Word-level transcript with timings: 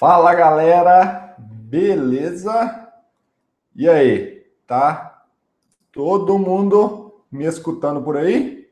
Fala 0.00 0.34
galera, 0.34 1.36
beleza? 1.36 2.90
E 3.76 3.86
aí, 3.86 4.46
tá 4.66 5.26
todo 5.92 6.38
mundo 6.38 7.22
me 7.30 7.44
escutando 7.44 8.00
por 8.00 8.16
aí? 8.16 8.66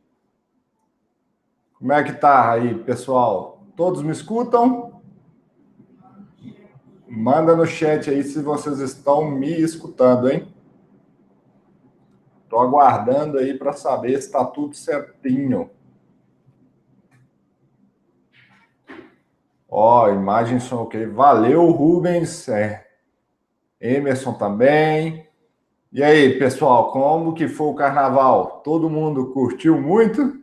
Como 1.75 1.93
é 1.93 2.03
que 2.03 2.15
tá 2.15 2.51
aí, 2.51 2.77
pessoal? 2.77 3.63
Todos 3.77 4.03
me 4.03 4.11
escutam? 4.11 5.03
Manda 7.07 7.55
no 7.55 7.67
chat 7.67 8.09
aí 8.09 8.25
se 8.25 8.41
vocês 8.41 8.79
estão 8.79 9.31
me 9.31 9.53
escutando, 9.53 10.31
hein? 10.31 10.51
Tô 12.49 12.59
aguardando 12.59 13.37
aí 13.37 13.53
para 13.53 13.75
saber 13.75 14.19
se 14.23 14.33
tá 14.33 14.47
tudo 14.47 14.75
certinho. 14.75 15.71
Ó, 19.69 20.07
oh, 20.07 20.09
imagens 20.09 20.65
são 20.65 20.83
ok. 20.83 21.07
Valeu, 21.07 21.71
Rubens. 21.71 22.49
É. 22.49 22.87
Emerson 23.81 24.33
também. 24.33 25.29
E 25.93 26.03
aí, 26.03 26.39
pessoal, 26.39 26.91
como 26.91 27.35
que 27.35 27.49
foi 27.49 27.69
o 27.69 27.75
carnaval? 27.75 28.61
Todo 28.65 28.91
mundo 28.91 29.33
curtiu 29.33 29.81
muito? 29.81 30.39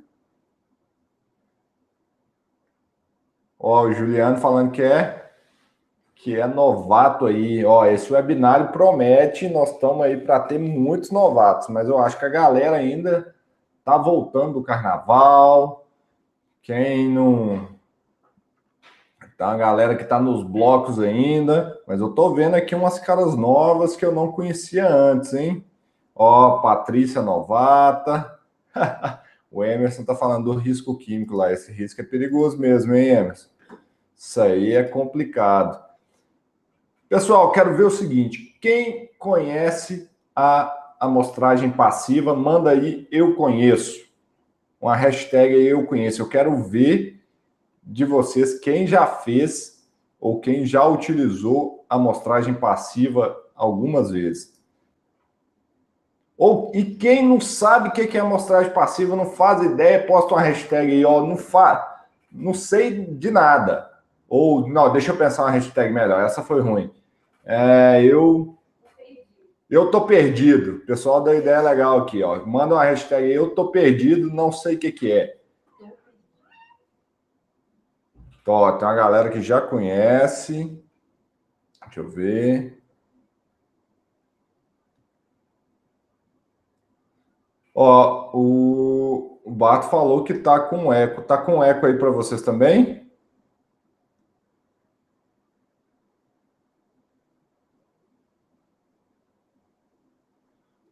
Ó, 3.59 3.83
o 3.83 3.93
Juliano 3.93 4.37
falando 4.37 4.71
que 4.71 4.81
é 4.81 5.25
que 6.15 6.39
é 6.39 6.47
novato 6.47 7.25
aí. 7.27 7.63
Ó, 7.63 7.85
esse 7.85 8.11
webinário 8.11 8.71
promete, 8.71 9.47
nós 9.47 9.71
estamos 9.71 10.03
aí 10.05 10.17
para 10.17 10.39
ter 10.39 10.57
muitos 10.57 11.11
novatos, 11.11 11.67
mas 11.67 11.87
eu 11.87 11.99
acho 11.99 12.17
que 12.17 12.25
a 12.25 12.29
galera 12.29 12.77
ainda 12.77 13.35
tá 13.83 13.97
voltando 13.97 14.53
do 14.53 14.63
carnaval. 14.63 15.85
Quem 16.63 17.09
não 17.09 17.74
Tá 19.37 19.49
uma 19.49 19.57
galera 19.57 19.95
que 19.95 20.03
está 20.03 20.19
nos 20.19 20.43
blocos 20.43 20.97
ainda, 20.97 21.77
mas 21.85 21.99
eu 21.99 22.09
tô 22.09 22.33
vendo 22.33 22.55
aqui 22.55 22.73
umas 22.73 22.99
caras 22.99 23.35
novas 23.35 23.95
que 23.95 24.05
eu 24.05 24.13
não 24.13 24.31
conhecia 24.31 24.87
antes, 24.87 25.33
hein? 25.33 25.65
Ó, 26.15 26.59
Patrícia 26.59 27.21
Novata. 27.21 28.39
o 29.51 29.61
Emerson 29.61 30.05
tá 30.05 30.15
falando 30.15 30.45
do 30.45 30.57
risco 30.57 30.97
químico 30.97 31.35
lá. 31.35 31.51
Esse 31.51 31.69
risco 31.69 31.99
é 31.99 32.03
perigoso 32.05 32.57
mesmo, 32.57 32.95
hein, 32.95 33.09
Emerson? 33.09 33.49
Isso 34.15 34.41
aí 34.41 34.71
é 34.71 34.83
complicado. 34.83 35.83
Pessoal, 37.09 37.51
quero 37.51 37.75
ver 37.75 37.83
o 37.83 37.91
seguinte: 37.91 38.57
quem 38.61 39.11
conhece 39.19 40.09
a 40.33 40.95
amostragem 40.97 41.69
passiva, 41.69 42.33
manda 42.33 42.69
aí 42.69 43.05
eu 43.11 43.35
conheço. 43.35 44.05
Uma 44.79 44.95
hashtag 44.95 45.53
eu 45.53 45.85
conheço. 45.85 46.21
Eu 46.21 46.29
quero 46.29 46.55
ver 46.63 47.14
de 47.85 48.03
vocês 48.03 48.59
quem 48.59 48.87
já 48.87 49.05
fez 49.05 49.85
ou 50.19 50.39
quem 50.39 50.65
já 50.65 50.85
utilizou 50.87 51.85
a 51.89 51.95
amostragem 51.95 52.53
passiva 52.53 53.37
algumas 53.53 54.11
vezes. 54.11 54.55
Ou, 56.37 56.71
e 56.73 56.83
quem 56.83 57.25
não 57.25 57.39
sabe 57.39 57.89
o 57.89 57.91
que 57.91 58.17
é 58.17 58.19
amostragem 58.19 58.73
passiva, 58.73 59.15
não 59.15 59.27
faz 59.27 59.63
ideia, 59.63 60.05
posta 60.05 60.33
uma 60.33 60.41
hashtag 60.41 60.91
aí, 60.91 61.05
ó, 61.05 61.25
não 61.25 61.37
faz, 61.37 61.85
não 62.31 62.53
sei 62.53 63.05
de 63.05 63.31
nada. 63.31 63.89
Ou, 64.27 64.67
não, 64.67 64.91
deixa 64.91 65.11
eu 65.11 65.17
pensar 65.17 65.43
uma 65.43 65.51
hashtag 65.51 65.93
melhor, 65.93 66.25
essa 66.25 66.41
foi 66.41 66.59
ruim. 66.59 66.91
É, 67.45 68.03
eu 68.03 68.57
eu 69.69 69.89
tô 69.89 70.01
perdido. 70.01 70.77
O 70.77 70.85
pessoal 70.85 71.23
da 71.23 71.33
ideia 71.33 71.59
legal 71.61 71.99
aqui, 71.99 72.21
ó. 72.21 72.45
Manda 72.45 72.75
uma 72.75 72.83
hashtag 72.83 73.25
aí, 73.25 73.33
eu 73.33 73.49
tô 73.49 73.71
perdido, 73.71 74.29
não 74.29 74.51
sei 74.51 74.75
o 74.75 74.79
que 74.79 74.91
que 74.91 75.11
é. 75.11 75.37
Então, 78.45 78.77
tem 78.77 78.87
uma 78.87 78.93
galera 78.93 79.31
que 79.31 79.41
já 79.41 79.59
conhece. 79.59 80.79
Deixa 81.83 81.99
eu 81.99 82.07
ver. 82.07 82.79
Ó, 87.73 88.29
o, 88.37 89.41
o 89.43 89.51
Bato 89.51 89.89
falou 89.89 90.23
que 90.23 90.35
tá 90.35 90.59
com 90.59 90.93
eco. 90.93 91.23
Tá 91.23 91.39
com 91.39 91.63
eco 91.63 91.87
aí 91.87 91.97
para 91.97 92.11
vocês 92.11 92.43
também? 92.43 93.09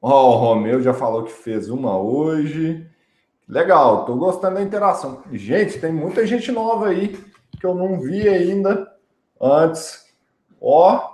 Ó, 0.02 0.32
o 0.32 0.38
Romeu 0.38 0.82
já 0.82 0.94
falou 0.94 1.24
que 1.24 1.32
fez 1.32 1.70
uma 1.70 2.00
hoje. 2.00 2.90
Legal, 3.48 4.06
tô 4.06 4.16
gostando 4.16 4.56
da 4.56 4.64
interação. 4.64 5.24
Gente, 5.32 5.80
tem 5.80 5.92
muita 5.94 6.26
gente 6.26 6.52
nova 6.52 6.88
aí 6.88 7.32
que 7.64 7.68
eu 7.68 7.74
não 7.74 7.98
vi 7.98 8.28
ainda 8.28 8.94
antes. 9.40 10.06
Ó, 10.60 11.14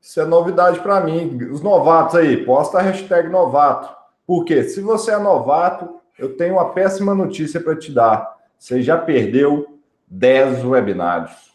isso 0.00 0.20
é 0.20 0.24
novidade 0.24 0.78
para 0.78 1.00
mim. 1.00 1.36
Os 1.50 1.60
novatos 1.60 2.14
aí, 2.14 2.46
posta 2.46 2.78
a 2.78 2.80
hashtag 2.80 3.28
novato. 3.28 3.92
Porque 4.24 4.62
se 4.62 4.80
você 4.80 5.10
é 5.10 5.18
novato, 5.18 5.98
eu 6.16 6.36
tenho 6.36 6.54
uma 6.54 6.72
péssima 6.72 7.12
notícia 7.12 7.60
para 7.60 7.74
te 7.74 7.90
dar. 7.90 8.36
Você 8.56 8.82
já 8.82 8.96
perdeu 8.96 9.80
10 10.06 10.64
webinários. 10.64 11.52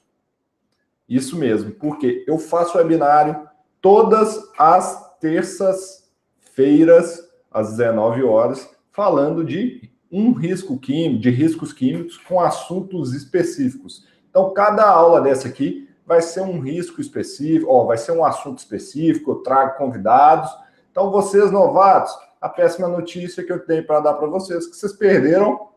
Isso 1.07 1.37
mesmo, 1.37 1.71
porque 1.71 2.25
eu 2.27 2.37
faço 2.37 2.77
webinário 2.77 3.47
todas 3.79 4.37
as 4.59 5.17
terças-feiras, 5.21 7.25
às 7.49 7.77
19 7.77 8.21
horas, 8.21 8.69
falando 8.91 9.45
de 9.45 9.89
um 10.11 10.31
risco 10.31 10.77
químico, 10.77 11.21
de 11.21 11.29
riscos 11.29 11.73
químicos 11.73 12.17
com 12.17 12.39
assuntos 12.39 13.13
específicos. 13.13 14.05
Então, 14.29 14.53
cada 14.53 14.87
aula 14.87 15.21
dessa 15.21 15.47
aqui 15.47 15.89
vai 16.05 16.21
ser 16.21 16.41
um 16.41 16.59
risco 16.59 17.01
específico, 17.01 17.71
ó, 17.71 17.85
vai 17.85 17.97
ser 17.97 18.13
um 18.13 18.23
assunto 18.23 18.59
específico, 18.59 19.31
eu 19.31 19.35
trago 19.37 19.77
convidados. 19.77 20.49
Então, 20.91 21.11
vocês 21.11 21.51
novatos, 21.51 22.17
a 22.39 22.47
péssima 22.47 22.87
notícia 22.87 23.43
que 23.43 23.51
eu 23.51 23.59
tenho 23.59 23.85
para 23.85 23.99
dar 23.99 24.13
para 24.13 24.27
vocês 24.27 24.65
é 24.65 24.69
que 24.69 24.75
vocês 24.75 24.93
perderam 24.93 25.67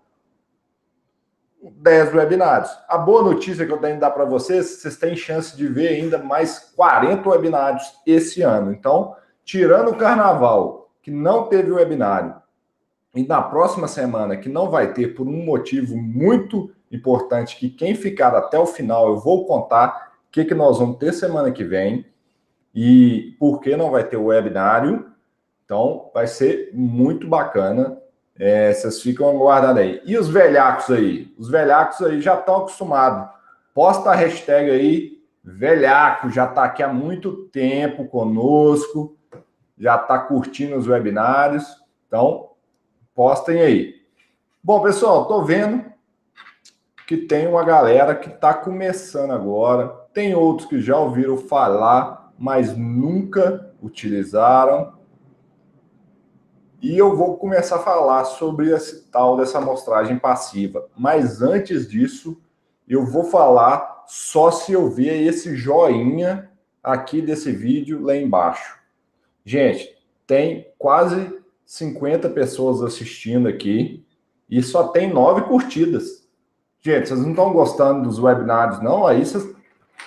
10 1.62 2.14
webinários. 2.14 2.70
A 2.88 2.96
boa 2.96 3.22
notícia 3.22 3.66
que 3.66 3.72
eu 3.72 3.78
tenho 3.78 3.94
que 3.94 4.00
dar 4.00 4.10
para 4.10 4.24
vocês, 4.24 4.80
vocês 4.80 4.96
têm 4.96 5.16
chance 5.16 5.56
de 5.56 5.66
ver 5.66 5.88
ainda 5.88 6.18
mais 6.18 6.72
40 6.76 7.28
webinários 7.28 7.82
esse 8.06 8.42
ano. 8.42 8.72
Então, 8.72 9.14
tirando 9.44 9.90
o 9.90 9.96
carnaval, 9.96 10.90
que 11.02 11.10
não 11.10 11.48
teve 11.48 11.70
webinário, 11.72 12.34
e 13.14 13.26
na 13.26 13.42
próxima 13.42 13.88
semana, 13.88 14.36
que 14.36 14.48
não 14.48 14.70
vai 14.70 14.92
ter 14.92 15.14
por 15.14 15.26
um 15.26 15.44
motivo 15.44 15.96
muito 15.96 16.70
importante, 16.90 17.56
que 17.56 17.68
quem 17.68 17.94
ficar 17.94 18.34
até 18.34 18.58
o 18.58 18.66
final, 18.66 19.08
eu 19.08 19.18
vou 19.18 19.46
contar 19.46 20.12
o 20.28 20.30
que, 20.30 20.44
que 20.44 20.54
nós 20.54 20.78
vamos 20.78 20.98
ter 20.98 21.12
semana 21.12 21.50
que 21.50 21.64
vem 21.64 22.06
e 22.74 23.34
por 23.38 23.60
que 23.60 23.76
não 23.76 23.90
vai 23.90 24.04
ter 24.04 24.16
o 24.16 24.26
webinário. 24.26 25.06
Então, 25.64 26.10
vai 26.14 26.26
ser 26.26 26.70
muito 26.72 27.28
bacana. 27.28 27.98
É, 28.38 28.72
vocês 28.72 29.02
ficam 29.02 29.28
aguardando 29.28 29.80
aí. 29.80 30.00
E 30.04 30.16
os 30.16 30.28
velhacos 30.28 30.90
aí? 30.90 31.34
Os 31.36 31.50
velhacos 31.50 32.00
aí 32.02 32.20
já 32.20 32.34
estão 32.34 32.58
acostumados. 32.58 33.28
Posta 33.74 34.10
a 34.10 34.14
hashtag 34.14 34.70
aí, 34.70 35.20
velhaco, 35.42 36.30
já 36.30 36.44
está 36.44 36.64
aqui 36.64 36.82
há 36.82 36.88
muito 36.88 37.48
tempo 37.48 38.06
conosco, 38.06 39.16
já 39.78 39.96
está 39.96 40.18
curtindo 40.18 40.76
os 40.76 40.86
webinários. 40.86 41.64
Então, 42.06 42.49
Postem 43.14 43.60
aí. 43.60 43.94
Bom, 44.62 44.80
pessoal, 44.82 45.26
tô 45.26 45.42
vendo 45.42 45.84
que 47.06 47.16
tem 47.16 47.48
uma 47.48 47.64
galera 47.64 48.14
que 48.14 48.28
está 48.28 48.54
começando 48.54 49.32
agora. 49.32 49.88
Tem 50.14 50.34
outros 50.34 50.68
que 50.68 50.80
já 50.80 50.96
ouviram 50.96 51.36
falar, 51.36 52.32
mas 52.38 52.76
nunca 52.76 53.74
utilizaram. 53.82 54.94
E 56.80 56.96
eu 56.96 57.16
vou 57.16 57.36
começar 57.36 57.76
a 57.76 57.80
falar 57.80 58.24
sobre 58.24 58.70
esse 58.70 59.10
tal 59.10 59.36
dessa 59.36 59.58
amostragem 59.58 60.18
passiva. 60.18 60.88
Mas 60.96 61.42
antes 61.42 61.88
disso, 61.88 62.40
eu 62.88 63.04
vou 63.04 63.24
falar 63.24 64.04
só 64.06 64.50
se 64.50 64.72
eu 64.72 64.88
ver 64.88 65.22
esse 65.22 65.56
joinha 65.56 66.50
aqui 66.82 67.20
desse 67.20 67.50
vídeo 67.50 68.02
lá 68.02 68.16
embaixo. 68.16 68.78
Gente, 69.44 69.96
tem 70.26 70.72
quase 70.78 71.39
50 71.70 72.28
pessoas 72.30 72.82
assistindo 72.82 73.46
aqui 73.46 74.04
e 74.50 74.60
só 74.60 74.88
tem 74.88 75.08
nove 75.08 75.42
curtidas. 75.42 76.28
Gente, 76.80 77.06
vocês 77.08 77.20
não 77.20 77.30
estão 77.30 77.52
gostando 77.52 78.02
dos 78.02 78.18
webinários, 78.18 78.82
não? 78.82 79.06
Aí 79.06 79.24
vocês, 79.24 79.54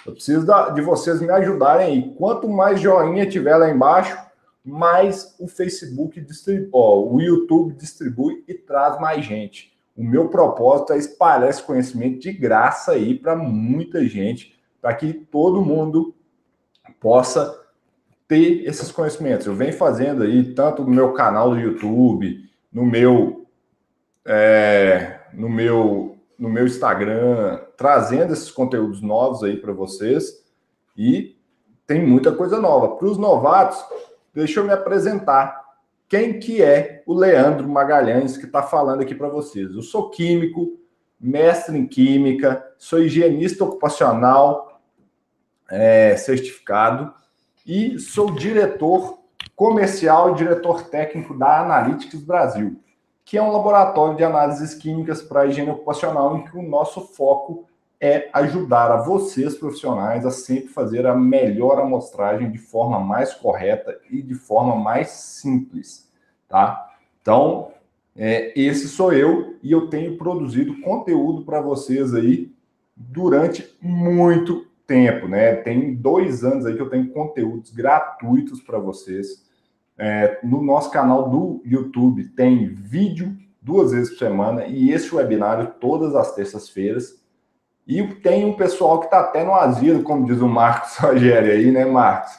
eu 0.05 0.11
preciso 0.11 0.45
de 0.73 0.81
vocês 0.81 1.21
me 1.21 1.29
ajudarem 1.29 1.85
aí. 1.85 2.15
Quanto 2.15 2.49
mais 2.49 2.81
joinha 2.81 3.29
tiver 3.29 3.55
lá 3.55 3.69
embaixo, 3.69 4.17
mais 4.61 5.37
o 5.39 5.47
Facebook 5.47 6.19
distribui, 6.19 6.69
ó, 6.73 6.99
o 7.01 7.21
YouTube 7.21 7.73
distribui 7.75 8.43
e 8.45 8.53
traz 8.53 8.99
mais 8.99 9.23
gente. 9.23 9.73
O 9.95 10.03
meu 10.03 10.27
propósito 10.27 10.91
é 10.91 10.97
espalhar 10.97 11.49
esse 11.49 11.63
conhecimento 11.63 12.19
de 12.19 12.33
graça 12.33 12.91
aí 12.91 13.17
para 13.17 13.37
muita 13.37 14.05
gente, 14.05 14.53
para 14.81 14.93
que 14.93 15.13
todo 15.13 15.61
mundo 15.61 16.13
possa 16.99 17.62
ter 18.27 18.65
esses 18.67 18.91
conhecimentos. 18.91 19.45
Eu 19.45 19.55
venho 19.55 19.73
fazendo 19.73 20.23
aí, 20.23 20.53
tanto 20.53 20.83
no 20.83 20.89
meu 20.89 21.13
canal 21.13 21.51
do 21.51 21.59
YouTube, 21.59 22.49
no 22.71 22.85
meu, 22.85 23.45
é, 24.25 25.19
no 25.33 25.49
meu 25.49 26.13
no 26.37 26.49
meu 26.49 26.65
Instagram, 26.65 27.61
trazendo 27.77 28.33
esses 28.33 28.51
conteúdos 28.51 29.01
novos 29.01 29.43
aí 29.43 29.55
para 29.55 29.71
vocês. 29.71 30.43
E 30.97 31.37
tem 31.87 32.05
muita 32.05 32.33
coisa 32.33 32.59
nova. 32.59 32.97
Para 32.97 33.07
os 33.07 33.17
novatos, 33.17 33.81
deixa 34.33 34.59
eu 34.59 34.65
me 34.65 34.73
apresentar. 34.73 35.63
Quem 36.09 36.39
que 36.39 36.61
é 36.61 37.01
o 37.05 37.13
Leandro 37.13 37.67
Magalhães 37.67 38.35
que 38.35 38.45
está 38.45 38.61
falando 38.61 39.01
aqui 39.01 39.15
para 39.15 39.29
vocês? 39.29 39.73
Eu 39.73 39.81
sou 39.81 40.09
químico, 40.09 40.77
mestre 41.19 41.77
em 41.77 41.87
química, 41.87 42.61
sou 42.77 42.99
higienista 42.99 43.63
ocupacional 43.63 44.81
é, 45.69 46.15
certificado 46.17 47.13
e 47.65 47.99
sou 47.99 48.31
diretor 48.31 49.19
comercial 49.55 50.31
e 50.31 50.35
diretor 50.35 50.83
técnico 50.83 51.37
da 51.37 51.61
Analytics 51.61 52.21
Brasil, 52.21 52.79
que 53.23 53.37
é 53.37 53.41
um 53.41 53.51
laboratório 53.51 54.17
de 54.17 54.23
análises 54.23 54.73
químicas 54.73 55.21
para 55.21 55.45
higiene 55.45 55.71
ocupacional 55.71 56.37
em 56.37 56.43
que 56.43 56.57
o 56.57 56.61
nosso 56.61 57.01
foco 57.01 57.65
é 57.99 58.29
ajudar 58.33 58.91
a 58.91 58.97
vocês 58.97 59.55
profissionais 59.55 60.25
a 60.25 60.31
sempre 60.31 60.67
fazer 60.67 61.07
a 61.07 61.15
melhor 61.15 61.79
amostragem 61.79 62.51
de 62.51 62.57
forma 62.57 62.99
mais 62.99 63.33
correta 63.33 63.97
e 64.09 64.21
de 64.21 64.35
forma 64.35 64.75
mais 64.75 65.09
simples, 65.09 66.11
tá? 66.49 66.91
Então, 67.21 67.71
é, 68.13 68.51
esse 68.59 68.89
sou 68.89 69.13
eu 69.13 69.55
e 69.63 69.71
eu 69.71 69.87
tenho 69.87 70.17
produzido 70.17 70.81
conteúdo 70.81 71.45
para 71.45 71.61
vocês 71.61 72.13
aí 72.13 72.51
durante 72.95 73.73
muito 73.81 74.67
tempo, 74.85 75.27
né? 75.27 75.55
Tem 75.55 75.93
dois 75.95 76.43
anos 76.43 76.65
aí 76.65 76.75
que 76.75 76.81
eu 76.81 76.89
tenho 76.89 77.09
conteúdos 77.11 77.71
gratuitos 77.71 78.61
para 78.61 78.77
vocês. 78.79 79.43
É, 79.97 80.39
no 80.43 80.61
nosso 80.61 80.89
canal 80.91 81.29
do 81.29 81.61
YouTube 81.63 82.29
tem 82.29 82.73
vídeo 82.73 83.37
duas 83.61 83.91
vezes 83.91 84.09
por 84.09 84.19
semana 84.19 84.65
e 84.65 84.91
esse 84.91 85.13
webinário 85.13 85.73
todas 85.79 86.15
as 86.15 86.33
terças-feiras. 86.35 87.21
E 87.85 88.01
tem 88.15 88.45
um 88.45 88.53
pessoal 88.53 88.99
que 88.99 89.05
está 89.05 89.19
até 89.19 89.43
no 89.43 89.53
asilo, 89.53 90.03
como 90.03 90.25
diz 90.25 90.39
o 90.41 90.47
Marcos 90.47 90.95
Rogério 90.97 91.51
aí, 91.51 91.71
né, 91.71 91.85
Marcos? 91.85 92.31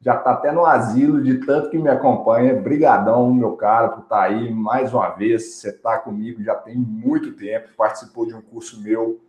Já 0.00 0.16
está 0.16 0.32
até 0.32 0.50
no 0.50 0.66
asilo 0.66 1.22
de 1.22 1.38
tanto 1.46 1.70
que 1.70 1.78
me 1.78 1.88
acompanha. 1.88 2.60
Brigadão, 2.60 3.32
meu 3.32 3.52
cara, 3.52 3.88
por 3.88 4.02
estar 4.02 4.16
tá 4.16 4.22
aí 4.22 4.52
mais 4.52 4.92
uma 4.92 5.08
vez. 5.10 5.54
Você 5.54 5.70
está 5.70 5.96
comigo 5.98 6.42
já 6.42 6.56
tem 6.56 6.76
muito 6.76 7.32
tempo, 7.34 7.68
participou 7.76 8.26
de 8.26 8.34
um 8.34 8.42
curso 8.42 8.82
meu 8.82 9.20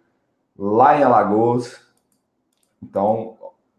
lá 0.57 0.97
em 0.97 1.03
Alagoas. 1.03 1.79
Então, 2.83 3.37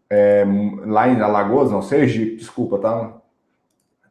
é, 0.08 0.44
lá 0.86 1.08
em 1.08 1.20
Alagoas, 1.20 1.70
não, 1.70 1.82
Sergipe, 1.82 2.36
desculpa, 2.36 2.78
tá? 2.78 3.16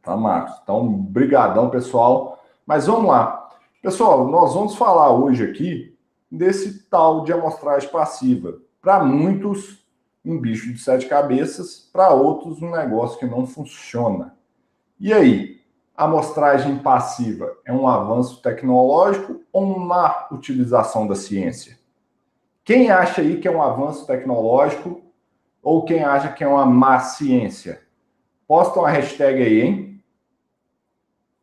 Tá, 0.02 0.16
Marcos? 0.16 0.54
Então, 0.62 0.86
brigadão, 0.86 1.70
pessoal. 1.70 2.38
Mas 2.66 2.86
vamos 2.86 3.08
lá. 3.08 3.48
Pessoal, 3.82 4.28
nós 4.28 4.54
vamos 4.54 4.76
falar 4.76 5.10
hoje 5.10 5.44
aqui 5.44 5.96
desse 6.30 6.84
tal 6.84 7.24
de 7.24 7.32
amostragem 7.32 7.88
passiva. 7.88 8.58
Para 8.80 9.02
muitos, 9.02 9.84
um 10.24 10.38
bicho 10.38 10.72
de 10.72 10.78
sete 10.78 11.06
cabeças, 11.06 11.88
para 11.92 12.10
outros, 12.10 12.62
um 12.62 12.70
negócio 12.70 13.18
que 13.18 13.26
não 13.26 13.46
funciona. 13.46 14.36
E 15.00 15.12
aí, 15.12 15.60
a 15.96 16.04
amostragem 16.04 16.78
passiva 16.78 17.50
é 17.64 17.72
um 17.72 17.88
avanço 17.88 18.42
tecnológico 18.42 19.40
ou 19.52 19.64
uma 19.64 20.28
utilização 20.30 21.06
da 21.06 21.14
ciência? 21.14 21.78
Quem 22.64 22.90
acha 22.90 23.20
aí 23.20 23.38
que 23.38 23.46
é 23.46 23.50
um 23.50 23.62
avanço 23.62 24.06
tecnológico 24.06 25.02
ou 25.62 25.84
quem 25.84 26.02
acha 26.02 26.32
que 26.32 26.42
é 26.42 26.48
uma 26.48 26.64
má 26.64 26.98
ciência? 27.00 27.82
Posta 28.48 28.78
uma 28.80 28.90
hashtag 28.90 29.42
aí, 29.42 29.60
hein? 29.60 30.02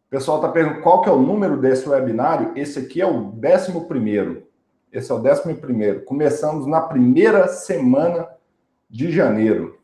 O 0.08 0.10
pessoal 0.10 0.38
está 0.38 0.50
perguntando 0.50 0.82
qual 0.82 1.02
que 1.02 1.10
é 1.10 1.12
o 1.12 1.22
número 1.22 1.58
desse 1.58 1.88
webinário. 1.88 2.52
Esse 2.56 2.80
aqui 2.80 3.00
é 3.00 3.06
o 3.06 3.32
décimo 3.32 3.88
primeiro. 3.88 4.48
Esse 4.92 5.12
é 5.12 5.16
o 5.16 5.20
décimo 5.20 5.56
primeiro. 5.56 6.04
Começamos 6.04 6.68
na 6.68 6.82
primeira 6.82 7.48
semana 7.48 8.28
de 8.90 9.12
janeiro. 9.12 9.80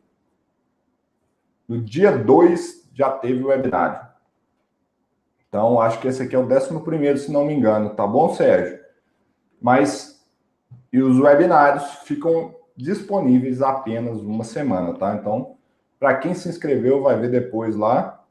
No 1.67 1.81
dia 1.81 2.11
2 2.11 2.89
já 2.93 3.11
teve 3.11 3.43
o 3.43 3.47
webinário. 3.47 4.07
Então, 5.47 5.79
acho 5.79 5.99
que 6.01 6.07
esse 6.07 6.21
aqui 6.21 6.35
é 6.35 6.39
o 6.39 6.47
décimo 6.47 6.81
primeiro, 6.81 7.17
se 7.17 7.31
não 7.31 7.45
me 7.45 7.53
engano. 7.53 7.91
Tá 7.91 8.05
bom, 8.05 8.33
Sérgio? 8.33 8.79
Mas, 9.61 10.16
e 10.91 11.01
os 11.01 11.19
webinários 11.19 11.83
ficam 12.03 12.55
disponíveis 12.75 13.61
apenas 13.61 14.19
uma 14.21 14.43
semana, 14.43 14.93
tá? 14.93 15.15
Então, 15.15 15.55
para 15.99 16.15
quem 16.15 16.33
se 16.33 16.47
inscreveu, 16.47 17.01
vai 17.01 17.17
ver 17.19 17.31
depois 17.31 17.75
lá. 17.75 18.23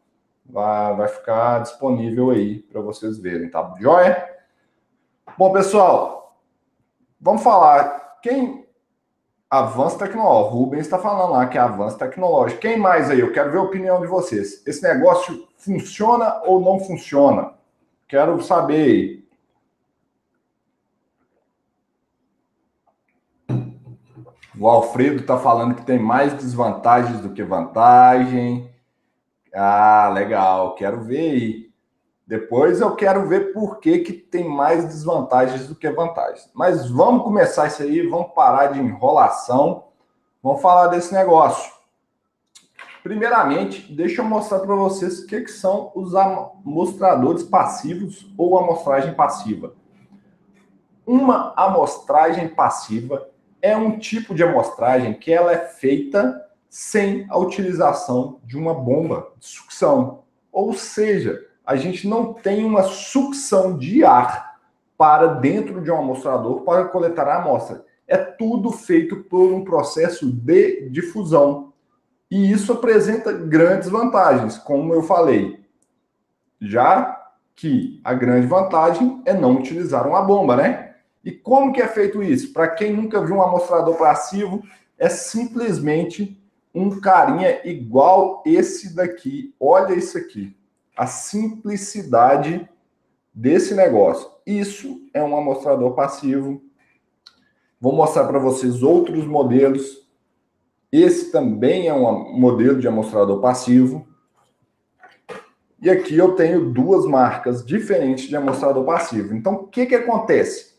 Vai, 0.44 0.94
vai 0.94 1.08
ficar 1.08 1.62
disponível 1.62 2.30
aí 2.30 2.60
para 2.60 2.80
vocês 2.80 3.18
verem, 3.18 3.50
tá? 3.50 3.74
Joia? 3.80 4.24
Bom, 5.36 5.52
pessoal, 5.52 6.16
Vamos 7.20 7.42
falar. 7.42 8.18
Quem. 8.22 8.66
Avanço 9.48 9.98
tecnológico. 9.98 10.56
Rubens 10.56 10.82
está 10.82 10.98
falando 10.98 11.32
lá 11.32 11.46
que 11.46 11.56
é 11.56 11.60
avanço 11.60 11.98
tecnológico. 11.98 12.60
Quem 12.60 12.76
mais 12.76 13.10
aí? 13.10 13.20
Eu 13.20 13.32
quero 13.32 13.50
ver 13.50 13.58
a 13.58 13.62
opinião 13.62 14.00
de 14.00 14.06
vocês. 14.06 14.64
Esse 14.66 14.82
negócio 14.82 15.46
funciona 15.56 16.42
ou 16.44 16.60
não 16.60 16.78
funciona? 16.80 17.54
Quero 18.08 18.40
saber 18.42 19.25
O 24.58 24.66
Alfredo 24.68 25.20
está 25.20 25.36
falando 25.36 25.74
que 25.74 25.84
tem 25.84 25.98
mais 25.98 26.32
desvantagens 26.32 27.20
do 27.20 27.30
que 27.30 27.42
vantagem. 27.42 28.70
Ah, 29.54 30.10
legal. 30.12 30.74
Quero 30.74 31.02
ver 31.02 31.30
aí. 31.30 31.66
Depois 32.26 32.80
eu 32.80 32.96
quero 32.96 33.28
ver 33.28 33.52
por 33.52 33.78
que, 33.78 33.98
que 33.98 34.12
tem 34.12 34.48
mais 34.48 34.84
desvantagens 34.84 35.68
do 35.68 35.74
que 35.74 35.88
vantagens. 35.90 36.50
Mas 36.54 36.90
vamos 36.90 37.22
começar 37.22 37.66
isso 37.68 37.82
aí, 37.82 38.04
vamos 38.04 38.32
parar 38.34 38.72
de 38.72 38.80
enrolação, 38.80 39.84
vamos 40.42 40.60
falar 40.60 40.88
desse 40.88 41.14
negócio. 41.14 41.72
Primeiramente, 43.04 43.94
deixa 43.94 44.22
eu 44.22 44.24
mostrar 44.24 44.58
para 44.58 44.74
vocês 44.74 45.20
o 45.20 45.26
que, 45.28 45.42
que 45.42 45.52
são 45.52 45.92
os 45.94 46.16
amostradores 46.16 47.44
passivos 47.44 48.26
ou 48.36 48.58
amostragem 48.58 49.14
passiva. 49.14 49.74
Uma 51.06 51.54
amostragem 51.56 52.48
passiva 52.48 53.28
é 53.60 53.76
um 53.76 53.98
tipo 53.98 54.34
de 54.34 54.42
amostragem 54.42 55.14
que 55.14 55.32
ela 55.32 55.52
é 55.52 55.58
feita 55.58 56.44
sem 56.68 57.26
a 57.30 57.38
utilização 57.38 58.40
de 58.44 58.56
uma 58.56 58.74
bomba 58.74 59.32
de 59.38 59.46
sucção. 59.46 60.24
Ou 60.52 60.74
seja, 60.74 61.44
a 61.64 61.74
gente 61.76 62.06
não 62.06 62.32
tem 62.32 62.64
uma 62.64 62.82
sucção 62.82 63.76
de 63.76 64.04
ar 64.04 64.56
para 64.96 65.26
dentro 65.26 65.82
de 65.82 65.90
um 65.90 65.98
amostrador 65.98 66.62
para 66.62 66.84
coletar 66.84 67.28
a 67.28 67.42
amostra. 67.42 67.84
É 68.06 68.16
tudo 68.16 68.70
feito 68.70 69.24
por 69.24 69.52
um 69.52 69.64
processo 69.64 70.30
de 70.30 70.88
difusão. 70.90 71.72
E 72.30 72.50
isso 72.50 72.72
apresenta 72.72 73.32
grandes 73.32 73.88
vantagens, 73.88 74.56
como 74.56 74.94
eu 74.94 75.02
falei. 75.02 75.60
Já 76.60 77.20
que 77.54 78.00
a 78.04 78.14
grande 78.14 78.46
vantagem 78.46 79.22
é 79.24 79.32
não 79.32 79.56
utilizar 79.56 80.06
uma 80.06 80.22
bomba, 80.22 80.56
né? 80.56 80.85
E 81.26 81.32
como 81.32 81.72
que 81.72 81.82
é 81.82 81.88
feito 81.88 82.22
isso? 82.22 82.52
Para 82.52 82.68
quem 82.68 82.94
nunca 82.94 83.20
viu 83.22 83.34
um 83.34 83.42
amostrador 83.42 83.98
passivo, 83.98 84.62
é 84.96 85.08
simplesmente 85.08 86.40
um 86.72 87.00
carinha 87.00 87.60
igual 87.68 88.42
esse 88.46 88.94
daqui. 88.94 89.52
Olha 89.60 89.92
isso 89.92 90.16
aqui 90.16 90.56
a 90.96 91.06
simplicidade 91.06 92.66
desse 93.34 93.74
negócio. 93.74 94.30
Isso 94.46 95.02
é 95.12 95.22
um 95.22 95.36
amostrador 95.36 95.94
passivo. 95.94 96.62
Vou 97.78 97.92
mostrar 97.92 98.24
para 98.24 98.38
vocês 98.38 98.82
outros 98.82 99.26
modelos. 99.26 100.08
Esse 100.90 101.30
também 101.30 101.86
é 101.86 101.92
um 101.92 102.38
modelo 102.38 102.80
de 102.80 102.88
amostrador 102.88 103.40
passivo. 103.40 104.08
E 105.82 105.90
aqui 105.90 106.16
eu 106.16 106.34
tenho 106.34 106.70
duas 106.70 107.04
marcas 107.04 107.64
diferentes 107.66 108.28
de 108.28 108.36
amostrador 108.36 108.84
passivo. 108.84 109.34
Então, 109.34 109.54
o 109.54 109.66
que, 109.66 109.84
que 109.84 109.94
acontece? 109.94 110.75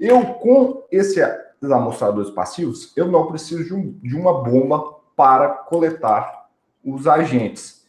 Eu, 0.00 0.24
com 0.34 0.84
esses 0.90 1.18
amostradores 1.62 2.30
passivos, 2.30 2.92
eu 2.96 3.08
não 3.08 3.26
preciso 3.26 3.64
de, 3.64 3.74
um, 3.74 3.92
de 4.02 4.16
uma 4.16 4.42
bomba 4.42 4.96
para 5.16 5.48
coletar 5.48 6.48
os 6.84 7.06
agentes. 7.06 7.86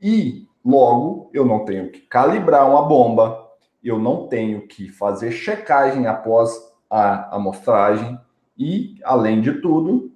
E 0.00 0.48
Logo, 0.64 1.28
eu 1.32 1.44
não 1.44 1.64
tenho 1.64 1.90
que 1.90 2.00
calibrar 2.02 2.68
uma 2.68 2.82
bomba, 2.82 3.48
eu 3.82 3.98
não 3.98 4.28
tenho 4.28 4.66
que 4.68 4.88
fazer 4.88 5.32
checagem 5.32 6.06
após 6.06 6.56
a 6.88 7.34
amostragem 7.34 8.18
e, 8.56 8.96
além 9.02 9.40
de 9.40 9.60
tudo, 9.60 10.12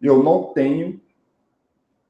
eu 0.00 0.22
não 0.22 0.44
tenho 0.54 0.98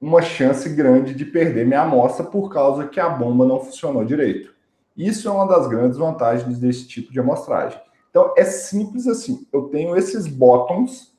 uma 0.00 0.22
chance 0.22 0.68
grande 0.68 1.12
de 1.12 1.24
perder 1.24 1.66
minha 1.66 1.82
amostra 1.82 2.24
por 2.24 2.50
causa 2.50 2.86
que 2.86 3.00
a 3.00 3.08
bomba 3.08 3.44
não 3.44 3.58
funcionou 3.58 4.04
direito. 4.04 4.54
Isso 4.96 5.28
é 5.28 5.30
uma 5.32 5.46
das 5.46 5.66
grandes 5.66 5.98
vantagens 5.98 6.58
desse 6.58 6.86
tipo 6.86 7.12
de 7.12 7.18
amostragem. 7.18 7.80
Então, 8.12 8.34
é 8.36 8.44
simples 8.44 9.08
assim. 9.08 9.48
Eu 9.50 9.62
tenho 9.70 9.96
esses 9.96 10.26
botões 10.26 11.12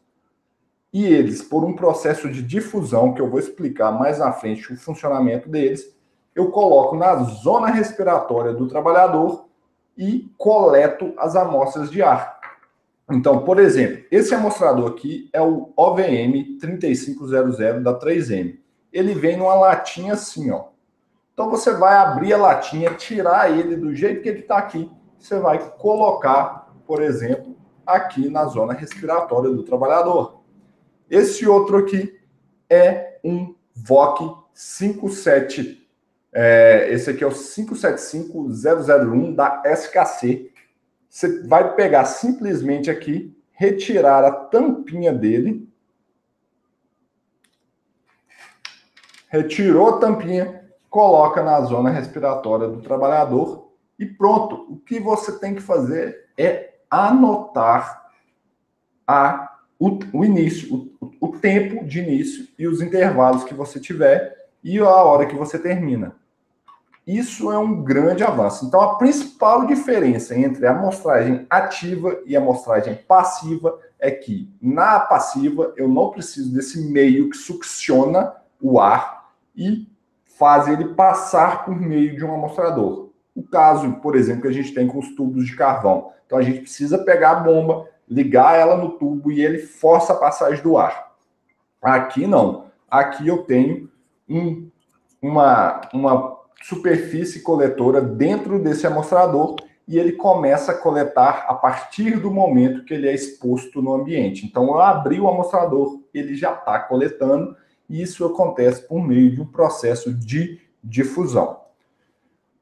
e 0.93 1.05
eles, 1.05 1.41
por 1.41 1.65
um 1.65 1.75
processo 1.75 2.29
de 2.29 2.43
difusão, 2.43 3.13
que 3.13 3.19
eu 3.19 3.27
vou 3.27 3.39
explicar 3.39 3.91
mais 3.91 4.19
na 4.19 4.31
frente 4.31 4.71
o 4.71 4.77
funcionamento 4.77 5.49
deles, 5.49 5.91
eu 6.35 6.51
coloco 6.51 6.95
na 6.95 7.15
zona 7.23 7.67
respiratória 7.67 8.53
do 8.53 8.67
trabalhador 8.67 9.47
e 9.97 10.31
coleto 10.37 11.11
as 11.17 11.35
amostras 11.35 11.89
de 11.89 12.03
ar. 12.03 12.39
Então, 13.11 13.43
por 13.43 13.59
exemplo, 13.59 14.03
esse 14.11 14.35
amostrador 14.35 14.91
aqui 14.91 15.29
é 15.33 15.41
o 15.41 15.73
OVM 15.75 16.57
3500 16.59 17.57
da 17.83 17.99
3M. 17.99 18.59
Ele 18.91 19.15
vem 19.15 19.35
numa 19.35 19.55
latinha 19.55 20.13
assim, 20.13 20.51
ó. 20.51 20.65
Então 21.33 21.49
você 21.49 21.73
vai 21.73 21.95
abrir 21.95 22.33
a 22.33 22.37
latinha, 22.37 22.93
tirar 22.93 23.51
ele 23.51 23.75
do 23.75 23.95
jeito 23.95 24.21
que 24.21 24.29
ele 24.29 24.39
está 24.39 24.57
aqui. 24.57 24.89
Você 25.17 25.39
vai 25.39 25.57
colocar, 25.77 26.62
por 26.85 27.01
exemplo, 27.01 27.55
aqui 27.85 28.29
na 28.29 28.45
zona 28.45 28.73
respiratória 28.73 29.49
do 29.49 29.63
trabalhador. 29.63 30.43
Esse 31.09 31.47
outro 31.47 31.77
aqui 31.77 32.19
é 32.69 33.19
um 33.23 33.55
VOC 33.75 34.35
57. 34.53 35.81
É, 36.31 36.87
esse 36.91 37.09
aqui 37.09 37.23
é 37.23 37.27
o 37.27 37.31
575001 37.31 39.33
da 39.33 39.63
SKC. 39.65 40.51
Você 41.09 41.41
vai 41.43 41.73
pegar 41.75 42.05
simplesmente 42.05 42.89
aqui, 42.89 43.35
retirar 43.51 44.23
a 44.25 44.31
tampinha 44.31 45.13
dele. 45.13 45.69
Retirou 49.29 49.89
a 49.89 49.99
tampinha, 49.99 50.63
coloca 50.89 51.43
na 51.43 51.61
zona 51.61 51.89
respiratória 51.89 52.67
do 52.67 52.81
trabalhador 52.81 53.71
e 53.97 54.05
pronto. 54.05 54.67
O 54.69 54.77
que 54.77 54.99
você 54.99 55.39
tem 55.39 55.55
que 55.55 55.61
fazer 55.61 56.29
é 56.37 56.72
anotar 56.93 58.09
a, 59.07 59.57
o, 59.79 59.99
o 60.13 60.23
início, 60.23 60.91
o, 60.99 61.11
o 61.19 61.27
tempo 61.29 61.85
de 61.85 61.99
início 61.99 62.47
e 62.57 62.67
os 62.67 62.81
intervalos 62.81 63.43
que 63.43 63.53
você 63.53 63.79
tiver 63.79 64.35
e 64.63 64.79
a 64.79 64.87
hora 64.87 65.25
que 65.25 65.35
você 65.35 65.57
termina. 65.57 66.15
Isso 67.05 67.51
é 67.51 67.57
um 67.57 67.83
grande 67.83 68.23
avanço. 68.23 68.65
Então, 68.65 68.79
a 68.79 68.95
principal 68.95 69.65
diferença 69.65 70.37
entre 70.37 70.65
a 70.65 70.71
amostragem 70.71 71.45
ativa 71.49 72.17
e 72.25 72.35
a 72.35 72.39
amostragem 72.39 72.95
passiva 72.95 73.77
é 73.99 74.09
que 74.09 74.49
na 74.61 74.99
passiva 74.99 75.73
eu 75.75 75.89
não 75.89 76.11
preciso 76.11 76.53
desse 76.53 76.89
meio 76.89 77.29
que 77.29 77.37
succiona 77.37 78.33
o 78.61 78.79
ar 78.79 79.29
e 79.55 79.87
faz 80.37 80.67
ele 80.67 80.93
passar 80.93 81.65
por 81.65 81.75
meio 81.75 82.15
de 82.15 82.23
um 82.23 82.33
amostrador. 82.33 83.09
O 83.35 83.43
caso, 83.43 83.93
por 84.01 84.15
exemplo, 84.15 84.43
que 84.43 84.47
a 84.47 84.53
gente 84.53 84.73
tem 84.73 84.87
com 84.87 84.99
os 84.99 85.15
tubos 85.15 85.45
de 85.45 85.55
carvão. 85.55 86.11
Então, 86.25 86.37
a 86.37 86.41
gente 86.41 86.61
precisa 86.61 86.97
pegar 86.97 87.31
a 87.31 87.39
bomba, 87.39 87.87
ligar 88.07 88.57
ela 88.57 88.77
no 88.77 88.91
tubo 88.91 89.31
e 89.31 89.43
ele 89.43 89.59
força 89.59 90.13
a 90.13 90.17
passagem 90.17 90.63
do 90.63 90.77
ar. 90.77 91.13
Aqui 91.81 92.27
não. 92.27 92.65
Aqui 92.89 93.27
eu 93.27 93.39
tenho 93.43 93.89
um, 94.29 94.69
uma, 95.21 95.81
uma 95.93 96.37
superfície 96.61 97.41
coletora 97.41 97.99
dentro 98.01 98.59
desse 98.59 98.85
amostrador 98.85 99.55
e 99.87 99.97
ele 99.99 100.13
começa 100.13 100.71
a 100.71 100.77
coletar 100.77 101.45
a 101.47 101.53
partir 101.53 102.19
do 102.19 102.31
momento 102.31 102.85
que 102.85 102.93
ele 102.93 103.07
é 103.07 103.13
exposto 103.13 103.81
no 103.81 103.93
ambiente. 103.93 104.45
Então, 104.45 104.65
eu 104.67 104.79
abri 104.79 105.19
o 105.19 105.27
amostrador, 105.27 105.99
ele 106.13 106.35
já 106.35 106.53
está 106.53 106.79
coletando, 106.79 107.55
e 107.89 108.01
isso 108.01 108.25
acontece 108.25 108.87
por 108.87 109.05
meio 109.05 109.31
de 109.35 109.41
um 109.41 109.45
processo 109.45 110.13
de 110.13 110.61
difusão. 110.81 111.62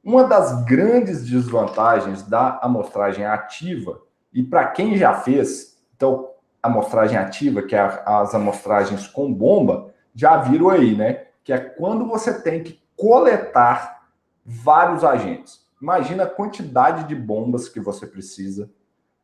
Uma 0.03 0.23
das 0.23 0.63
grandes 0.65 1.25
desvantagens 1.25 2.23
da 2.23 2.59
amostragem 2.61 3.25
ativa, 3.25 4.01
e 4.33 4.41
para 4.41 4.67
quem 4.67 4.97
já 4.97 5.13
fez, 5.13 5.77
então, 5.95 6.31
amostragem 6.61 7.17
ativa, 7.17 7.61
que 7.61 7.75
é 7.75 8.03
as 8.05 8.33
amostragens 8.33 9.07
com 9.07 9.31
bomba, 9.31 9.93
já 10.15 10.37
viram 10.37 10.69
aí, 10.69 10.95
né? 10.95 11.25
Que 11.43 11.53
é 11.53 11.59
quando 11.59 12.07
você 12.07 12.41
tem 12.41 12.63
que 12.63 12.81
coletar 12.95 14.07
vários 14.45 15.03
agentes. 15.03 15.61
Imagina 15.81 16.23
a 16.23 16.29
quantidade 16.29 17.07
de 17.07 17.15
bombas 17.15 17.69
que 17.69 17.79
você 17.79 18.05
precisa, 18.05 18.69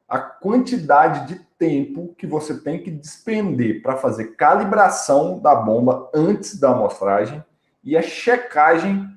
a 0.07 0.19
quantidade 0.19 1.27
de 1.27 1.39
tempo 1.57 2.13
que 2.17 2.25
você 2.25 2.57
tem 2.57 2.81
que 2.81 2.89
despender 2.89 3.81
para 3.81 3.98
fazer 3.98 4.36
calibração 4.36 5.39
da 5.39 5.53
bomba 5.53 6.10
antes 6.13 6.60
da 6.60 6.72
amostragem 6.72 7.43
e 7.84 7.98
a 7.98 8.01
checagem 8.01 9.07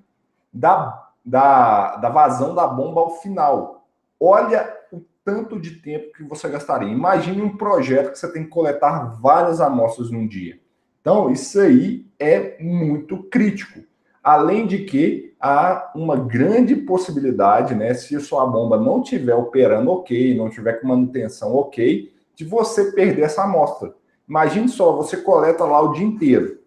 da, 0.53 1.10
da, 1.31 1.97
da 1.97 2.09
vazão 2.09 2.55
da 2.55 2.67
bomba 2.67 3.01
ao 3.01 3.21
final. 3.21 3.87
Olha 4.19 4.69
o 4.93 5.01
tanto 5.25 5.61
de 5.61 5.77
tempo 5.77 6.13
que 6.13 6.25
você 6.25 6.49
gastaria. 6.49 6.91
Imagine 6.91 7.41
um 7.41 7.57
projeto 7.57 8.11
que 8.11 8.19
você 8.19 8.31
tem 8.33 8.45
que 8.45 8.51
coletar 8.51 9.17
várias 9.21 9.61
amostras 9.61 10.11
num 10.11 10.27
dia. 10.27 10.59
Então, 11.01 11.31
isso 11.31 11.61
aí 11.61 12.05
é 12.19 12.61
muito 12.61 13.23
crítico. 13.25 13.81
Além 14.23 14.67
de 14.67 14.85
que 14.85 15.35
há 15.41 15.93
uma 15.95 16.17
grande 16.17 16.75
possibilidade, 16.75 17.75
né, 17.75 17.95
se 17.95 18.15
a 18.17 18.21
sua 18.21 18.45
bomba 18.45 18.79
não 18.79 19.01
estiver 19.01 19.35
operando 19.35 19.91
ok, 19.93 20.37
não 20.37 20.51
tiver 20.51 20.75
com 20.75 20.89
manutenção 20.89 21.55
ok, 21.55 22.13
de 22.35 22.45
você 22.45 22.93
perder 22.93 23.23
essa 23.23 23.45
amostra. 23.45 23.95
Imagine 24.29 24.69
só, 24.69 24.95
você 24.97 25.17
coleta 25.17 25.65
lá 25.65 25.81
o 25.81 25.93
dia 25.93 26.05
inteiro, 26.05 26.59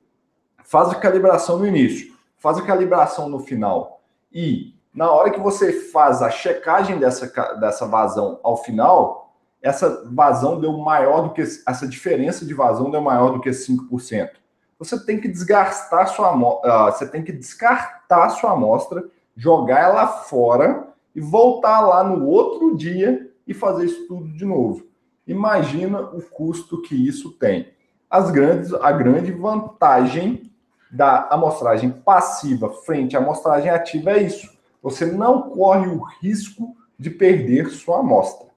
faz 0.63 0.89
a 0.89 0.95
calibração 0.95 1.59
no 1.59 1.67
início, 1.67 2.13
faz 2.37 2.57
a 2.57 2.63
calibração 2.63 3.29
no 3.29 3.39
final, 3.39 4.02
e 4.33 4.73
na 4.93 5.11
hora 5.11 5.31
que 5.31 5.39
você 5.39 5.71
faz 5.71 6.21
a 6.21 6.29
checagem 6.29 6.99
dessa, 6.99 7.27
dessa 7.59 7.85
vazão 7.85 8.39
ao 8.43 8.57
final, 8.57 9.33
essa 9.61 10.03
vazão 10.11 10.59
deu 10.59 10.73
maior 10.77 11.21
do 11.23 11.33
que 11.33 11.41
essa 11.41 11.87
diferença 11.87 12.45
de 12.45 12.53
vazão 12.53 12.91
deu 12.91 13.01
maior 13.01 13.31
do 13.31 13.39
que 13.39 13.49
5% 13.49 14.43
você 14.83 14.99
tem 15.03 15.19
que 15.19 15.27
desgastar 15.27 16.07
sua 16.09 16.35
uh, 16.35 16.91
você 16.91 17.07
tem 17.07 17.23
que 17.23 17.31
descartar 17.31 18.29
sua 18.29 18.51
amostra, 18.51 19.03
jogar 19.35 19.79
ela 19.79 20.07
fora 20.07 20.87
e 21.15 21.21
voltar 21.21 21.81
lá 21.81 22.03
no 22.03 22.25
outro 22.27 22.75
dia 22.75 23.31
e 23.47 23.53
fazer 23.53 23.85
isso 23.85 24.07
tudo 24.07 24.27
de 24.33 24.45
novo. 24.45 24.85
Imagina 25.25 26.01
o 26.01 26.21
custo 26.21 26.81
que 26.81 26.95
isso 26.95 27.31
tem. 27.31 27.71
As 28.09 28.29
grandes, 28.29 28.73
a 28.73 28.91
grande 28.91 29.31
vantagem 29.31 30.51
da 30.93 31.27
amostragem 31.31 31.89
passiva 31.89 32.69
frente 32.69 33.17
à 33.17 33.19
amostragem 33.19 33.71
ativa 33.71 34.11
é 34.11 34.21
isso. 34.21 34.53
Você 34.81 35.05
não 35.05 35.49
corre 35.49 35.87
o 35.87 36.03
risco 36.21 36.75
de 36.99 37.09
perder 37.09 37.69
sua 37.69 37.99
amostra. 37.99 38.47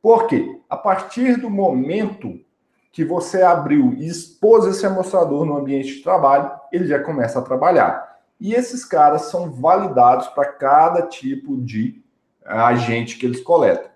Por 0.00 0.26
quê? 0.26 0.58
A 0.70 0.76
partir 0.76 1.36
do 1.36 1.50
momento 1.50 2.40
que 2.90 3.04
você 3.04 3.42
abriu 3.42 3.92
e 3.92 4.06
expôs 4.06 4.64
esse 4.64 4.86
amostrador 4.86 5.44
no 5.44 5.56
ambiente 5.56 5.96
de 5.96 6.02
trabalho, 6.02 6.50
ele 6.72 6.86
já 6.86 6.98
começa 6.98 7.38
a 7.38 7.42
trabalhar. 7.42 8.20
E 8.40 8.54
esses 8.54 8.84
caras 8.84 9.22
são 9.22 9.50
validados 9.50 10.28
para 10.28 10.46
cada 10.46 11.02
tipo 11.02 11.60
de 11.60 12.02
eh, 12.44 12.52
agente 12.52 13.18
que 13.18 13.26
eles 13.26 13.40
coletam. 13.40 13.90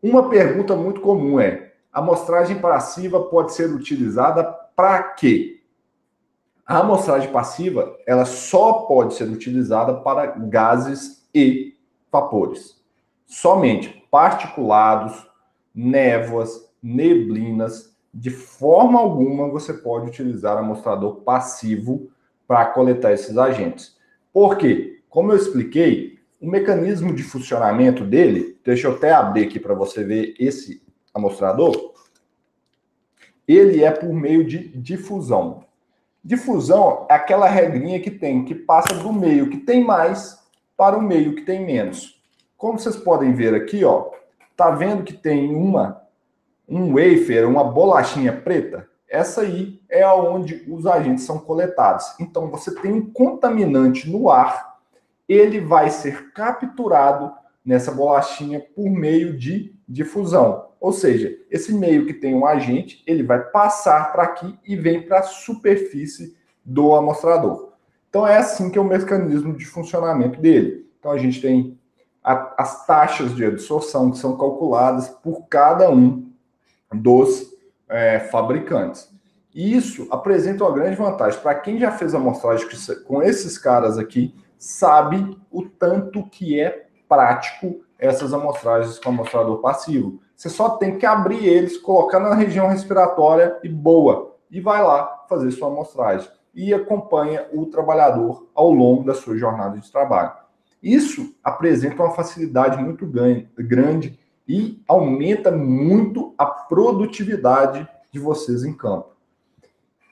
Uma 0.00 0.28
pergunta 0.28 0.76
muito 0.76 1.00
comum 1.00 1.38
é: 1.38 1.72
a 1.92 1.98
amostragem 1.98 2.58
passiva 2.60 3.20
pode 3.24 3.52
ser 3.52 3.70
utilizada 3.70 4.44
para 4.74 5.02
quê? 5.02 5.61
A 6.72 6.78
amostragem 6.78 7.30
passiva, 7.30 7.98
ela 8.06 8.24
só 8.24 8.72
pode 8.84 9.12
ser 9.12 9.28
utilizada 9.28 9.92
para 9.92 10.24
gases 10.24 11.28
e 11.34 11.76
vapores. 12.10 12.82
Somente 13.26 14.02
particulados, 14.10 15.28
névoas, 15.74 16.72
neblinas, 16.82 17.94
de 18.14 18.30
forma 18.30 18.98
alguma 18.98 19.50
você 19.50 19.74
pode 19.74 20.08
utilizar 20.08 20.56
amostrador 20.56 21.16
passivo 21.16 22.10
para 22.48 22.64
coletar 22.64 23.12
esses 23.12 23.36
agentes. 23.36 23.98
Por 24.32 24.56
quê? 24.56 25.02
Como 25.10 25.30
eu 25.30 25.36
expliquei, 25.36 26.20
o 26.40 26.48
mecanismo 26.48 27.14
de 27.14 27.22
funcionamento 27.22 28.02
dele, 28.02 28.58
deixa 28.64 28.88
eu 28.88 28.94
até 28.94 29.12
abrir 29.12 29.44
aqui 29.44 29.60
para 29.60 29.74
você 29.74 30.02
ver 30.02 30.34
esse 30.38 30.82
amostrador, 31.12 31.92
ele 33.46 33.84
é 33.84 33.90
por 33.90 34.10
meio 34.14 34.42
de 34.42 34.68
difusão. 34.68 35.70
Difusão 36.24 37.06
é 37.10 37.14
aquela 37.14 37.48
regrinha 37.48 38.00
que 38.00 38.10
tem, 38.10 38.44
que 38.44 38.54
passa 38.54 38.94
do 38.94 39.12
meio 39.12 39.50
que 39.50 39.58
tem 39.58 39.84
mais 39.84 40.38
para 40.76 40.96
o 40.96 41.02
meio 41.02 41.34
que 41.34 41.42
tem 41.42 41.64
menos. 41.64 42.22
Como 42.56 42.78
vocês 42.78 42.96
podem 42.96 43.32
ver 43.32 43.54
aqui, 43.54 43.84
ó, 43.84 44.10
tá 44.56 44.70
vendo 44.70 45.02
que 45.02 45.12
tem 45.12 45.54
uma 45.54 46.00
um 46.68 46.94
wafer, 46.94 47.46
uma 47.46 47.64
bolachinha 47.64 48.32
preta, 48.32 48.88
essa 49.12 49.42
aí 49.42 49.78
é 49.90 50.06
onde 50.08 50.64
os 50.66 50.86
agentes 50.86 51.24
são 51.24 51.38
coletados. 51.38 52.14
Então 52.18 52.48
você 52.50 52.74
tem 52.74 52.92
um 52.92 53.12
contaminante 53.12 54.08
no 54.08 54.30
ar, 54.30 54.78
ele 55.28 55.60
vai 55.60 55.90
ser 55.90 56.32
capturado 56.32 57.30
nessa 57.62 57.92
bolachinha 57.92 58.58
por 58.74 58.88
meio 58.88 59.36
de 59.36 59.76
difusão. 59.92 60.68
Ou 60.80 60.92
seja, 60.92 61.36
esse 61.50 61.72
meio 61.72 62.06
que 62.06 62.14
tem 62.14 62.34
um 62.34 62.46
agente, 62.46 63.02
ele 63.06 63.22
vai 63.22 63.38
passar 63.38 64.10
para 64.10 64.22
aqui 64.22 64.58
e 64.66 64.74
vem 64.74 65.02
para 65.02 65.18
a 65.18 65.22
superfície 65.22 66.34
do 66.64 66.94
amostrador. 66.94 67.72
Então 68.08 68.26
é 68.26 68.38
assim 68.38 68.70
que 68.70 68.78
é 68.78 68.80
o 68.80 68.84
mecanismo 68.84 69.54
de 69.54 69.66
funcionamento 69.66 70.40
dele. 70.40 70.90
Então 70.98 71.12
a 71.12 71.18
gente 71.18 71.40
tem 71.40 71.78
a, 72.24 72.54
as 72.62 72.86
taxas 72.86 73.34
de 73.34 73.44
absorção 73.44 74.10
que 74.10 74.18
são 74.18 74.36
calculadas 74.36 75.08
por 75.08 75.46
cada 75.46 75.90
um 75.90 76.30
dos 76.92 77.52
é, 77.88 78.18
fabricantes. 78.18 79.10
E 79.54 79.76
isso 79.76 80.08
apresenta 80.10 80.64
uma 80.64 80.72
grande 80.72 80.96
vantagem. 80.96 81.38
Para 81.40 81.54
quem 81.54 81.78
já 81.78 81.92
fez 81.92 82.14
amostragem 82.14 82.66
com 83.04 83.22
esses 83.22 83.58
caras 83.58 83.98
aqui, 83.98 84.34
sabe 84.58 85.36
o 85.50 85.62
tanto 85.62 86.24
que 86.30 86.58
é 86.58 86.86
prático 87.06 87.82
essas 88.02 88.34
amostragens 88.34 88.98
com 88.98 89.10
amostrador 89.10 89.58
passivo. 89.58 90.20
Você 90.34 90.48
só 90.48 90.70
tem 90.70 90.98
que 90.98 91.06
abrir 91.06 91.46
eles, 91.46 91.78
colocar 91.78 92.18
na 92.18 92.34
região 92.34 92.66
respiratória 92.66 93.56
e 93.62 93.68
boa. 93.68 94.34
E 94.50 94.60
vai 94.60 94.82
lá 94.82 95.24
fazer 95.28 95.52
sua 95.52 95.68
amostragem. 95.68 96.28
E 96.52 96.74
acompanha 96.74 97.46
o 97.52 97.66
trabalhador 97.66 98.48
ao 98.54 98.72
longo 98.72 99.04
da 99.04 99.14
sua 99.14 99.38
jornada 99.38 99.78
de 99.78 99.90
trabalho. 99.90 100.32
Isso 100.82 101.32
apresenta 101.44 102.02
uma 102.02 102.10
facilidade 102.10 102.82
muito 102.82 103.06
grande 103.06 104.18
e 104.48 104.82
aumenta 104.88 105.52
muito 105.52 106.34
a 106.36 106.44
produtividade 106.44 107.88
de 108.10 108.18
vocês 108.18 108.64
em 108.64 108.74
campo. 108.74 109.12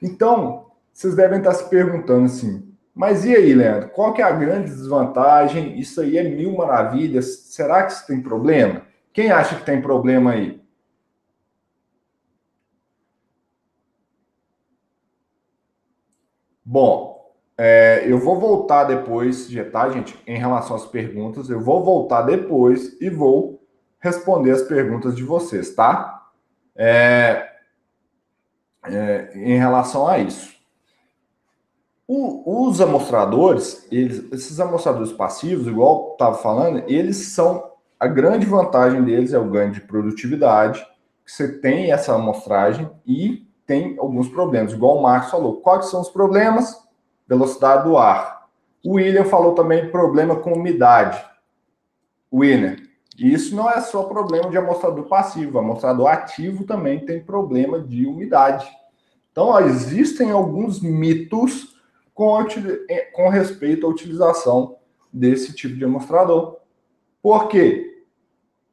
Então, 0.01 0.67
vocês 0.93 1.13
devem 1.13 1.39
estar 1.39 1.53
se 1.53 1.69
perguntando 1.69 2.25
assim, 2.25 2.70
mas 3.01 3.25
e 3.25 3.35
aí, 3.35 3.51
Leandro, 3.55 3.89
qual 3.89 4.13
que 4.13 4.21
é 4.21 4.25
a 4.25 4.31
grande 4.31 4.69
desvantagem? 4.69 5.79
Isso 5.79 6.01
aí 6.01 6.19
é 6.19 6.23
mil 6.23 6.55
maravilhas. 6.55 7.47
Será 7.47 7.83
que 7.83 7.93
isso 7.93 8.05
tem 8.05 8.21
problema? 8.21 8.83
Quem 9.11 9.31
acha 9.31 9.55
que 9.55 9.65
tem 9.65 9.81
problema 9.81 10.33
aí? 10.33 10.61
Bom, 16.63 17.33
é, 17.57 18.03
eu 18.05 18.19
vou 18.19 18.39
voltar 18.39 18.83
depois, 18.83 19.49
tá, 19.71 19.89
gente? 19.89 20.15
Em 20.27 20.37
relação 20.37 20.75
às 20.75 20.85
perguntas, 20.85 21.49
eu 21.49 21.59
vou 21.59 21.83
voltar 21.83 22.21
depois 22.21 23.01
e 23.01 23.09
vou 23.09 23.67
responder 23.99 24.51
as 24.51 24.61
perguntas 24.61 25.15
de 25.15 25.23
vocês, 25.23 25.73
tá? 25.73 26.29
É, 26.75 27.49
é, 28.85 29.31
em 29.33 29.57
relação 29.57 30.07
a 30.07 30.19
isso. 30.19 30.60
O, 32.13 32.67
os 32.67 32.81
amostradores, 32.81 33.87
eles, 33.89 34.29
esses 34.33 34.59
amostradores 34.59 35.13
passivos, 35.13 35.65
igual 35.65 36.09
estava 36.11 36.35
falando, 36.35 36.83
eles 36.85 37.15
são 37.27 37.71
a 37.97 38.05
grande 38.05 38.45
vantagem 38.45 39.01
deles 39.01 39.31
é 39.31 39.39
o 39.39 39.49
ganho 39.49 39.71
de 39.71 39.79
produtividade, 39.79 40.85
que 41.23 41.31
você 41.31 41.59
tem 41.59 41.89
essa 41.93 42.13
amostragem 42.13 42.91
e 43.07 43.47
tem 43.65 43.95
alguns 43.97 44.27
problemas, 44.27 44.73
igual 44.73 44.97
o 44.97 45.03
Marcos 45.03 45.31
falou. 45.31 45.61
Quais 45.61 45.85
são 45.85 46.01
os 46.01 46.09
problemas? 46.09 46.85
Velocidade 47.25 47.85
do 47.85 47.97
ar. 47.97 48.45
O 48.83 48.95
William 48.95 49.23
falou 49.23 49.55
também 49.55 49.89
problema 49.89 50.35
com 50.35 50.51
umidade. 50.51 51.23
William, 52.33 52.75
isso 53.17 53.55
não 53.55 53.69
é 53.69 53.79
só 53.79 54.03
problema 54.03 54.49
de 54.49 54.57
amostrador 54.57 55.05
passivo, 55.05 55.59
amostrador 55.59 56.07
ativo 56.07 56.65
também 56.65 57.05
tem 57.05 57.23
problema 57.23 57.79
de 57.79 58.05
umidade. 58.05 58.69
Então, 59.31 59.45
ó, 59.45 59.61
existem 59.61 60.29
alguns 60.29 60.81
mitos 60.81 61.70
com, 62.21 62.37
é, 62.87 62.99
com 63.05 63.29
respeito 63.29 63.87
à 63.87 63.89
utilização 63.89 64.75
desse 65.11 65.55
tipo 65.55 65.75
de 65.75 65.83
amostrador. 65.83 66.57
Por 67.19 67.47
quê? 67.47 68.03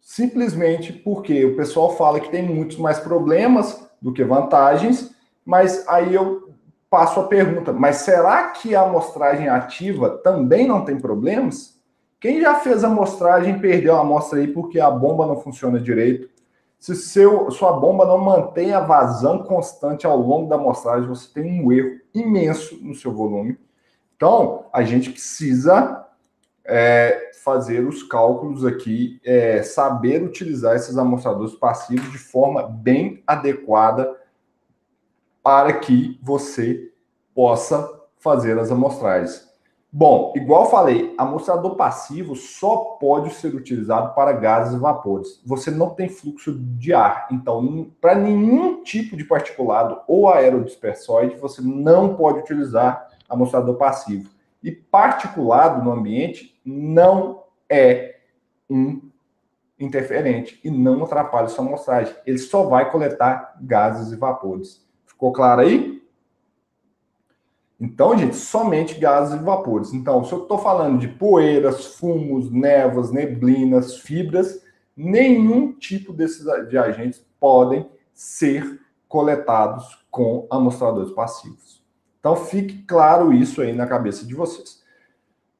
Simplesmente 0.02 0.92
porque 0.92 1.46
o 1.46 1.56
pessoal 1.56 1.96
fala 1.96 2.20
que 2.20 2.28
tem 2.28 2.42
muitos 2.42 2.76
mais 2.76 2.98
problemas 2.98 3.88
do 4.02 4.12
que 4.12 4.22
vantagens, 4.22 5.14
mas 5.46 5.88
aí 5.88 6.14
eu 6.14 6.52
passo 6.90 7.20
a 7.20 7.26
pergunta: 7.26 7.72
mas 7.72 7.96
será 7.96 8.50
que 8.50 8.74
a 8.74 8.82
amostragem 8.82 9.48
ativa 9.48 10.10
também 10.18 10.66
não 10.66 10.84
tem 10.84 11.00
problemas? 11.00 11.80
Quem 12.20 12.42
já 12.42 12.56
fez 12.56 12.84
a 12.84 12.88
amostragem 12.88 13.56
e 13.56 13.60
perdeu 13.60 13.96
a 13.96 14.00
amostra 14.00 14.40
aí 14.40 14.48
porque 14.48 14.78
a 14.78 14.90
bomba 14.90 15.26
não 15.26 15.40
funciona 15.40 15.80
direito? 15.80 16.28
Se 16.78 16.94
seu, 16.94 17.50
sua 17.50 17.72
bomba 17.72 18.04
não 18.04 18.18
mantém 18.18 18.74
a 18.74 18.80
vazão 18.80 19.42
constante 19.42 20.06
ao 20.06 20.18
longo 20.18 20.50
da 20.50 20.56
amostragem, 20.56 21.08
você 21.08 21.32
tem 21.32 21.62
um 21.62 21.72
erro 21.72 21.98
imenso 22.20 22.78
no 22.82 22.94
seu 22.94 23.12
volume. 23.12 23.58
Então, 24.16 24.66
a 24.72 24.82
gente 24.82 25.10
precisa 25.10 26.06
é, 26.64 27.30
fazer 27.42 27.86
os 27.86 28.02
cálculos 28.02 28.64
aqui, 28.64 29.20
é, 29.24 29.62
saber 29.62 30.22
utilizar 30.22 30.76
esses 30.76 30.98
amostradores 30.98 31.54
passivos 31.54 32.10
de 32.12 32.18
forma 32.18 32.62
bem 32.62 33.22
adequada 33.26 34.14
para 35.42 35.78
que 35.78 36.18
você 36.22 36.92
possa 37.34 37.88
fazer 38.18 38.58
as 38.58 38.70
amostragens. 38.70 39.47
Bom, 39.90 40.34
igual 40.36 40.70
falei, 40.70 41.14
amostrador 41.16 41.74
passivo 41.74 42.36
só 42.36 42.96
pode 43.00 43.32
ser 43.32 43.54
utilizado 43.54 44.14
para 44.14 44.32
gases 44.32 44.74
e 44.74 44.78
vapores. 44.78 45.40
Você 45.46 45.70
não 45.70 45.90
tem 45.90 46.10
fluxo 46.10 46.52
de 46.52 46.92
ar. 46.92 47.26
Então, 47.30 47.90
para 47.98 48.14
nenhum 48.14 48.82
tipo 48.82 49.16
de 49.16 49.24
particulado 49.24 50.00
ou 50.06 50.28
aerodispersóide, 50.28 51.36
você 51.36 51.62
não 51.62 52.14
pode 52.14 52.40
utilizar 52.40 53.08
amostrador 53.26 53.76
passivo. 53.76 54.28
E 54.62 54.70
particulado 54.70 55.82
no 55.82 55.92
ambiente 55.92 56.60
não 56.62 57.44
é 57.68 58.16
um 58.68 59.00
interferente 59.80 60.60
e 60.62 60.70
não 60.70 61.04
atrapalha 61.04 61.48
sua 61.48 61.64
amostragem. 61.64 62.14
Ele 62.26 62.38
só 62.38 62.64
vai 62.64 62.90
coletar 62.90 63.56
gases 63.60 64.12
e 64.12 64.16
vapores. 64.16 64.86
Ficou 65.06 65.32
claro 65.32 65.62
aí? 65.62 65.97
Então, 67.80 68.18
gente, 68.18 68.34
somente 68.34 68.98
gases 68.98 69.40
e 69.40 69.44
vapores. 69.44 69.92
Então, 69.92 70.24
se 70.24 70.32
eu 70.32 70.42
estou 70.42 70.58
falando 70.58 70.98
de 70.98 71.06
poeiras, 71.06 71.94
fumos, 71.96 72.50
névoas, 72.50 73.12
neblinas, 73.12 73.98
fibras, 73.98 74.62
nenhum 74.96 75.72
tipo 75.72 76.12
desses 76.12 76.44
de 76.68 76.76
agentes 76.76 77.24
podem 77.38 77.88
ser 78.12 78.80
coletados 79.06 80.04
com 80.10 80.46
amostradores 80.50 81.12
passivos. 81.12 81.80
Então, 82.18 82.34
fique 82.34 82.82
claro 82.82 83.32
isso 83.32 83.62
aí 83.62 83.72
na 83.72 83.86
cabeça 83.86 84.26
de 84.26 84.34
vocês. 84.34 84.82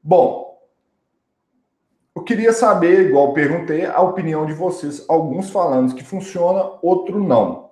Bom, 0.02 0.58
eu 2.16 2.24
queria 2.24 2.52
saber, 2.52 3.06
igual 3.06 3.32
perguntei, 3.32 3.86
a 3.86 4.00
opinião 4.00 4.44
de 4.44 4.52
vocês. 4.52 5.04
Alguns 5.08 5.50
falando 5.50 5.94
que 5.94 6.02
funciona, 6.02 6.72
outro 6.82 7.22
não. 7.22 7.67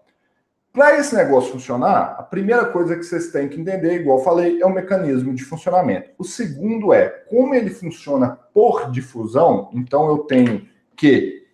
Para 0.77 0.99
esse 0.99 1.17
negócio 1.17 1.53
funcionar, 1.53 2.17
a 2.19 2.23
primeira 2.23 2.67
coisa 2.67 2.95
que 2.97 3.03
vocês 3.03 3.33
têm 3.33 3.49
que 3.49 3.59
entender, 3.59 3.99
igual 3.99 4.23
falei, 4.23 4.61
é 4.61 4.67
o 4.67 4.75
mecanismo 4.75 5.33
de 5.33 5.43
funcionamento. 5.43 6.11
O 6.19 6.23
segundo 6.23 6.93
é 6.93 7.09
como 7.09 7.55
ele 7.55 7.71
funciona 7.71 8.39
por 8.53 8.91
difusão. 8.91 9.71
Então 9.73 10.07
eu 10.07 10.19
tenho 10.19 10.69
que 10.95 11.47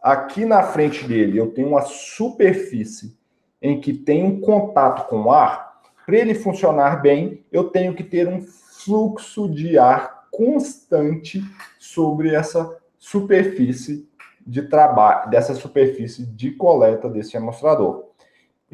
aqui 0.00 0.44
na 0.44 0.62
frente 0.62 1.04
dele 1.04 1.36
eu 1.36 1.50
tenho 1.50 1.70
uma 1.70 1.82
superfície 1.82 3.18
em 3.60 3.80
que 3.80 3.92
tem 3.92 4.22
um 4.22 4.40
contato 4.40 5.08
com 5.08 5.22
o 5.22 5.32
ar. 5.32 5.80
Para 6.06 6.16
ele 6.16 6.32
funcionar 6.32 7.02
bem, 7.02 7.44
eu 7.50 7.64
tenho 7.64 7.92
que 7.92 8.04
ter 8.04 8.28
um 8.28 8.40
fluxo 8.40 9.48
de 9.48 9.76
ar 9.76 10.28
constante 10.30 11.42
sobre 11.76 12.32
essa 12.32 12.78
superfície 13.00 14.08
de 14.46 14.62
trabalho, 14.62 15.28
dessa 15.28 15.56
superfície 15.56 16.24
de 16.24 16.52
coleta 16.52 17.10
desse 17.10 17.36
amostrador. 17.36 18.14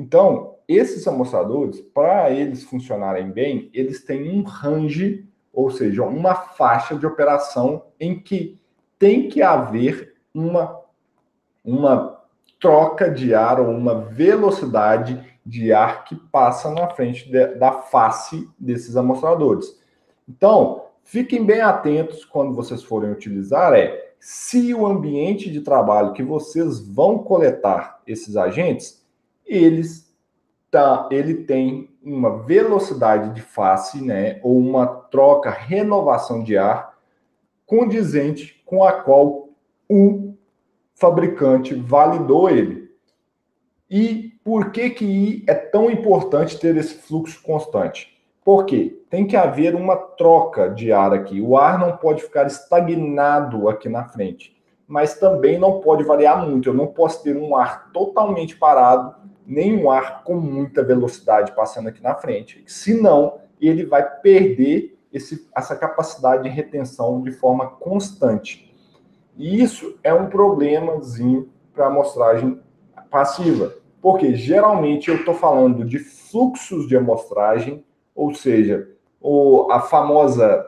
Então, 0.01 0.55
esses 0.67 1.07
amostradores, 1.07 1.79
para 1.79 2.31
eles 2.31 2.65
funcionarem 2.65 3.31
bem, 3.31 3.69
eles 3.75 4.03
têm 4.03 4.31
um 4.31 4.43
range, 4.43 5.29
ou 5.53 5.71
seja, 5.71 6.03
uma 6.03 6.35
faixa 6.35 6.95
de 6.97 7.05
operação 7.05 7.85
em 8.01 8.19
que 8.19 8.59
tem 8.99 9.29
que 9.29 9.43
haver 9.43 10.15
uma, 10.33 10.81
uma 11.63 12.19
troca 12.59 13.11
de 13.11 13.35
ar 13.35 13.61
ou 13.61 13.69
uma 13.69 13.95
velocidade 13.95 15.23
de 15.45 15.71
ar 15.71 16.05
que 16.05 16.17
passa 16.17 16.71
na 16.71 16.89
frente 16.89 17.31
de, 17.31 17.47
da 17.57 17.73
face 17.73 18.49
desses 18.59 18.97
amostradores. 18.97 19.79
Então, 20.27 20.87
fiquem 21.05 21.45
bem 21.45 21.61
atentos 21.61 22.25
quando 22.25 22.55
vocês 22.55 22.83
forem 22.83 23.13
utilizar 23.13 23.75
é 23.75 24.13
se 24.19 24.73
o 24.73 24.87
ambiente 24.87 25.51
de 25.51 25.61
trabalho 25.61 26.15
que 26.15 26.23
vocês 26.23 26.81
vão 26.81 27.19
coletar 27.19 28.01
esses 28.07 28.35
agentes 28.35 29.00
eles 29.51 30.09
tá, 30.71 31.09
ele 31.11 31.35
tem 31.35 31.91
uma 32.03 32.39
velocidade 32.45 33.35
de 33.35 33.43
face, 33.43 34.03
né, 34.03 34.39
ou 34.43 34.57
uma 34.57 34.87
troca, 34.87 35.51
renovação 35.51 36.43
de 36.43 36.57
ar 36.57 36.97
condizente 37.67 38.63
com 38.65 38.85
a 38.85 38.93
qual 38.93 39.49
o 39.89 40.35
fabricante 40.95 41.75
validou 41.75 42.49
ele. 42.49 42.91
E 43.91 44.33
por 44.45 44.71
que 44.71 44.91
que 44.91 45.45
é 45.49 45.55
tão 45.55 45.91
importante 45.91 46.59
ter 46.59 46.77
esse 46.77 46.95
fluxo 46.95 47.43
constante? 47.43 48.17
Porque 48.45 49.05
tem 49.11 49.27
que 49.27 49.37
haver 49.37 49.75
uma 49.75 49.97
troca 49.97 50.69
de 50.71 50.93
ar 50.93 51.13
aqui. 51.13 51.41
O 51.41 51.57
ar 51.57 51.79
não 51.79 51.97
pode 51.97 52.23
ficar 52.23 52.47
estagnado 52.47 53.69
aqui 53.69 53.89
na 53.89 54.05
frente, 54.05 54.57
mas 54.87 55.19
também 55.19 55.59
não 55.59 55.81
pode 55.81 56.05
variar 56.05 56.47
muito. 56.47 56.69
Eu 56.69 56.75
não 56.75 56.87
posso 56.87 57.23
ter 57.23 57.37
um 57.37 57.57
ar 57.57 57.91
totalmente 57.93 58.57
parado 58.57 59.15
nenhum 59.51 59.91
ar 59.91 60.23
com 60.23 60.37
muita 60.37 60.83
velocidade 60.85 61.53
passando 61.57 61.89
aqui 61.89 62.01
na 62.01 62.15
frente. 62.15 62.63
Senão, 62.67 63.41
ele 63.61 63.85
vai 63.85 64.09
perder 64.21 64.97
esse, 65.13 65.49
essa 65.55 65.75
capacidade 65.75 66.45
de 66.45 66.49
retenção 66.49 67.21
de 67.21 67.33
forma 67.33 67.67
constante. 67.67 68.73
E 69.37 69.61
isso 69.61 69.99
é 70.05 70.15
um 70.15 70.29
problemazinho 70.29 71.51
para 71.75 71.87
amostragem 71.87 72.61
passiva, 73.11 73.75
porque 74.01 74.35
geralmente 74.37 75.11
eu 75.11 75.17
estou 75.17 75.35
falando 75.35 75.85
de 75.85 75.99
fluxos 75.99 76.87
de 76.87 76.97
amostragem, 76.97 77.85
ou 78.15 78.33
seja, 78.33 78.89
o, 79.21 79.67
a 79.71 79.81
famosa 79.81 80.65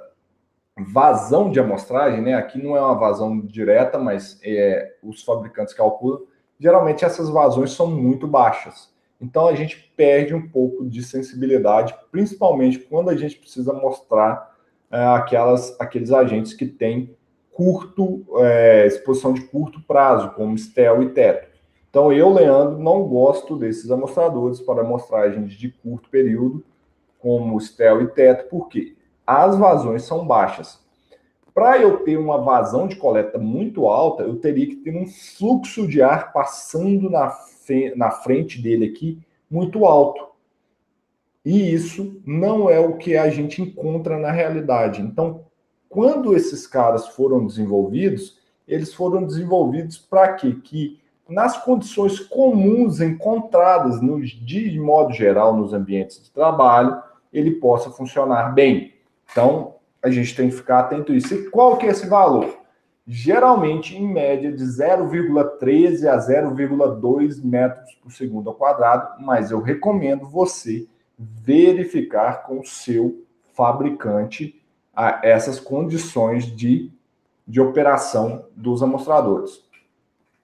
vazão 0.77 1.51
de 1.51 1.61
amostragem, 1.61 2.21
né? 2.21 2.35
Aqui 2.35 2.61
não 2.61 2.77
é 2.77 2.81
uma 2.81 2.95
vazão 2.95 3.41
direta, 3.41 3.99
mas 3.99 4.41
é, 4.43 4.97
os 5.03 5.23
fabricantes 5.23 5.73
calculam 5.73 6.23
geralmente 6.63 7.05
essas 7.05 7.29
vazões 7.29 7.73
são 7.73 7.91
muito 7.91 8.29
baixas. 8.29 8.93
Então 9.21 9.49
a 9.49 9.55
gente 9.55 9.93
perde 9.97 10.33
um 10.33 10.49
pouco 10.49 10.87
de 10.87 11.03
sensibilidade, 11.03 11.95
principalmente 12.13 12.79
quando 12.79 13.11
a 13.11 13.17
gente 13.17 13.37
precisa 13.37 13.73
mostrar 13.73 14.57
é, 14.91 15.05
aquelas, 15.07 15.75
aqueles 15.81 16.13
agentes 16.13 16.55
que 16.55 16.67
têm 16.67 17.17
curto, 17.51 18.25
é, 18.39 18.87
exposição 18.87 19.33
de 19.33 19.43
curto 19.43 19.81
prazo, 19.83 20.31
como 20.31 20.57
STEL 20.57 21.03
e 21.03 21.11
teto. 21.11 21.51
Então, 21.91 22.13
eu, 22.13 22.33
Leandro, 22.33 22.79
não 22.79 23.03
gosto 23.03 23.57
desses 23.57 23.91
amostradores 23.91 24.61
para 24.61 24.81
amostragens 24.81 25.53
de 25.53 25.71
curto 25.71 26.09
período, 26.09 26.65
como 27.19 27.61
STEL 27.61 28.03
e 28.03 28.07
teto, 28.09 28.49
porque 28.49 28.97
as 29.27 29.57
vazões 29.57 30.03
são 30.05 30.27
baixas. 30.27 30.82
Para 31.55 31.79
eu 31.79 31.99
ter 31.99 32.17
uma 32.17 32.39
vazão 32.39 32.87
de 32.87 32.97
coleta 32.97 33.39
muito 33.39 33.87
alta, 33.87 34.23
eu 34.23 34.37
teria 34.37 34.67
que 34.67 34.77
ter 34.77 34.97
um 34.97 35.07
fluxo 35.07 35.87
de 35.87 36.01
ar 36.01 36.33
passando 36.33 37.11
na, 37.11 37.37
na 37.95 38.11
frente 38.11 38.61
dele 38.61 38.87
aqui 38.87 39.19
muito 39.51 39.85
alto. 39.85 40.29
E 41.45 41.73
isso 41.73 42.21
não 42.25 42.71
é 42.71 42.79
o 42.79 42.97
que 42.97 43.17
a 43.17 43.29
gente 43.29 43.61
encontra 43.61 44.19
na 44.19 44.31
realidade. 44.31 45.03
Então, 45.03 45.45
quando 45.89 46.35
esses 46.35 46.67
caras 46.67 47.09
foram 47.09 47.47
desenvolvidos, 47.47 48.39
eles 48.67 48.95
foram 48.95 49.25
desenvolvidos 49.25 49.99
para 49.99 50.33
quê? 50.35 50.57
Que 50.63 51.01
nas 51.29 51.63
condições 51.63 52.19
comuns 52.19 53.01
encontradas 53.01 54.01
no, 54.01 54.23
de 54.23 54.79
modo 54.81 55.13
geral 55.13 55.57
nos 55.57 55.73
ambientes 55.73 56.23
de 56.23 56.31
trabalho, 56.31 57.03
ele 57.33 57.53
possa 57.53 57.91
funcionar 57.91 58.55
bem. 58.55 58.95
Então, 59.31 59.72
a 60.03 60.11
gente 60.11 60.35
tem 60.35 60.49
que 60.49 60.57
ficar 60.57 60.81
atento 60.81 61.13
a 61.13 61.17
isso. 61.17 61.35
E 61.35 61.49
qual 61.51 61.77
que 61.77 61.87
é 61.87 61.91
esse 61.91 62.07
valor? 62.07 62.59
Geralmente, 63.07 63.97
em 63.97 64.07
média, 64.07 64.53
de 64.53 64.65
0,13 64.65 66.07
a 66.07 66.19
0,2 66.19 67.43
metros 67.43 67.95
por 68.03 68.13
segundo 68.13 68.49
ao 68.49 68.55
quadrado, 68.55 69.23
mas 69.23 69.51
eu 69.51 69.61
recomendo 69.61 70.29
você 70.29 70.87
verificar 71.19 72.45
com 72.45 72.61
o 72.61 72.67
seu 72.67 73.25
fabricante 73.55 74.61
a 74.95 75.21
essas 75.23 75.59
condições 75.59 76.47
de, 76.47 76.93
de 77.47 77.61
operação 77.61 78.47
dos 78.55 78.83
amostradores. 78.83 79.63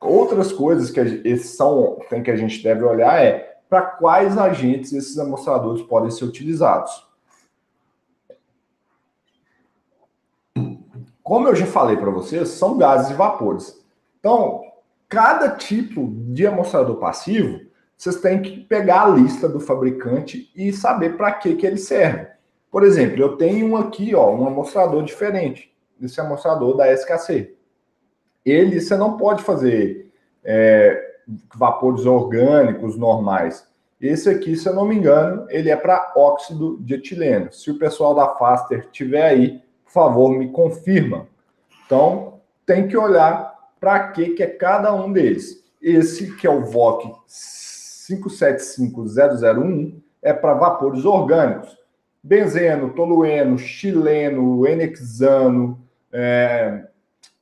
Outras 0.00 0.52
coisas 0.52 0.90
que 0.90 1.00
esses 1.00 1.56
são 1.56 1.98
tem 2.08 2.22
que 2.22 2.30
a 2.30 2.36
gente 2.36 2.62
deve 2.62 2.84
olhar 2.84 3.22
é 3.22 3.60
para 3.68 3.82
quais 3.82 4.38
agentes 4.38 4.92
esses 4.92 5.18
amostradores 5.18 5.82
podem 5.82 6.10
ser 6.10 6.24
utilizados. 6.24 7.07
Como 11.28 11.46
eu 11.46 11.54
já 11.54 11.66
falei 11.66 11.94
para 11.94 12.10
vocês, 12.10 12.48
são 12.48 12.78
gases 12.78 13.10
e 13.10 13.12
vapores. 13.12 13.84
Então, 14.18 14.62
cada 15.06 15.50
tipo 15.50 16.10
de 16.32 16.46
amostrador 16.46 16.96
passivo, 16.96 17.60
vocês 17.94 18.18
têm 18.18 18.40
que 18.40 18.60
pegar 18.60 19.02
a 19.02 19.08
lista 19.08 19.46
do 19.46 19.60
fabricante 19.60 20.50
e 20.56 20.72
saber 20.72 21.18
para 21.18 21.30
que, 21.32 21.54
que 21.54 21.66
ele 21.66 21.76
serve. 21.76 22.26
Por 22.70 22.82
exemplo, 22.82 23.20
eu 23.20 23.36
tenho 23.36 23.66
um 23.66 23.76
aqui, 23.76 24.14
ó, 24.14 24.34
um 24.34 24.46
amostrador 24.46 25.02
diferente. 25.02 25.70
Esse 26.00 26.18
amostrador 26.18 26.74
da 26.78 26.90
SKC. 26.94 27.54
Ele, 28.42 28.80
você 28.80 28.96
não 28.96 29.18
pode 29.18 29.42
fazer 29.42 30.10
é, 30.42 30.98
vapores 31.54 32.06
orgânicos 32.06 32.96
normais. 32.96 33.68
Esse 34.00 34.30
aqui, 34.30 34.56
se 34.56 34.66
eu 34.66 34.74
não 34.74 34.86
me 34.86 34.96
engano, 34.96 35.44
ele 35.50 35.68
é 35.68 35.76
para 35.76 36.10
óxido 36.16 36.78
de 36.80 36.94
etileno. 36.94 37.52
Se 37.52 37.70
o 37.70 37.78
pessoal 37.78 38.14
da 38.14 38.34
Faster 38.36 38.88
tiver 38.90 39.24
aí, 39.24 39.67
por 39.88 39.92
favor, 39.92 40.30
me 40.30 40.52
confirma. 40.52 41.26
Então, 41.86 42.40
tem 42.66 42.86
que 42.86 42.96
olhar 42.96 43.52
para 43.80 44.08
que, 44.08 44.30
que 44.30 44.42
é 44.42 44.46
cada 44.46 44.94
um 44.94 45.10
deles. 45.10 45.64
Esse, 45.80 46.36
que 46.36 46.46
é 46.46 46.50
o 46.50 46.64
VOC 46.64 47.10
575001, 47.26 49.98
é 50.22 50.34
para 50.34 50.54
vapores 50.54 51.04
orgânicos 51.04 51.78
benzeno, 52.22 52.90
tolueno, 52.90 53.58
chileno, 53.58 54.66
enexano, 54.66 55.80
é, 56.12 56.84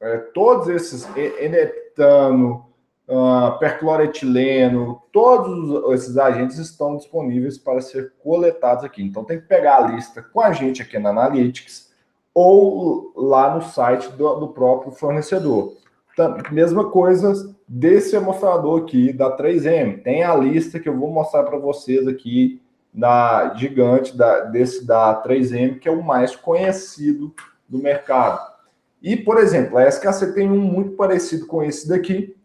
é, 0.01 0.19
todos 0.35 0.69
esses, 0.69 1.07
enetano, 1.17 2.67
uh, 3.09 3.59
percloretileno, 3.59 5.03
todos 5.13 5.95
esses 5.95 6.17
agentes 6.17 6.59
estão 6.59 6.97
disponíveis 6.97 7.59
para 7.59 7.81
ser 7.81 8.13
coletados 8.23 8.85
aqui. 8.85 9.03
Então 9.03 9.25
tem 9.25 9.41
que 9.41 9.47
pegar 9.47 9.79
a 9.79 9.89
lista 9.89 10.23
com 10.23 10.41
a 10.41 10.53
gente 10.53 10.83
aqui 10.83 10.99
na 10.99 11.11
Analytics 11.11 11.86
ou 12.39 13.15
lá 13.17 13.55
no 13.55 13.63
site 13.63 14.11
do, 14.11 14.35
do 14.35 14.49
próprio 14.49 14.93
fornecedor. 14.93 15.73
Então, 16.13 16.37
mesma 16.53 16.91
coisa 16.91 17.57
desse 17.67 18.15
amostrador 18.15 18.83
aqui 18.83 19.11
da 19.11 19.35
3M. 19.35 20.03
Tem 20.03 20.23
a 20.23 20.35
lista 20.37 20.79
que 20.79 20.87
eu 20.87 20.99
vou 20.99 21.11
mostrar 21.11 21.45
para 21.45 21.57
vocês 21.57 22.07
aqui 22.07 22.61
da 22.93 23.55
gigante 23.55 24.15
da, 24.15 24.41
desse 24.41 24.87
da 24.87 25.23
3M, 25.23 25.79
que 25.79 25.89
é 25.89 25.91
o 25.91 26.05
mais 26.05 26.37
conhecido 26.37 27.35
do 27.67 27.79
mercado. 27.79 28.39
E, 29.01 29.17
por 29.17 29.39
exemplo, 29.39 29.79
a 29.79 29.89
SKC 29.89 30.35
tem 30.35 30.51
um 30.51 30.61
muito 30.61 30.91
parecido 30.91 31.47
com 31.47 31.63
esse 31.63 31.89
daqui, 31.89 32.37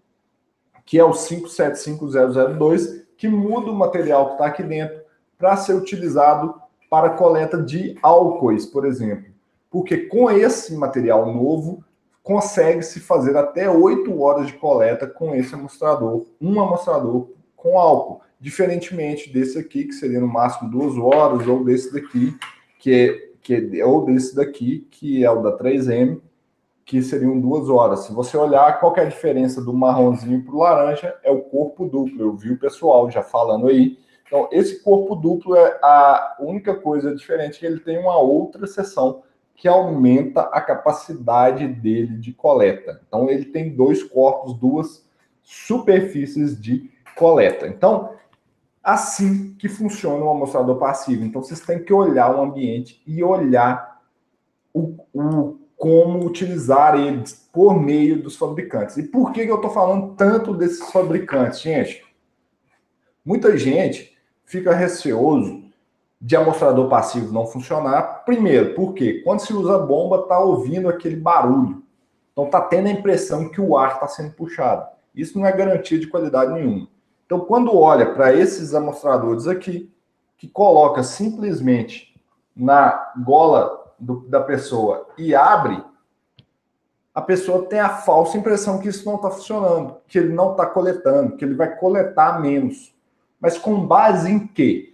que 0.85 0.97
é 0.97 1.03
o 1.03 1.13
575002, 1.13 3.03
que 3.17 3.27
muda 3.27 3.69
o 3.69 3.75
material 3.75 4.27
que 4.27 4.31
está 4.33 4.45
aqui 4.45 4.63
dentro 4.63 5.01
para 5.37 5.57
ser 5.57 5.73
utilizado 5.73 6.55
para 6.89 7.09
coleta 7.09 7.61
de 7.61 7.97
álcoois, 8.01 8.65
por 8.65 8.85
exemplo. 8.85 9.30
Porque 9.71 9.97
com 9.97 10.29
esse 10.29 10.75
material 10.75 11.33
novo, 11.33 11.83
consegue-se 12.21 12.99
fazer 12.99 13.35
até 13.37 13.69
8 13.69 14.21
horas 14.21 14.47
de 14.47 14.53
coleta 14.53 15.07
com 15.07 15.33
esse 15.33 15.55
amostrador, 15.55 16.25
um 16.39 16.61
amostrador 16.61 17.29
com 17.55 17.79
álcool 17.79 18.21
diferentemente 18.39 19.31
desse 19.31 19.57
aqui, 19.57 19.85
que 19.85 19.93
seria 19.93 20.19
no 20.19 20.27
máximo 20.27 20.69
duas 20.69 20.97
horas, 20.97 21.47
ou 21.47 21.63
desse 21.63 21.93
daqui, 21.93 22.35
que 22.79 22.93
é, 22.93 23.29
que 23.41 23.79
é, 23.79 23.85
ou 23.85 24.03
desse 24.03 24.35
daqui, 24.35 24.87
que 24.89 25.23
é 25.23 25.29
o 25.29 25.41
da 25.41 25.55
3M, 25.55 26.19
que 26.83 27.01
seriam 27.03 27.39
duas 27.39 27.69
horas. 27.69 28.01
Se 28.01 28.11
você 28.11 28.35
olhar, 28.35 28.79
qual 28.79 28.95
é 28.97 29.01
a 29.01 29.05
diferença 29.05 29.61
do 29.61 29.71
marronzinho 29.71 30.43
para 30.43 30.55
o 30.55 30.59
laranja? 30.59 31.15
É 31.23 31.31
o 31.31 31.41
corpo 31.41 31.85
duplo. 31.85 32.19
Eu 32.19 32.35
vi 32.35 32.51
o 32.51 32.59
pessoal 32.59 33.09
já 33.09 33.21
falando 33.21 33.67
aí. 33.67 33.97
Então, 34.25 34.49
esse 34.51 34.81
corpo 34.81 35.15
duplo 35.15 35.55
é 35.55 35.79
a 35.83 36.37
única 36.39 36.73
coisa 36.73 37.15
diferente, 37.15 37.59
que 37.59 37.65
ele 37.65 37.79
tem 37.79 37.99
uma 37.99 38.17
outra 38.17 38.65
seção 38.65 39.21
que 39.61 39.67
aumenta 39.67 40.41
a 40.41 40.59
capacidade 40.59 41.67
dele 41.67 42.17
de 42.17 42.33
coleta. 42.33 42.99
Então, 43.07 43.29
ele 43.29 43.45
tem 43.45 43.69
dois 43.69 44.01
corpos, 44.01 44.55
duas 44.55 45.07
superfícies 45.43 46.59
de 46.59 46.89
coleta. 47.15 47.67
Então, 47.67 48.15
assim 48.83 49.53
que 49.59 49.69
funciona 49.69 50.25
o 50.25 50.31
amostrador 50.31 50.79
passivo. 50.79 51.23
Então, 51.23 51.43
vocês 51.43 51.59
têm 51.59 51.83
que 51.83 51.93
olhar 51.93 52.35
o 52.35 52.41
ambiente 52.41 53.03
e 53.05 53.23
olhar 53.23 54.01
o, 54.73 54.95
o 55.13 55.59
como 55.77 56.25
utilizar 56.25 56.95
eles 56.99 57.47
por 57.53 57.79
meio 57.79 58.19
dos 58.19 58.35
fabricantes. 58.37 58.97
E 58.97 59.03
por 59.03 59.31
que, 59.31 59.45
que 59.45 59.51
eu 59.51 59.57
estou 59.57 59.69
falando 59.69 60.15
tanto 60.15 60.55
desses 60.55 60.91
fabricantes, 60.91 61.61
gente? 61.61 62.03
Muita 63.23 63.55
gente 63.55 64.17
fica 64.43 64.73
receoso 64.73 65.60
de 66.21 66.35
amostrador 66.35 66.87
passivo 66.87 67.33
não 67.33 67.47
funcionar. 67.47 68.23
Primeiro, 68.23 68.75
porque 68.75 69.21
quando 69.23 69.39
se 69.39 69.51
usa 69.51 69.79
bomba, 69.79 70.17
está 70.17 70.37
ouvindo 70.39 70.87
aquele 70.87 71.15
barulho. 71.15 71.81
Então, 72.31 72.45
está 72.45 72.61
tendo 72.61 72.87
a 72.87 72.91
impressão 72.91 73.49
que 73.49 73.59
o 73.59 73.75
ar 73.75 73.95
está 73.95 74.07
sendo 74.07 74.33
puxado. 74.33 74.87
Isso 75.15 75.37
não 75.37 75.47
é 75.47 75.51
garantia 75.51 75.99
de 75.99 76.07
qualidade 76.07 76.53
nenhuma. 76.53 76.87
Então, 77.25 77.39
quando 77.39 77.75
olha 77.75 78.13
para 78.13 78.33
esses 78.33 78.75
amostradores 78.75 79.47
aqui, 79.47 79.91
que 80.37 80.47
coloca 80.47 81.03
simplesmente 81.03 82.13
na 82.55 83.13
gola 83.23 83.93
do, 83.99 84.21
da 84.27 84.41
pessoa 84.41 85.07
e 85.17 85.33
abre, 85.33 85.83
a 87.13 87.21
pessoa 87.21 87.65
tem 87.65 87.79
a 87.79 87.89
falsa 87.89 88.37
impressão 88.37 88.79
que 88.79 88.87
isso 88.87 89.05
não 89.05 89.15
está 89.15 89.29
funcionando, 89.29 89.97
que 90.07 90.17
ele 90.17 90.33
não 90.33 90.51
está 90.51 90.65
coletando, 90.65 91.35
que 91.35 91.43
ele 91.43 91.55
vai 91.55 91.75
coletar 91.75 92.39
menos. 92.39 92.93
Mas 93.39 93.57
com 93.57 93.85
base 93.85 94.31
em 94.31 94.47
quê? 94.47 94.93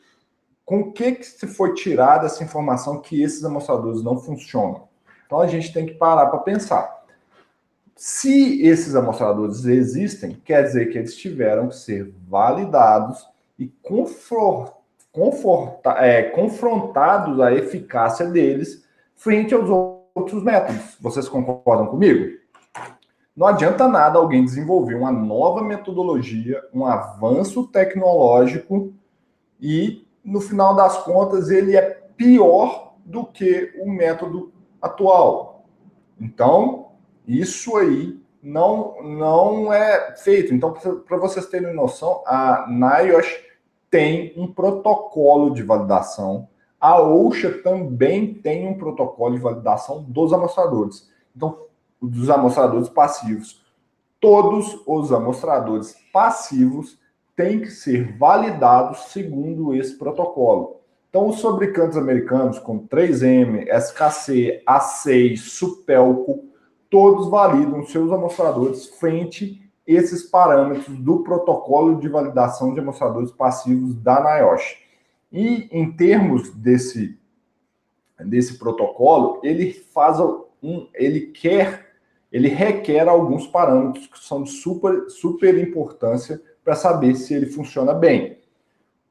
Com 0.67 0.82
o 0.82 0.91
que, 0.91 1.13
que 1.13 1.25
se 1.25 1.47
foi 1.47 1.73
tirada 1.75 2.25
essa 2.25 2.43
informação 2.43 2.99
que 2.99 3.23
esses 3.23 3.41
amostradores 3.45 4.03
não 4.03 4.19
funcionam? 4.19 4.89
Então 5.25 5.39
a 5.39 5.47
gente 5.47 5.71
tem 5.71 5.86
que 5.86 5.93
parar 5.93 6.25
para 6.25 6.39
pensar. 6.39 7.06
Se 7.95 8.62
esses 8.62 8.93
amostradores 8.93 9.63
existem, 9.63 10.34
quer 10.43 10.63
dizer 10.63 10.91
que 10.91 10.97
eles 10.97 11.15
tiveram 11.15 11.69
que 11.69 11.77
ser 11.77 12.13
validados 12.27 13.25
e 13.58 13.71
é, 15.99 16.23
confrontados 16.23 17.39
a 17.39 17.53
eficácia 17.53 18.25
deles 18.25 18.86
frente 19.15 19.53
aos 19.53 19.69
outros 20.13 20.43
métodos. 20.43 20.97
Vocês 20.99 21.30
concordam 21.30 21.88
comigo? 21.88 22.38
Não 23.34 23.47
adianta 23.47 23.88
nada 23.88 24.19
alguém 24.19 24.43
desenvolver 24.43 24.95
uma 24.95 25.13
nova 25.13 25.63
metodologia, 25.63 26.62
um 26.73 26.86
avanço 26.86 27.65
tecnológico 27.67 28.91
e, 29.62 30.06
no 30.28 30.42
final 30.42 30.76
das 30.76 30.98
contas, 31.04 31.50
ele 31.50 31.78
é 31.78 31.82
pior 32.18 32.96
do 33.06 33.26
que 33.26 33.74
o 33.80 33.90
método 33.90 34.52
atual. 34.82 35.63
Então, 36.20 36.92
isso 37.26 37.78
aí 37.78 38.22
não, 38.44 39.02
não 39.02 39.72
é 39.72 40.18
feito. 40.18 40.54
Então, 40.54 40.74
para 41.08 41.16
vocês 41.16 41.46
terem 41.46 41.74
noção, 41.74 42.22
a 42.28 42.66
NIOSH 42.68 43.42
tem 43.90 44.34
um 44.36 44.52
protocolo 44.52 45.54
de 45.54 45.63
validação. 45.63 46.50
A 46.80 47.02
OSHA 47.02 47.62
também 47.63 48.34
tem 48.34 48.68
um 48.68 48.78
protocolo 48.78 49.34
de 49.34 49.42
validação 49.42 50.04
dos 50.04 50.34
amostradores. 50.34 51.10
Então, 51.34 51.58
dos 52.02 52.30
amostradores 52.30 52.90
passivos. 52.90 53.66
Todos 54.20 54.82
os 54.86 55.13
amostradores 55.13 55.96
passivos 56.12 57.00
têm 57.38 57.62
que 57.62 57.69
ser 57.69 58.17
validados 58.17 59.12
segundo 59.12 59.76
esse 59.76 59.95
protocolo. 59.95 60.82
Então, 61.08 61.28
os 61.28 61.39
fabricantes 61.39 61.95
americanos, 61.95 62.58
como 62.58 62.88
3M, 62.88 63.67
SKC, 63.69 64.63
A6, 64.67 65.38
Supelco, 65.38 66.43
todos 66.89 67.30
validam 67.30 67.86
seus 67.86 68.12
amostradores 68.12 68.88
frente 68.88 69.62
a 69.63 69.91
esses 69.91 70.23
parâmetros 70.23 70.97
do 70.97 71.23
protocolo 71.23 72.00
de 72.00 72.10
validação 72.10 72.73
de 72.73 72.80
amostradores 72.80 73.32
passivos 73.32 73.93
da 73.95 74.19
NIOSH. 74.19 74.80
E 75.32 75.69
em 75.71 75.91
termos 75.91 76.50
desse, 76.50 77.17
desse 78.19 78.58
protocolo, 78.58 79.39
ele 79.43 79.73
faz 79.93 80.19
um, 80.19 80.88
ele 80.93 81.28
quer, 81.28 81.93
ele 82.32 82.47
requer 82.47 83.08
alguns 83.08 83.45
parâmetros 83.45 84.08
que 84.08 84.19
são 84.19 84.43
de 84.43 84.50
super, 84.50 85.10
super 85.10 85.58
importância 85.58 86.41
para 86.67 86.75
saber 86.75 87.15
se 87.15 87.34
ele 87.34 87.45
funciona 87.45 87.93
bem. 87.93 88.39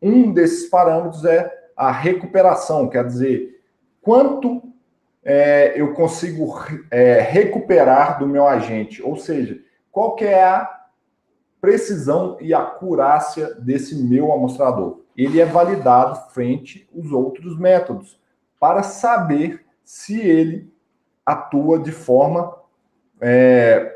Um 0.02 0.30
desses 0.30 0.68
parâmetros 0.68 1.24
é 1.24 1.50
a 1.74 1.90
recuperação, 1.90 2.86
quer 2.86 3.06
dizer, 3.06 3.62
quanto 4.02 4.62
é, 5.24 5.72
eu 5.74 5.94
consigo 5.94 6.54
é, 6.90 7.18
recuperar 7.18 8.18
do 8.18 8.28
meu 8.28 8.46
agente, 8.46 9.02
ou 9.02 9.16
seja, 9.16 9.58
qual 9.90 10.14
que 10.16 10.26
é 10.26 10.44
a 10.44 10.70
precisão 11.58 12.36
e 12.42 12.52
acurácia 12.52 13.54
desse 13.54 13.96
meu 14.04 14.30
amostrador. 14.34 15.00
Ele 15.16 15.40
é 15.40 15.46
validado 15.46 16.30
frente 16.34 16.86
aos 16.94 17.10
outros 17.10 17.58
métodos 17.58 18.20
para 18.60 18.82
saber 18.82 19.64
se 19.82 20.20
ele 20.20 20.70
atua 21.24 21.78
de 21.78 21.90
forma 21.90 22.54
é, 23.18 23.95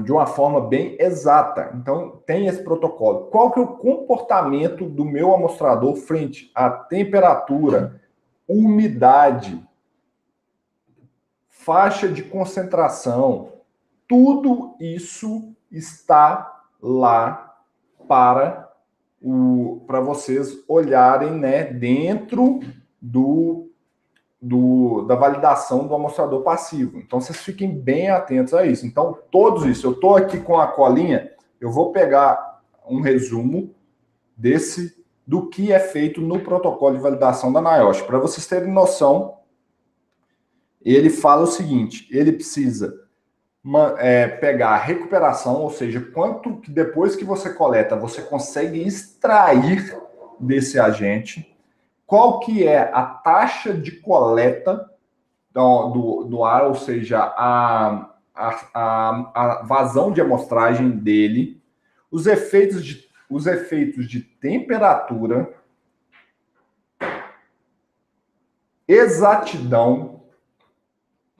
de 0.00 0.10
uma 0.10 0.26
forma 0.26 0.60
bem 0.60 0.96
exata. 0.98 1.72
Então 1.74 2.22
tem 2.26 2.46
esse 2.46 2.62
protocolo. 2.62 3.26
Qual 3.26 3.50
que 3.50 3.58
é 3.58 3.62
o 3.62 3.76
comportamento 3.76 4.88
do 4.88 5.04
meu 5.04 5.34
amostrador 5.34 5.96
frente 5.96 6.50
à 6.54 6.70
temperatura, 6.70 8.00
umidade, 8.48 9.62
faixa 11.48 12.08
de 12.08 12.22
concentração, 12.22 13.52
tudo 14.08 14.74
isso 14.80 15.54
está 15.70 16.62
lá 16.80 17.56
para 18.08 18.70
o 19.20 19.84
para 19.86 20.00
vocês 20.00 20.64
olharem, 20.66 21.30
né, 21.32 21.64
dentro 21.64 22.60
do, 23.00 23.71
do 24.42 25.02
da 25.02 25.14
validação 25.14 25.86
do 25.86 25.94
amostrador 25.94 26.42
passivo. 26.42 26.98
Então 26.98 27.20
vocês 27.20 27.38
fiquem 27.38 27.72
bem 27.72 28.10
atentos 28.10 28.52
a 28.52 28.66
isso. 28.66 28.84
Então 28.84 29.16
todos 29.30 29.64
isso, 29.64 29.86
eu 29.86 29.92
estou 29.92 30.16
aqui 30.16 30.40
com 30.40 30.58
a 30.58 30.66
colinha, 30.66 31.30
eu 31.60 31.70
vou 31.70 31.92
pegar 31.92 32.60
um 32.88 33.00
resumo 33.00 33.72
desse 34.36 35.00
do 35.24 35.48
que 35.48 35.72
é 35.72 35.78
feito 35.78 36.20
no 36.20 36.40
protocolo 36.40 36.96
de 36.96 37.02
validação 37.02 37.52
da 37.52 37.62
NIOSH, 37.62 38.02
para 38.02 38.18
vocês 38.18 38.44
terem 38.46 38.72
noção 38.72 39.38
ele 40.84 41.10
fala 41.10 41.42
o 41.42 41.46
seguinte: 41.46 42.08
ele 42.10 42.32
precisa 42.32 43.00
é, 43.98 44.26
pegar 44.26 44.70
a 44.70 44.78
recuperação, 44.78 45.62
ou 45.62 45.70
seja, 45.70 46.00
quanto 46.00 46.56
que 46.56 46.70
depois 46.70 47.14
que 47.14 47.24
você 47.24 47.52
coleta 47.52 47.96
você 47.96 48.22
consegue 48.22 48.82
extrair 48.82 49.96
desse 50.40 50.78
agente, 50.78 51.51
qual 52.12 52.40
que 52.40 52.68
é 52.68 52.90
a 52.92 53.06
taxa 53.06 53.72
de 53.72 53.90
coleta 53.90 54.86
do, 55.50 55.88
do, 55.88 56.24
do 56.24 56.44
ar, 56.44 56.66
ou 56.66 56.74
seja, 56.74 57.18
a, 57.18 58.10
a, 58.34 58.68
a, 58.74 59.32
a 59.34 59.62
vazão 59.62 60.12
de 60.12 60.20
amostragem 60.20 60.90
dele, 60.90 61.62
os 62.10 62.26
efeitos 62.26 62.84
de, 62.84 63.08
os 63.30 63.46
efeitos 63.46 64.06
de 64.06 64.20
temperatura, 64.20 65.54
exatidão 68.86 70.24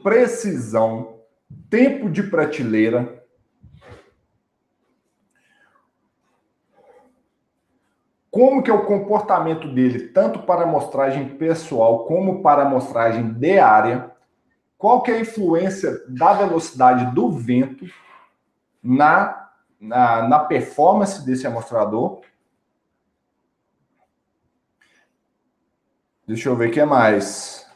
precisão, 0.03 1.21
tempo 1.69 2.09
de 2.09 2.23
prateleira. 2.23 3.22
Como 8.33 8.63
que 8.63 8.71
é 8.71 8.73
o 8.73 8.87
comportamento 8.87 9.69
dele, 9.69 10.09
tanto 10.09 10.39
para 10.45 10.63
amostragem 10.63 11.37
pessoal 11.37 12.07
como 12.07 12.41
para 12.41 12.63
amostragem 12.63 13.31
de 13.35 13.59
área? 13.59 14.11
Qual 14.79 15.03
que 15.03 15.11
é 15.11 15.17
a 15.17 15.21
influência 15.21 16.03
da 16.09 16.33
velocidade 16.33 17.15
do 17.15 17.31
vento 17.31 17.85
na, 18.83 19.51
na, 19.79 20.27
na 20.27 20.39
performance 20.39 21.23
desse 21.27 21.47
amostrador? 21.47 22.23
Deixa 26.27 26.49
eu 26.49 26.57
ver 26.57 26.71
o 26.71 26.73
que 26.73 26.83
mais. 26.87 27.71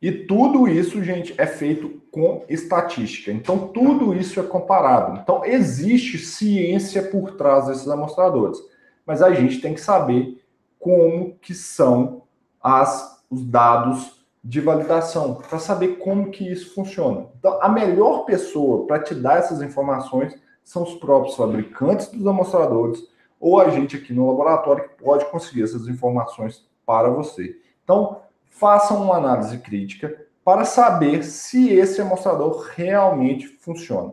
E 0.00 0.12
tudo 0.12 0.68
isso, 0.68 1.02
gente, 1.02 1.34
é 1.36 1.46
feito 1.46 2.03
com 2.14 2.44
estatística. 2.48 3.32
Então, 3.32 3.66
tudo 3.68 4.14
isso 4.14 4.38
é 4.38 4.42
comparado. 4.44 5.18
Então, 5.20 5.44
existe 5.44 6.16
ciência 6.16 7.02
por 7.02 7.32
trás 7.32 7.66
desses 7.66 7.88
amostradores. 7.88 8.56
Mas 9.04 9.20
a 9.20 9.32
gente 9.32 9.60
tem 9.60 9.74
que 9.74 9.80
saber 9.80 10.40
como 10.78 11.34
que 11.42 11.52
são 11.52 12.22
as, 12.62 13.20
os 13.28 13.44
dados 13.44 14.24
de 14.44 14.60
validação, 14.60 15.34
para 15.34 15.58
saber 15.58 15.96
como 15.98 16.30
que 16.30 16.46
isso 16.46 16.72
funciona. 16.74 17.26
Então, 17.38 17.58
a 17.60 17.68
melhor 17.68 18.24
pessoa 18.26 18.86
para 18.86 19.02
te 19.02 19.14
dar 19.14 19.38
essas 19.38 19.60
informações 19.60 20.38
são 20.62 20.84
os 20.84 20.94
próprios 20.94 21.34
fabricantes 21.34 22.08
dos 22.08 22.26
amostradores 22.26 23.02
ou 23.40 23.58
a 23.60 23.70
gente 23.70 23.96
aqui 23.96 24.12
no 24.12 24.26
laboratório 24.28 24.84
que 24.84 25.02
pode 25.02 25.24
conseguir 25.26 25.64
essas 25.64 25.88
informações 25.88 26.66
para 26.86 27.08
você. 27.08 27.56
Então, 27.82 28.20
façam 28.46 29.02
uma 29.02 29.16
análise 29.16 29.58
crítica 29.58 30.23
para 30.44 30.64
saber 30.64 31.24
se 31.24 31.72
esse 31.72 32.00
amostrador 32.00 32.70
realmente 32.74 33.46
funciona. 33.46 34.12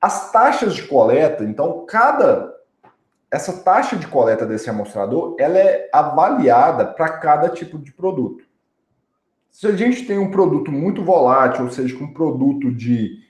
As 0.00 0.30
taxas 0.30 0.74
de 0.74 0.82
coleta, 0.86 1.44
então, 1.44 1.86
cada 1.86 2.52
essa 3.30 3.62
taxa 3.62 3.96
de 3.96 4.06
coleta 4.06 4.44
desse 4.44 4.68
amostrador, 4.68 5.36
ela 5.38 5.56
é 5.56 5.88
avaliada 5.90 6.84
para 6.84 7.18
cada 7.18 7.48
tipo 7.48 7.78
de 7.78 7.90
produto. 7.90 8.44
Se 9.50 9.66
a 9.66 9.72
gente 9.74 10.06
tem 10.06 10.18
um 10.18 10.30
produto 10.30 10.70
muito 10.70 11.02
volátil, 11.02 11.64
ou 11.64 11.70
seja, 11.70 11.96
um 11.96 12.12
produto 12.12 12.70
de 12.70 13.22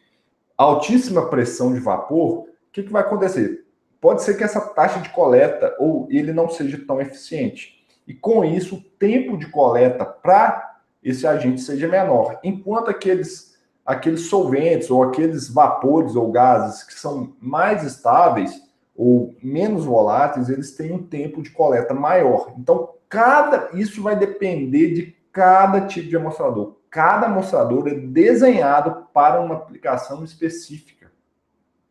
altíssima 0.59 1.31
pressão 1.31 1.73
de 1.73 1.79
vapor, 1.79 2.41
o 2.41 2.47
que, 2.73 2.83
que 2.83 2.93
vai 2.93 3.03
acontecer? 3.03 3.65
Pode 4.01 4.25
ser 4.25 4.35
que 4.35 4.43
essa 4.43 4.61
taxa 4.61 4.99
de 4.99 5.09
coleta 5.11 5.73
ou 5.79 6.09
ele 6.11 6.33
não 6.33 6.49
seja 6.49 6.85
tão 6.85 7.01
eficiente 7.01 7.87
e 8.05 8.13
com 8.13 8.45
isso 8.45 8.77
o 8.77 8.83
tempo 8.99 9.37
de 9.37 9.47
coleta 9.47 10.05
para 10.05 10.72
esse 11.03 11.27
agente 11.27 11.61
seja 11.61 11.89
menor. 11.89 12.39
Enquanto 12.45 12.91
aqueles, 12.91 13.59
aqueles 13.85 14.27
solventes 14.27 14.91
ou 14.91 15.03
aqueles 15.03 15.49
vapores 15.49 16.15
ou 16.15 16.31
gases 16.31 16.85
que 16.85 16.95
são 16.95 17.35
mais 17.41 17.83
estáveis 17.83 18.63
ou 18.95 19.35
menos 19.43 19.85
voláteis, 19.85 20.49
eles 20.49 20.77
têm 20.77 20.93
um 20.93 21.03
tempo 21.03 21.43
de 21.43 21.51
coleta 21.51 21.95
maior. 21.95 22.53
Então, 22.59 22.91
cada 23.09 23.71
isso 23.73 24.03
vai 24.03 24.17
depender 24.17 24.93
de 24.93 25.17
cada 25.33 25.81
tipo 25.83 26.09
de 26.09 26.17
amostrador. 26.17 26.77
Cada 26.91 27.27
amostrador 27.27 27.89
é 27.89 27.95
desenhado 27.95 29.07
para 29.15 29.41
uma 29.41 29.55
aplicação 29.55 30.23
específica. 30.23 31.11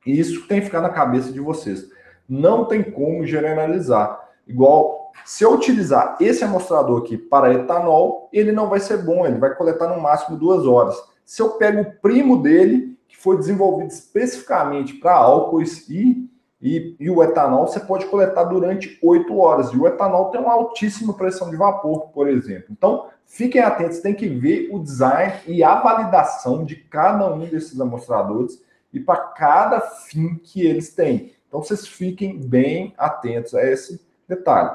E 0.06 0.20
isso 0.20 0.48
tem 0.48 0.60
que 0.60 0.66
ficar 0.66 0.82
na 0.82 0.90
cabeça 0.90 1.32
de 1.32 1.40
vocês. 1.40 1.90
Não 2.30 2.66
tem 2.66 2.84
como 2.84 3.26
generalizar. 3.26 4.30
Igual 4.48 5.01
se 5.26 5.44
eu 5.44 5.54
utilizar 5.54 6.18
esse 6.20 6.44
amostrador 6.44 7.02
aqui 7.02 7.18
para 7.18 7.54
etanol, 7.54 8.30
ele 8.34 8.52
não 8.52 8.70
vai 8.70 8.80
ser 8.80 8.98
bom, 8.98 9.26
ele 9.26 9.38
vai 9.38 9.56
coletar 9.56 9.88
no 9.88 10.02
máximo 10.02 10.38
duas 10.38 10.66
horas. 10.66 10.96
Se 11.24 11.42
eu 11.42 11.52
pego 11.52 11.82
o 11.82 11.92
primo 12.02 12.42
dele, 12.42 12.98
que 13.08 13.18
foi 13.18 13.38
desenvolvido 13.38 13.90
especificamente 13.90 14.96
para 14.96 15.14
álcoois 15.14 15.88
e, 15.90 16.30
e, 16.62 16.96
e, 17.00 17.10
o 17.10 17.24
etanol, 17.24 17.68
você 17.68 17.80
pode 17.80 18.06
coletar 18.06 18.44
durante 18.44 19.00
oito 19.02 19.38
horas. 19.38 19.72
E 19.72 19.78
o 19.78 19.88
etanol 19.88 20.30
tem 20.30 20.40
uma 20.40 20.54
altíssima 20.54 21.14
pressão 21.14 21.50
de 21.50 21.56
vapor, 21.56 22.10
por 22.10 22.28
exemplo. 22.28 22.68
Então, 22.70 23.08
fiquem 23.26 23.62
atentos, 23.62 24.00
tem 24.00 24.14
que 24.14 24.28
ver 24.28 24.70
o 24.72 24.80
design 24.80 25.34
e 25.48 25.64
a 25.64 25.80
validação 25.82 26.64
de 26.64 26.76
cada 26.76 27.34
um 27.34 27.40
desses 27.40 27.80
amostradores 27.80 28.62
e 28.94 29.00
para 29.00 29.18
cada 29.18 29.82
fim 29.82 30.36
que 30.36 30.66
eles 30.66 30.94
têm. 30.94 31.34
Então, 31.48 31.64
vocês 31.64 31.88
fiquem 31.88 32.40
bem 32.40 32.94
atentos 32.98 33.56
a 33.56 33.64
esse 33.64 34.00
detalhe. 34.32 34.72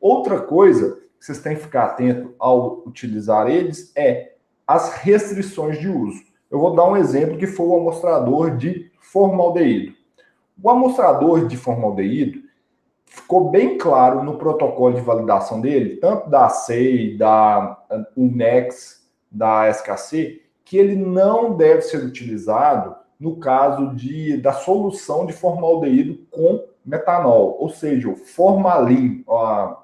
Outra 0.00 0.40
coisa 0.40 0.98
que 1.18 1.26
vocês 1.26 1.40
têm 1.40 1.56
que 1.56 1.62
ficar 1.62 1.84
atento 1.84 2.34
ao 2.38 2.82
utilizar 2.86 3.48
eles 3.48 3.92
é 3.94 4.34
as 4.66 4.94
restrições 4.94 5.78
de 5.78 5.88
uso. 5.88 6.22
Eu 6.50 6.58
vou 6.58 6.74
dar 6.74 6.88
um 6.88 6.96
exemplo 6.96 7.36
que 7.36 7.46
foi 7.46 7.66
o 7.66 7.76
amostrador 7.76 8.56
de 8.56 8.90
formaldeído. 9.00 9.94
O 10.62 10.70
amostrador 10.70 11.46
de 11.46 11.56
formaldeído 11.56 12.40
ficou 13.04 13.50
bem 13.50 13.76
claro 13.76 14.22
no 14.22 14.38
protocolo 14.38 14.94
de 14.94 15.00
validação 15.00 15.60
dele, 15.60 15.96
tanto 15.96 16.30
da 16.30 16.46
ACEI, 16.46 17.16
da 17.16 17.78
UNEX, 18.16 19.06
da 19.30 19.68
SKC, 19.68 20.42
que 20.64 20.78
ele 20.78 20.94
não 20.94 21.56
deve 21.56 21.82
ser 21.82 22.04
utilizado 22.04 22.94
no 23.18 23.36
caso 23.38 23.94
de, 23.94 24.36
da 24.38 24.52
solução 24.52 25.26
de 25.26 25.32
formaldeído 25.32 26.18
com 26.30 26.64
metanol, 26.84 27.56
ou 27.58 27.68
seja, 27.68 28.08
o 28.08 28.16
formalin, 28.16 29.22
ó, 29.26 29.76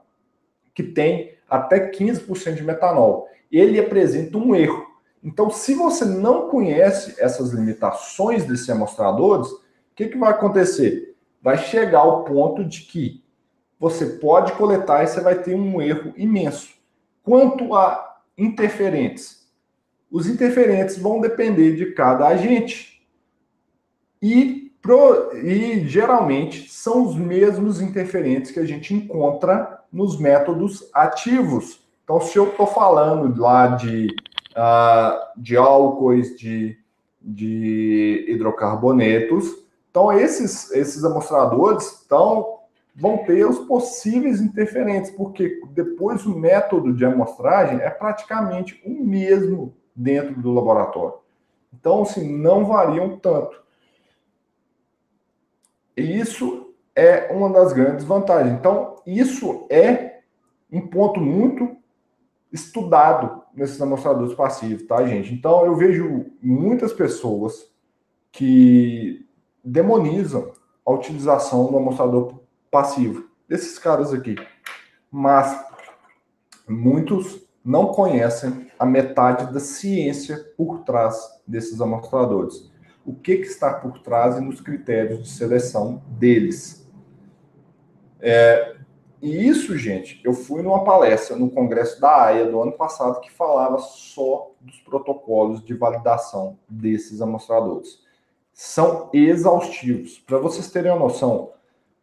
que 0.74 0.82
tem 0.82 1.34
até 1.48 1.90
15% 1.90 2.54
de 2.54 2.62
metanol. 2.62 3.28
Ele 3.50 3.78
apresenta 3.78 4.36
um 4.38 4.54
erro. 4.54 4.86
Então, 5.22 5.50
se 5.50 5.74
você 5.74 6.04
não 6.04 6.48
conhece 6.48 7.14
essas 7.18 7.50
limitações 7.50 8.44
desses 8.44 8.68
amostradores, 8.70 9.48
o 9.50 9.60
que, 9.94 10.08
que 10.08 10.18
vai 10.18 10.30
acontecer? 10.30 11.16
Vai 11.42 11.58
chegar 11.58 12.00
ao 12.00 12.24
ponto 12.24 12.64
de 12.64 12.82
que 12.82 13.24
você 13.78 14.06
pode 14.06 14.52
coletar 14.52 15.04
e 15.04 15.06
você 15.06 15.20
vai 15.20 15.42
ter 15.42 15.54
um 15.54 15.80
erro 15.80 16.12
imenso. 16.16 16.74
Quanto 17.22 17.74
a 17.74 18.20
interferentes, 18.38 19.46
os 20.10 20.26
interferentes 20.28 20.96
vão 20.98 21.20
depender 21.20 21.74
de 21.76 21.92
cada 21.92 22.28
agente. 22.28 23.06
E, 24.22 24.65
pro, 24.86 25.36
e 25.36 25.86
geralmente 25.88 26.70
são 26.70 27.04
os 27.04 27.16
mesmos 27.16 27.80
interferentes 27.80 28.52
que 28.52 28.60
a 28.60 28.64
gente 28.64 28.94
encontra 28.94 29.82
nos 29.92 30.18
métodos 30.18 30.88
ativos. 30.94 31.84
Então, 32.04 32.20
se 32.20 32.38
eu 32.38 32.50
estou 32.50 32.68
falando 32.68 33.40
lá 33.40 33.66
de, 33.66 34.14
uh, 34.52 35.40
de 35.40 35.56
álcoois, 35.56 36.38
de, 36.38 36.78
de 37.20 38.26
hidrocarbonetos, 38.28 39.50
então 39.90 40.12
esses, 40.12 40.70
esses 40.70 41.04
amostradores 41.04 42.00
estão, 42.00 42.60
vão 42.94 43.18
ter 43.24 43.44
os 43.44 43.58
possíveis 43.58 44.40
interferentes, 44.40 45.10
porque 45.10 45.60
depois 45.72 46.24
o 46.24 46.38
método 46.38 46.94
de 46.94 47.04
amostragem 47.04 47.80
é 47.80 47.90
praticamente 47.90 48.80
o 48.86 49.04
mesmo 49.04 49.74
dentro 49.96 50.40
do 50.40 50.52
laboratório. 50.52 51.18
Então, 51.74 52.02
assim, 52.02 52.38
não 52.38 52.64
variam 52.64 53.18
tanto. 53.18 53.65
E 55.96 56.02
isso 56.02 56.74
é 56.94 57.32
uma 57.32 57.50
das 57.50 57.72
grandes 57.72 58.04
vantagens. 58.04 58.54
Então, 58.54 58.96
isso 59.06 59.66
é 59.70 60.20
um 60.70 60.86
ponto 60.86 61.20
muito 61.20 61.76
estudado 62.52 63.42
nesses 63.54 63.80
amostradores 63.80 64.34
passivos, 64.34 64.86
tá, 64.86 65.04
gente? 65.06 65.32
Então, 65.32 65.64
eu 65.64 65.74
vejo 65.74 66.26
muitas 66.42 66.92
pessoas 66.92 67.70
que 68.30 69.26
demonizam 69.64 70.52
a 70.84 70.92
utilização 70.92 71.70
do 71.70 71.76
amostrador 71.76 72.40
passivo, 72.70 73.28
desses 73.48 73.78
caras 73.78 74.12
aqui. 74.12 74.36
Mas 75.10 75.58
muitos 76.68 77.46
não 77.64 77.86
conhecem 77.86 78.70
a 78.78 78.86
metade 78.86 79.52
da 79.52 79.58
ciência 79.58 80.52
por 80.56 80.84
trás 80.84 81.16
desses 81.46 81.80
amostradores. 81.80 82.70
O 83.06 83.14
que, 83.14 83.36
que 83.36 83.46
está 83.46 83.72
por 83.72 84.00
trás 84.00 84.36
e 84.36 84.40
nos 84.40 84.60
critérios 84.60 85.22
de 85.22 85.28
seleção 85.28 86.02
deles. 86.18 86.86
É, 88.20 88.76
e 89.22 89.48
isso, 89.48 89.76
gente, 89.78 90.20
eu 90.24 90.32
fui 90.34 90.62
numa 90.62 90.84
palestra 90.84 91.36
no 91.36 91.50
Congresso 91.50 92.00
da 92.00 92.24
AIA 92.24 92.50
do 92.50 92.60
ano 92.60 92.72
passado 92.72 93.20
que 93.20 93.30
falava 93.30 93.78
só 93.78 94.52
dos 94.60 94.78
protocolos 94.80 95.64
de 95.64 95.74
validação 95.74 96.58
desses 96.68 97.22
amostradores. 97.22 98.00
São 98.52 99.08
exaustivos. 99.12 100.18
Para 100.18 100.38
vocês 100.38 100.70
terem 100.70 100.90
uma 100.90 101.00
noção, 101.00 101.52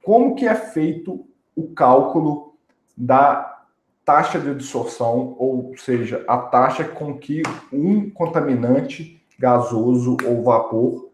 como 0.03 0.35
que 0.35 0.47
é 0.47 0.55
feito 0.55 1.27
o 1.55 1.73
cálculo 1.73 2.55
da 2.95 3.65
taxa 4.03 4.39
de 4.39 4.49
absorção, 4.49 5.35
ou 5.39 5.75
seja, 5.77 6.25
a 6.27 6.37
taxa 6.37 6.83
com 6.83 7.17
que 7.17 7.41
um 7.71 8.09
contaminante 8.09 9.22
gasoso 9.37 10.17
ou 10.25 10.43
vapor 10.43 11.09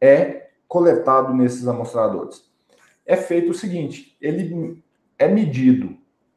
é 0.00 0.48
coletado 0.68 1.34
nesses 1.34 1.66
amostradores. 1.66 2.44
É 3.04 3.16
feito 3.16 3.50
o 3.50 3.54
seguinte: 3.54 4.16
ele 4.20 4.82
é 5.18 5.28
medido, 5.28 5.96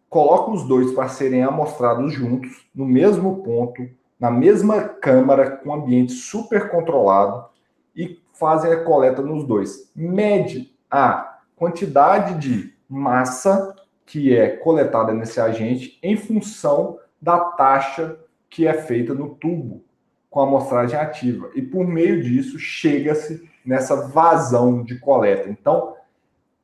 coloca 0.09 0.51
os 0.51 0.63
dois 0.67 0.91
para 0.91 1.07
serem 1.07 1.43
amostrados 1.43 2.13
juntos, 2.13 2.67
no 2.73 2.85
mesmo 2.85 3.43
ponto, 3.43 3.87
na 4.19 4.31
mesma 4.31 4.83
câmara, 4.83 5.57
com 5.57 5.73
ambiente 5.73 6.13
super 6.13 6.69
controlado, 6.69 7.47
e 7.95 8.19
fazem 8.33 8.71
a 8.71 8.83
coleta 8.83 9.21
nos 9.21 9.43
dois. 9.43 9.91
Mede 9.95 10.73
a 10.89 11.39
quantidade 11.55 12.39
de 12.39 12.73
massa 12.87 13.75
que 14.05 14.35
é 14.35 14.49
coletada 14.49 15.13
nesse 15.13 15.39
agente 15.39 15.99
em 16.01 16.17
função 16.17 16.97
da 17.21 17.39
taxa 17.39 18.17
que 18.49 18.65
é 18.65 18.73
feita 18.73 19.13
no 19.13 19.35
tubo 19.35 19.83
com 20.29 20.41
a 20.41 20.43
amostragem 20.43 20.97
ativa. 20.97 21.49
E 21.55 21.61
por 21.61 21.87
meio 21.87 22.21
disso 22.21 22.59
chega-se 22.59 23.49
nessa 23.65 24.07
vazão 24.07 24.83
de 24.83 24.99
coleta. 24.99 25.49
Então, 25.49 25.95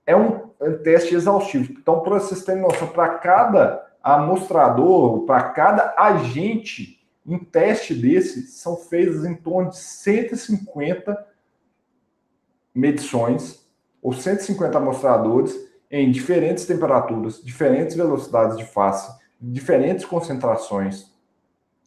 é 0.05 0.15
um, 0.15 0.49
é 0.59 0.69
um 0.69 0.77
teste 0.83 1.15
exaustivo. 1.15 1.73
Então, 1.73 2.01
para 2.01 2.19
vocês 2.19 2.43
terem 2.43 2.61
noção, 2.61 2.87
para 2.87 3.09
cada 3.17 3.85
amostrador, 4.03 5.25
para 5.25 5.49
cada 5.49 5.95
agente, 5.97 7.03
um 7.25 7.39
teste 7.39 7.93
desse 7.93 8.43
são 8.43 8.77
feitos 8.77 9.25
em 9.25 9.33
torno 9.33 9.71
de 9.71 9.77
150 9.77 11.25
medições 12.73 13.67
ou 14.01 14.13
150 14.13 14.77
amostradores 14.77 15.55
em 15.89 16.11
diferentes 16.11 16.65
temperaturas, 16.65 17.41
diferentes 17.43 17.95
velocidades 17.95 18.57
de 18.57 18.65
face, 18.65 19.11
diferentes 19.41 20.05
concentrações, 20.05 21.11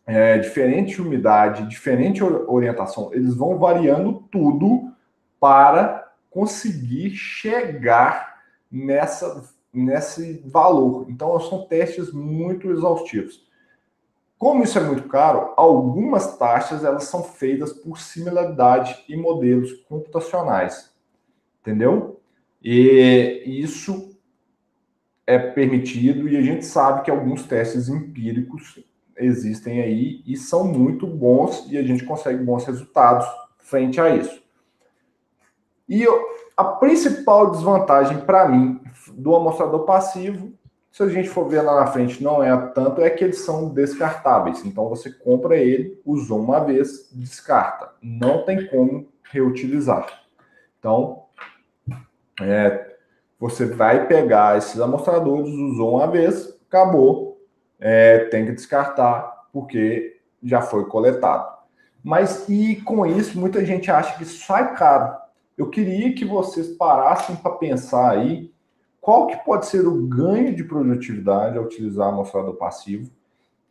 é, 0.08 0.38
diferente 0.38 1.02
umidade, 1.02 1.68
diferente 1.68 2.24
orientação. 2.24 3.10
Eles 3.12 3.34
vão 3.34 3.58
variando 3.58 4.24
tudo 4.32 4.90
para 5.38 6.10
conseguir 6.30 7.10
chegar 7.10 8.42
nessa, 8.72 9.44
nesse 9.70 10.42
valor. 10.46 11.04
Então, 11.10 11.38
são 11.40 11.66
testes 11.66 12.10
muito 12.10 12.70
exaustivos. 12.70 13.46
Como 14.38 14.64
isso 14.64 14.78
é 14.78 14.82
muito 14.82 15.06
caro, 15.08 15.52
algumas 15.58 16.38
taxas 16.38 16.84
elas 16.84 17.04
são 17.04 17.22
feitas 17.22 17.74
por 17.74 17.98
similaridade 18.00 19.04
em 19.10 19.20
modelos 19.20 19.72
computacionais. 19.90 20.90
Entendeu? 21.60 22.18
E 22.62 23.42
isso 23.44 24.18
é 25.26 25.38
permitido 25.38 26.26
e 26.30 26.36
a 26.38 26.40
gente 26.40 26.64
sabe 26.64 27.02
que 27.02 27.10
alguns 27.10 27.42
testes 27.44 27.90
empíricos 27.90 28.82
existem 29.18 29.82
aí 29.82 30.22
e 30.26 30.36
são 30.36 30.64
muito 30.64 31.06
bons 31.06 31.66
e 31.70 31.76
a 31.76 31.82
gente 31.82 32.04
consegue 32.04 32.42
bons 32.42 32.64
resultados 32.64 33.26
frente 33.58 34.00
a 34.00 34.14
isso. 34.14 34.42
E 35.88 36.06
a 36.56 36.64
principal 36.64 37.50
desvantagem 37.50 38.18
para 38.20 38.48
mim 38.48 38.80
do 39.12 39.34
amostrador 39.34 39.84
passivo, 39.84 40.52
se 40.90 41.02
a 41.02 41.08
gente 41.08 41.28
for 41.28 41.48
ver 41.48 41.62
lá 41.62 41.80
na 41.80 41.86
frente, 41.86 42.22
não 42.22 42.42
é 42.42 42.56
tanto, 42.74 43.00
é 43.00 43.10
que 43.10 43.22
eles 43.22 43.40
são 43.40 43.68
descartáveis. 43.68 44.64
Então 44.64 44.88
você 44.88 45.10
compra 45.10 45.56
ele, 45.56 46.00
usou 46.04 46.40
uma 46.40 46.60
vez, 46.60 47.08
descarta. 47.12 47.92
Não 48.02 48.44
tem 48.44 48.66
como 48.66 49.08
reutilizar. 49.30 50.06
Então, 50.78 51.24
é, 52.40 52.96
você 53.38 53.66
vai 53.66 54.06
pegar 54.06 54.58
esses 54.58 54.80
amostradores, 54.80 55.52
usou 55.52 55.96
uma 55.96 56.06
vez, 56.06 56.58
acabou, 56.68 57.27
é, 57.78 58.20
tem 58.26 58.46
que 58.46 58.52
descartar 58.52 59.46
porque 59.52 60.20
já 60.42 60.60
foi 60.60 60.84
coletado. 60.86 61.58
Mas 62.02 62.48
e 62.48 62.76
com 62.76 63.04
isso, 63.04 63.38
muita 63.38 63.64
gente 63.64 63.90
acha 63.90 64.16
que 64.16 64.24
sai 64.24 64.74
caro. 64.74 65.16
Eu 65.56 65.68
queria 65.68 66.14
que 66.14 66.24
vocês 66.24 66.68
parassem 66.68 67.36
para 67.36 67.52
pensar 67.52 68.10
aí 68.10 68.52
qual 69.00 69.26
que 69.26 69.36
pode 69.44 69.66
ser 69.66 69.86
o 69.86 70.06
ganho 70.06 70.54
de 70.54 70.62
produtividade 70.64 71.58
ao 71.58 71.64
utilizar 71.64 72.08
amostrador 72.08 72.54
passivo. 72.54 73.10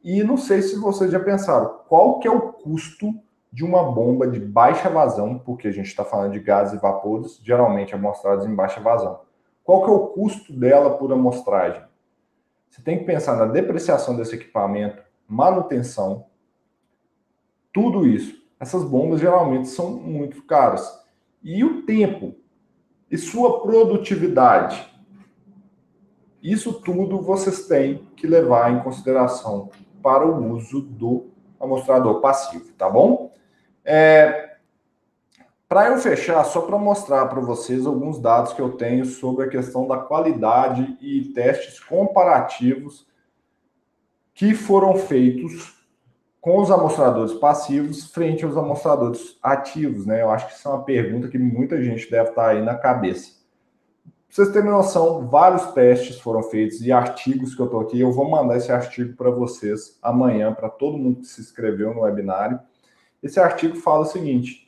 E 0.03 0.23
não 0.23 0.37
sei 0.37 0.61
se 0.61 0.77
vocês 0.77 1.11
já 1.11 1.19
pensaram, 1.19 1.79
qual 1.87 2.19
que 2.19 2.27
é 2.27 2.31
o 2.31 2.53
custo 2.53 3.13
de 3.51 3.63
uma 3.63 3.91
bomba 3.91 4.27
de 4.27 4.39
baixa 4.39 4.89
vazão, 4.89 5.39
porque 5.39 5.67
a 5.67 5.71
gente 5.71 5.87
está 5.87 6.03
falando 6.03 6.33
de 6.33 6.39
gases 6.39 6.77
e 6.77 6.81
vapores, 6.81 7.39
geralmente 7.43 7.95
amostrados 7.95 8.45
em 8.45 8.53
baixa 8.53 8.79
vazão. 8.79 9.21
Qual 9.63 9.83
que 9.83 9.89
é 9.89 9.93
o 9.93 10.07
custo 10.07 10.53
dela 10.53 10.97
por 10.97 11.11
amostragem? 11.11 11.81
Você 12.69 12.81
tem 12.81 12.99
que 12.99 13.05
pensar 13.05 13.35
na 13.35 13.45
depreciação 13.45 14.15
desse 14.15 14.35
equipamento, 14.35 15.01
manutenção, 15.27 16.25
tudo 17.73 18.07
isso. 18.07 18.45
Essas 18.59 18.83
bombas 18.83 19.19
geralmente 19.19 19.67
são 19.67 19.91
muito 19.91 20.43
caras. 20.43 21.05
E 21.43 21.63
o 21.63 21.83
tempo 21.83 22.35
e 23.09 23.17
sua 23.17 23.61
produtividade. 23.61 24.85
Isso 26.41 26.73
tudo 26.81 27.21
vocês 27.21 27.67
têm 27.67 28.07
que 28.15 28.27
levar 28.27 28.71
em 28.71 28.81
consideração 28.81 29.69
para 30.01 30.25
o 30.25 30.53
uso 30.53 30.81
do 30.81 31.27
amostrador 31.59 32.21
passivo, 32.21 32.71
tá 32.73 32.89
bom? 32.89 33.31
É, 33.83 34.46
para 35.67 35.89
eu 35.89 35.97
fechar, 35.97 36.43
só 36.45 36.61
para 36.61 36.77
mostrar 36.77 37.25
para 37.25 37.41
vocês 37.41 37.85
alguns 37.85 38.19
dados 38.19 38.53
que 38.53 38.61
eu 38.61 38.71
tenho 38.71 39.05
sobre 39.05 39.45
a 39.45 39.49
questão 39.49 39.87
da 39.87 39.97
qualidade 39.97 40.97
e 41.01 41.25
testes 41.33 41.79
comparativos 41.79 43.05
que 44.33 44.53
foram 44.53 44.95
feitos 44.95 45.75
com 46.39 46.61
os 46.61 46.71
amostradores 46.71 47.33
passivos 47.33 48.05
frente 48.11 48.45
aos 48.45 48.55
amostradores 48.55 49.37
ativos, 49.43 50.05
né? 50.05 50.21
Eu 50.21 50.29
acho 50.29 50.47
que 50.47 50.53
isso 50.53 50.67
é 50.67 50.71
uma 50.71 50.83
pergunta 50.83 51.27
que 51.27 51.37
muita 51.37 51.83
gente 51.83 52.09
deve 52.09 52.29
estar 52.29 52.49
aí 52.49 52.61
na 52.63 52.75
cabeça. 52.75 53.31
Pra 54.05 54.13
vocês 54.29 54.49
terem 54.51 54.69
noção, 54.69 55.27
vários 55.27 55.71
testes 55.71 56.19
foram 56.19 56.43
feitos 56.43 56.81
e 56.81 56.91
artigos 56.91 57.55
que 57.55 57.61
eu 57.61 57.65
estou 57.65 57.81
aqui. 57.81 57.99
Eu 57.99 58.13
vou 58.13 58.29
mandar 58.29 58.55
esse 58.55 58.71
artigo 58.71 59.17
para 59.17 59.31
vocês 59.31 59.97
amanhã, 60.01 60.53
para 60.53 60.69
todo 60.69 60.97
mundo 60.97 61.21
que 61.21 61.27
se 61.27 61.41
inscreveu 61.41 61.93
no 61.93 62.01
webinário. 62.01 62.59
Esse 63.21 63.39
artigo 63.39 63.75
fala 63.75 64.01
o 64.01 64.05
seguinte: 64.05 64.66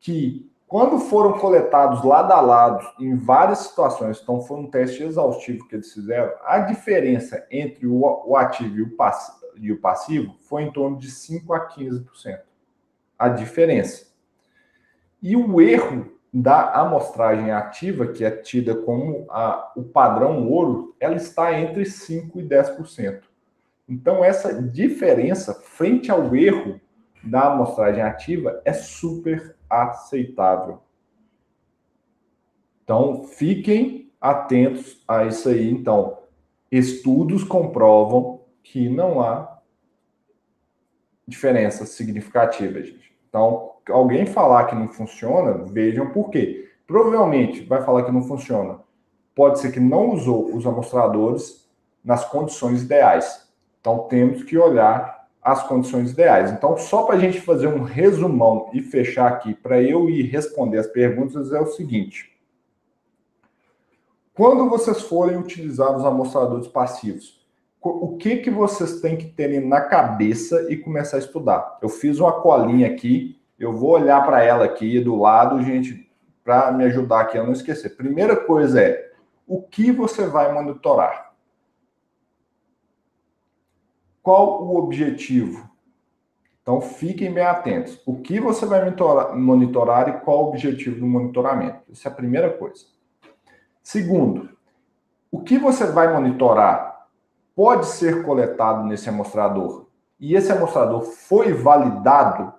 que 0.00 0.50
quando 0.66 1.00
foram 1.00 1.32
coletados 1.32 2.04
lado 2.04 2.32
a 2.32 2.40
lado 2.40 2.86
em 3.00 3.16
várias 3.16 3.58
situações, 3.58 4.20
então 4.22 4.40
foi 4.40 4.58
um 4.58 4.70
teste 4.70 5.02
exaustivo 5.02 5.66
que 5.66 5.74
eles 5.74 5.92
fizeram, 5.92 6.32
a 6.44 6.60
diferença 6.60 7.44
entre 7.50 7.88
o, 7.88 8.36
ativo 8.36 8.78
e 8.78 8.82
o, 8.82 8.96
e 9.56 9.72
o 9.72 9.80
passivo 9.80 10.36
foi 10.48 10.62
em 10.62 10.72
torno 10.72 10.96
de 10.96 11.10
5 11.10 11.52
a 11.52 11.68
15%. 11.68 12.40
A 13.18 13.28
diferença. 13.28 14.06
E 15.20 15.36
o 15.36 15.60
erro 15.60 16.12
da 16.32 16.72
amostragem 16.74 17.50
ativa, 17.50 18.06
que 18.06 18.24
é 18.24 18.30
tida 18.30 18.74
como 18.74 19.26
a, 19.28 19.72
o 19.74 19.82
padrão 19.82 20.48
ouro, 20.48 20.94
ela 21.00 21.16
está 21.16 21.52
entre 21.58 21.82
5% 21.82 22.36
e 22.36 22.42
10%. 22.42 23.22
Então, 23.88 24.24
essa 24.24 24.62
diferença 24.62 25.52
frente 25.52 26.12
ao 26.12 26.34
erro 26.36 26.80
da 27.24 27.48
amostragem 27.48 28.02
ativa 28.02 28.62
é 28.64 28.72
super 28.72 29.56
aceitável. 29.70 30.80
Então, 32.82 33.22
fiquem 33.24 34.10
atentos 34.20 35.02
a 35.06 35.24
isso 35.24 35.48
aí. 35.48 35.70
Então, 35.70 36.18
estudos 36.70 37.44
comprovam 37.44 38.40
que 38.62 38.88
não 38.88 39.20
há 39.20 39.60
diferença 41.26 41.86
significativa, 41.86 42.82
gente. 42.82 43.16
Então, 43.28 43.76
alguém 43.88 44.26
falar 44.26 44.64
que 44.64 44.74
não 44.74 44.88
funciona, 44.88 45.64
vejam 45.66 46.10
por 46.10 46.30
quê. 46.30 46.68
Provavelmente 46.86 47.62
vai 47.64 47.82
falar 47.82 48.02
que 48.02 48.10
não 48.10 48.22
funciona. 48.22 48.80
Pode 49.34 49.60
ser 49.60 49.70
que 49.70 49.78
não 49.78 50.10
usou 50.10 50.54
os 50.54 50.66
amostradores 50.66 51.70
nas 52.04 52.24
condições 52.24 52.82
ideais. 52.82 53.48
Então, 53.80 54.08
temos 54.08 54.42
que 54.42 54.58
olhar 54.58 55.19
as 55.42 55.62
condições 55.66 56.12
ideais. 56.12 56.50
Então, 56.50 56.76
só 56.76 57.04
para 57.04 57.16
a 57.16 57.18
gente 57.18 57.40
fazer 57.40 57.66
um 57.66 57.82
resumão 57.82 58.70
e 58.72 58.82
fechar 58.82 59.28
aqui, 59.28 59.54
para 59.54 59.80
eu 59.82 60.08
ir 60.08 60.22
responder 60.22 60.78
as 60.78 60.86
perguntas, 60.86 61.52
é 61.52 61.60
o 61.60 61.66
seguinte. 61.66 62.30
Quando 64.34 64.68
vocês 64.68 65.02
forem 65.02 65.38
utilizar 65.38 65.94
os 65.96 66.04
amostradores 66.04 66.68
passivos, 66.68 67.40
o 67.82 68.16
que, 68.18 68.36
que 68.36 68.50
vocês 68.50 69.00
têm 69.00 69.16
que 69.16 69.26
ter 69.26 69.60
na 69.60 69.80
cabeça 69.80 70.66
e 70.70 70.76
começar 70.76 71.16
a 71.16 71.20
estudar? 71.20 71.78
Eu 71.80 71.88
fiz 71.88 72.20
uma 72.20 72.32
colinha 72.40 72.86
aqui, 72.86 73.40
eu 73.58 73.74
vou 73.74 73.92
olhar 73.92 74.22
para 74.24 74.42
ela 74.42 74.66
aqui 74.66 75.00
do 75.00 75.16
lado, 75.16 75.62
gente, 75.62 76.10
para 76.44 76.70
me 76.72 76.84
ajudar 76.84 77.20
aqui 77.20 77.38
a 77.38 77.42
não 77.42 77.52
esquecer. 77.52 77.96
Primeira 77.96 78.36
coisa 78.36 78.82
é, 78.82 79.10
o 79.46 79.62
que 79.62 79.90
você 79.90 80.26
vai 80.26 80.52
monitorar? 80.52 81.29
Qual 84.30 84.62
o 84.62 84.76
objetivo? 84.76 85.68
Então, 86.62 86.80
fiquem 86.80 87.32
bem 87.32 87.42
atentos. 87.42 88.00
O 88.06 88.20
que 88.20 88.38
você 88.38 88.64
vai 88.64 88.80
monitorar 89.34 90.08
e 90.08 90.20
qual 90.20 90.44
o 90.44 90.48
objetivo 90.50 91.00
do 91.00 91.06
monitoramento? 91.08 91.80
Essa 91.90 92.08
é 92.08 92.12
a 92.12 92.14
primeira 92.14 92.48
coisa. 92.48 92.84
Segundo, 93.82 94.50
o 95.32 95.40
que 95.40 95.58
você 95.58 95.84
vai 95.84 96.12
monitorar 96.12 97.08
pode 97.56 97.86
ser 97.86 98.24
coletado 98.24 98.84
nesse 98.84 99.08
amostrador 99.08 99.88
e 100.20 100.36
esse 100.36 100.52
amostrador 100.52 101.02
foi 101.02 101.52
validado 101.52 102.54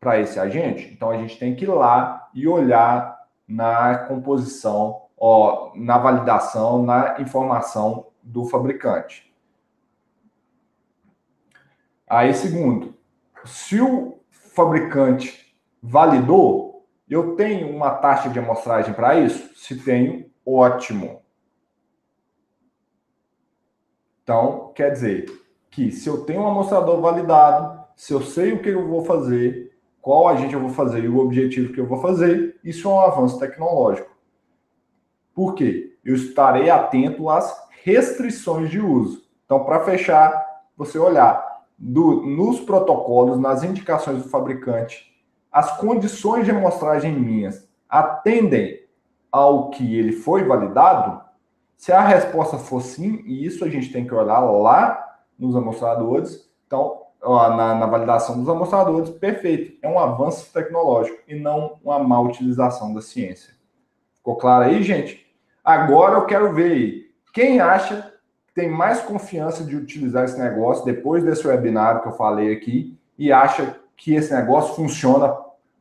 para 0.00 0.18
esse 0.18 0.40
agente, 0.40 0.90
então 0.90 1.10
a 1.10 1.18
gente 1.18 1.38
tem 1.38 1.54
que 1.54 1.64
ir 1.64 1.68
lá 1.68 2.30
e 2.32 2.48
olhar 2.48 3.20
na 3.46 3.98
composição, 4.08 5.02
ó, 5.18 5.70
na 5.74 5.98
validação, 5.98 6.82
na 6.82 7.20
informação 7.20 8.06
do 8.22 8.46
fabricante. 8.46 9.33
Aí, 12.14 12.32
segundo, 12.32 12.94
se 13.44 13.80
o 13.80 14.20
fabricante 14.30 15.52
validou, 15.82 16.86
eu 17.10 17.34
tenho 17.34 17.68
uma 17.68 17.90
taxa 17.90 18.28
de 18.28 18.38
amostragem 18.38 18.94
para 18.94 19.18
isso? 19.18 19.50
Se 19.56 19.82
tenho, 19.82 20.30
ótimo. 20.46 21.22
Então, 24.22 24.70
quer 24.76 24.92
dizer 24.92 25.26
que 25.68 25.90
se 25.90 26.08
eu 26.08 26.24
tenho 26.24 26.42
um 26.42 26.46
amostrador 26.46 27.00
validado, 27.00 27.84
se 27.96 28.12
eu 28.12 28.22
sei 28.22 28.52
o 28.52 28.62
que 28.62 28.68
eu 28.68 28.86
vou 28.86 29.04
fazer, 29.04 29.76
qual 30.00 30.28
agente 30.28 30.54
eu 30.54 30.60
vou 30.60 30.70
fazer 30.70 31.02
e 31.02 31.08
o 31.08 31.18
objetivo 31.18 31.72
que 31.72 31.80
eu 31.80 31.86
vou 31.88 32.00
fazer, 32.00 32.60
isso 32.62 32.88
é 32.88 32.92
um 32.92 33.00
avanço 33.00 33.40
tecnológico. 33.40 34.16
Por 35.34 35.56
quê? 35.56 35.98
Eu 36.04 36.14
estarei 36.14 36.70
atento 36.70 37.28
às 37.28 37.52
restrições 37.82 38.70
de 38.70 38.78
uso. 38.78 39.28
Então, 39.44 39.64
para 39.64 39.80
fechar, 39.80 40.62
você 40.76 40.96
olhar 40.96 41.53
do, 41.86 42.22
nos 42.22 42.60
protocolos, 42.60 43.38
nas 43.38 43.62
indicações 43.62 44.22
do 44.22 44.30
fabricante, 44.30 45.14
as 45.52 45.76
condições 45.76 46.46
de 46.46 46.50
amostragem 46.50 47.12
minhas 47.12 47.68
atendem 47.86 48.80
ao 49.30 49.68
que 49.68 49.98
ele 49.98 50.12
foi 50.12 50.44
validado, 50.44 51.20
se 51.76 51.92
a 51.92 52.00
resposta 52.00 52.56
for 52.56 52.80
sim, 52.80 53.22
e 53.26 53.44
isso 53.44 53.64
a 53.64 53.68
gente 53.68 53.92
tem 53.92 54.06
que 54.06 54.14
olhar 54.14 54.40
lá 54.40 55.18
nos 55.38 55.54
amostradores, 55.54 56.50
então, 56.66 57.02
na, 57.22 57.74
na, 57.74 57.86
validação 57.86 58.38
dos 58.38 58.48
amostradores, 58.48 59.10
perfeito. 59.10 59.76
É 59.82 59.88
um 59.88 59.98
avanço 59.98 60.50
tecnológico 60.52 61.18
e 61.28 61.34
não 61.34 61.78
uma 61.84 61.98
má 61.98 62.18
utilização 62.18 62.94
da 62.94 63.02
ciência. 63.02 63.52
Ficou 64.14 64.36
claro 64.36 64.64
aí, 64.64 64.82
gente? 64.82 65.26
Agora 65.62 66.14
eu 66.14 66.26
quero 66.26 66.54
ver. 66.54 67.12
Quem 67.34 67.60
acha 67.60 68.13
tem 68.54 68.70
mais 68.70 69.00
confiança 69.02 69.64
de 69.64 69.74
utilizar 69.74 70.24
esse 70.24 70.38
negócio 70.38 70.84
depois 70.84 71.24
desse 71.24 71.46
webinário 71.46 72.00
que 72.02 72.08
eu 72.08 72.12
falei 72.12 72.52
aqui 72.52 72.96
e 73.18 73.32
acha 73.32 73.80
que 73.96 74.14
esse 74.14 74.32
negócio 74.32 74.76
funciona? 74.76 75.36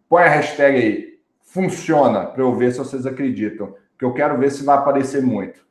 Põe 0.10 0.24
a 0.24 0.30
hashtag 0.30 0.78
aí. 0.78 1.20
Funciona, 1.42 2.26
para 2.26 2.42
eu 2.42 2.56
ver 2.56 2.72
se 2.72 2.80
vocês 2.80 3.06
acreditam. 3.06 3.76
Que 3.98 4.04
eu 4.04 4.14
quero 4.14 4.40
ver 4.40 4.52
se 4.52 4.66
vai 4.66 4.76
aparecer 4.76 5.22
muito. 5.22 5.64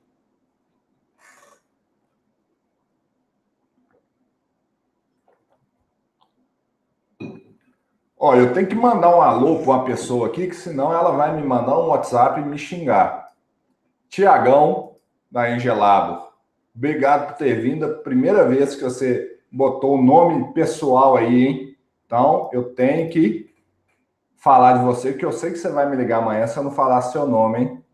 Olha, 8.16 8.38
eu 8.38 8.53
tenho 8.53 8.68
que 8.68 8.76
mandar 8.76 9.16
um 9.16 9.20
alô 9.20 9.59
para 9.59 9.72
uma 9.72 9.84
pessoa 9.84 10.28
aqui, 10.28 10.46
que 10.46 10.55
senão 10.55 10.92
ela 10.92 11.11
vai 11.11 11.34
me 11.34 11.42
mandar 11.42 11.76
um 11.76 11.88
WhatsApp 11.88 12.40
e 12.40 12.44
me 12.44 12.57
xingar. 12.57 13.32
Tiagão, 14.09 14.94
da 15.28 15.50
Engelado. 15.50 16.32
Obrigado 16.75 17.29
por 17.29 17.37
ter 17.37 17.61
vindo. 17.61 17.85
A 17.85 17.95
primeira 17.95 18.47
vez 18.47 18.75
que 18.75 18.83
você 18.83 19.39
botou 19.51 19.95
o 19.95 20.03
nome 20.03 20.53
pessoal 20.53 21.16
aí, 21.16 21.47
hein? 21.47 21.77
Então, 22.07 22.51
eu 22.53 22.75
tenho 22.75 23.11
que 23.11 23.53
falar 24.37 24.79
de 24.79 24.85
você, 24.85 25.12
que 25.12 25.25
eu 25.25 25.33
sei 25.33 25.53
que 25.53 25.59
você 25.59 25.70
vai 25.70 25.89
me 25.89 25.97
ligar 25.97 26.23
amanhã 26.23 26.47
se 26.47 26.57
eu 26.57 26.62
não 26.62 26.70
falar 26.70 27.03
seu 27.03 27.27
nome, 27.27 27.59
hein? 27.59 27.85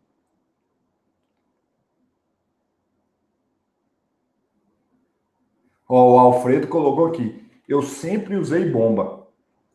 Ó, 5.89 6.15
o 6.15 6.19
Alfredo 6.19 6.69
colocou 6.69 7.07
aqui. 7.07 7.47
Eu 7.67 7.83
sempre 7.83 8.37
usei 8.37 8.71
bomba 8.71 9.19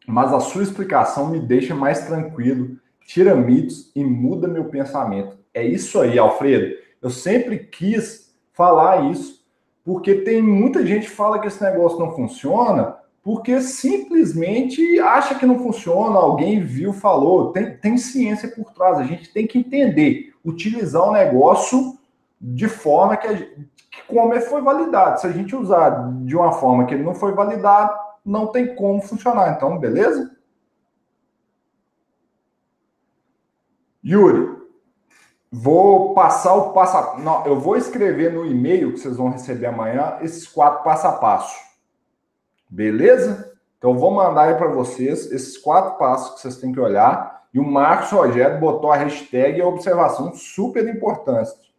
mas 0.08 0.34
a 0.34 0.39
sua 0.39 0.64
explicação 0.64 1.30
me 1.30 1.39
deixa 1.39 1.74
mais 1.74 2.06
tranquilo, 2.06 2.78
tira 3.06 3.36
mitos 3.36 3.91
e 3.95 4.04
muda 4.04 4.47
meu 4.47 4.66
pensamento. 4.66 5.38
É 5.54 5.66
isso 5.66 5.99
aí, 5.99 6.18
Alfredo. 6.18 6.76
Eu 7.01 7.10
sempre 7.10 7.60
quis 7.60 8.22
falar 8.54 9.12
isso, 9.12 9.43
porque 9.84 10.16
tem 10.16 10.41
muita 10.41 10.86
gente 10.86 11.08
que 11.08 11.16
fala 11.16 11.39
que 11.39 11.47
esse 11.47 11.62
negócio 11.62 11.99
não 11.99 12.16
funciona 12.16 13.04
porque 13.24 13.62
simplesmente 13.62 14.99
acha 14.99 15.36
que 15.36 15.45
não 15.45 15.58
funciona, 15.58 16.20
alguém 16.20 16.62
viu, 16.62 16.91
falou. 16.91 17.54
Tem, 17.54 17.78
tem 17.78 17.97
ciência 17.97 18.49
por 18.49 18.74
trás, 18.74 18.97
a 18.97 19.06
gente 19.06 19.32
tem 19.32 19.47
que 19.47 19.58
entender, 19.58 20.34
utilizar 20.43 21.08
o 21.08 21.14
negócio 21.14 21.97
de 22.39 22.68
forma 22.68 23.16
que, 23.16 23.34
que 23.89 24.04
como 24.10 24.34
ele 24.34 24.41
foi 24.41 24.62
validado. 24.62 25.22
Se 25.22 25.28
a 25.28 25.32
gente 25.32 25.56
usar 25.56 26.12
de 26.26 26.36
uma 26.36 26.51
forma 26.51 26.86
que 26.86 26.93
ele 26.93 27.04
não 27.04 27.16
foi 27.16 27.32
validado, 27.32 27.97
não 28.26 28.47
tem 28.47 28.76
como 28.76 29.01
funcionar. 29.01 29.54
Então, 29.56 29.80
beleza? 29.80 30.36
Yuri, 34.04 34.53
Vou 35.56 36.16
passar 36.16 36.56
o 36.56 36.74
passo 36.74 36.97
a... 36.97 37.20
Não, 37.20 37.45
eu 37.45 37.60
vou 37.60 37.78
escrever 37.78 38.34
no 38.34 38.43
e-mail 38.43 38.91
que 38.91 38.99
vocês 38.99 39.18
vão 39.18 39.30
receber 39.30 39.68
amanhã 39.68 40.18
esses 40.22 40.47
quatro 40.47 40.84
passo 40.84 41.06
a 41.06 41.12
passo. 41.12 41.56
Beleza? 42.68 43.54
Então 43.78 43.95
vou 43.95 44.10
mandar 44.10 44.47
aí 44.47 44.56
para 44.56 44.70
vocês 44.70 45.32
esses 45.32 45.56
quatro 45.56 45.99
passos 45.99 46.34
que 46.34 46.41
vocês 46.41 46.58
têm 46.58 46.72
que 46.72 46.80
olhar. 46.80 47.43
E 47.54 47.60
o 47.60 47.64
Marcos 47.64 48.10
Rogério 48.10 48.60
botou 48.60 48.91
a 48.91 48.95
hashtag 48.95 49.60
e 49.60 49.62
a 49.62 49.68
observação 49.68 50.34
super 50.34 50.88
importante. 50.88 51.72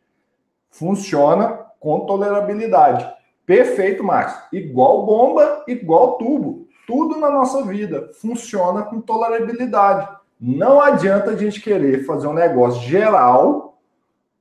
Funciona 0.71 1.67
com 1.81 2.07
tolerabilidade. 2.07 3.13
Perfeito, 3.45 4.05
Marcos. 4.05 4.41
Igual 4.53 5.05
bomba, 5.05 5.65
igual 5.67 6.17
tubo. 6.17 6.69
Tudo 6.87 7.19
na 7.19 7.29
nossa 7.29 7.65
vida 7.65 8.13
funciona 8.21 8.85
com 8.85 9.01
tolerabilidade. 9.01 10.09
Não 10.41 10.81
adianta 10.81 11.31
a 11.31 11.37
gente 11.37 11.61
querer 11.61 12.05
fazer 12.05 12.27
um 12.27 12.35
negócio 12.35 12.83
geral 12.83 13.79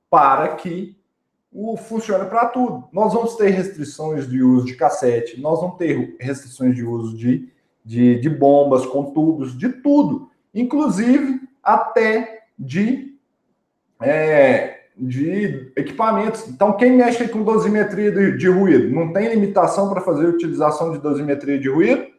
para 0.09 0.49
que 0.49 0.97
o 1.51 1.77
funcione 1.77 2.25
para 2.25 2.47
tudo. 2.47 2.85
Nós 2.91 3.13
vamos 3.13 3.35
ter 3.35 3.49
restrições 3.49 4.27
de 4.27 4.41
uso 4.41 4.65
de 4.65 4.75
cassete, 4.75 5.39
nós 5.39 5.61
vamos 5.61 5.77
ter 5.77 6.15
restrições 6.19 6.75
de 6.75 6.83
uso 6.83 7.15
de, 7.15 7.49
de, 7.85 8.19
de 8.19 8.29
bombas 8.29 8.85
com 8.85 9.11
tubos, 9.11 9.57
de 9.57 9.69
tudo, 9.69 10.29
inclusive 10.53 11.41
até 11.61 12.45
de, 12.57 13.15
é, 14.01 14.81
de 14.97 15.71
equipamentos. 15.75 16.47
Então, 16.47 16.73
quem 16.73 16.91
mexe 16.91 17.27
com 17.27 17.43
dosimetria 17.43 18.11
de, 18.11 18.37
de 18.37 18.49
ruído, 18.49 18.89
não 18.89 19.13
tem 19.13 19.29
limitação 19.29 19.89
para 19.89 20.01
fazer 20.01 20.25
utilização 20.25 20.91
de 20.91 20.99
dosimetria 20.99 21.59
de 21.59 21.69
ruído? 21.69 22.12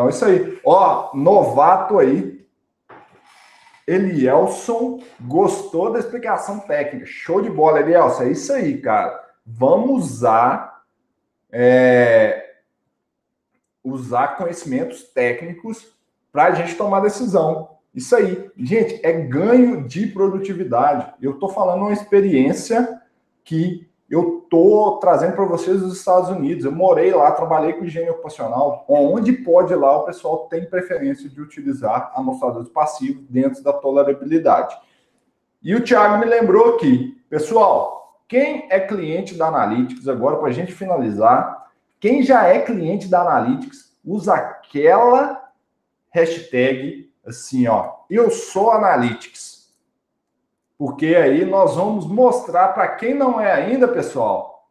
Então, 0.00 0.06
é 0.06 0.10
isso 0.10 0.24
aí. 0.24 0.60
Ó, 0.64 1.14
novato 1.14 1.98
aí. 1.98 2.40
Elielson 3.86 5.02
gostou 5.20 5.92
da 5.92 5.98
explicação 5.98 6.60
técnica. 6.60 7.04
Show 7.04 7.42
de 7.42 7.50
bola, 7.50 7.80
Elielson. 7.80 8.22
É 8.22 8.30
isso 8.30 8.52
aí, 8.52 8.80
cara. 8.80 9.20
Vamos 9.44 10.04
usar, 10.04 10.84
é, 11.52 12.54
usar 13.84 14.36
conhecimentos 14.36 15.02
técnicos 15.02 15.92
para 16.32 16.44
a 16.44 16.52
gente 16.52 16.76
tomar 16.76 17.00
decisão. 17.00 17.76
Isso 17.94 18.16
aí. 18.16 18.50
Gente, 18.56 19.04
é 19.04 19.12
ganho 19.12 19.86
de 19.86 20.06
produtividade. 20.06 21.12
Eu 21.20 21.32
estou 21.32 21.50
falando 21.50 21.82
uma 21.82 21.92
experiência 21.92 23.02
que 23.44 23.86
eu 24.08 24.39
tô 24.50 24.98
trazendo 25.00 25.36
para 25.36 25.44
vocês 25.44 25.80
os 25.80 25.96
Estados 25.96 26.28
Unidos. 26.28 26.64
Eu 26.64 26.72
morei 26.72 27.12
lá, 27.12 27.30
trabalhei 27.30 27.72
com 27.72 27.84
higiene 27.84 28.10
ocupacional. 28.10 28.84
Onde 28.88 29.32
pode 29.32 29.72
lá, 29.74 29.98
o 29.98 30.04
pessoal 30.04 30.48
tem 30.48 30.68
preferência 30.68 31.30
de 31.30 31.40
utilizar 31.40 32.12
amostradores 32.16 32.68
passivos 32.68 33.24
dentro 33.30 33.62
da 33.62 33.72
tolerabilidade. 33.72 34.76
E 35.62 35.74
o 35.74 35.84
Thiago 35.84 36.18
me 36.18 36.26
lembrou 36.26 36.74
aqui, 36.74 37.22
pessoal, 37.30 38.18
quem 38.26 38.66
é 38.70 38.80
cliente 38.80 39.34
da 39.36 39.46
Analytics, 39.46 40.08
agora 40.08 40.36
para 40.36 40.48
a 40.48 40.52
gente 40.52 40.72
finalizar, 40.72 41.70
quem 42.00 42.22
já 42.22 42.46
é 42.46 42.60
cliente 42.60 43.08
da 43.08 43.20
Analytics, 43.20 43.96
usa 44.04 44.34
aquela 44.34 45.50
hashtag 46.10 47.12
assim, 47.24 47.68
ó, 47.68 47.92
eu 48.08 48.30
sou 48.30 48.72
Analytics 48.72 49.49
porque 50.80 51.08
aí 51.08 51.44
nós 51.44 51.76
vamos 51.76 52.06
mostrar 52.06 52.68
para 52.68 52.88
quem 52.88 53.12
não 53.12 53.38
é 53.38 53.52
ainda, 53.52 53.86
pessoal, 53.86 54.66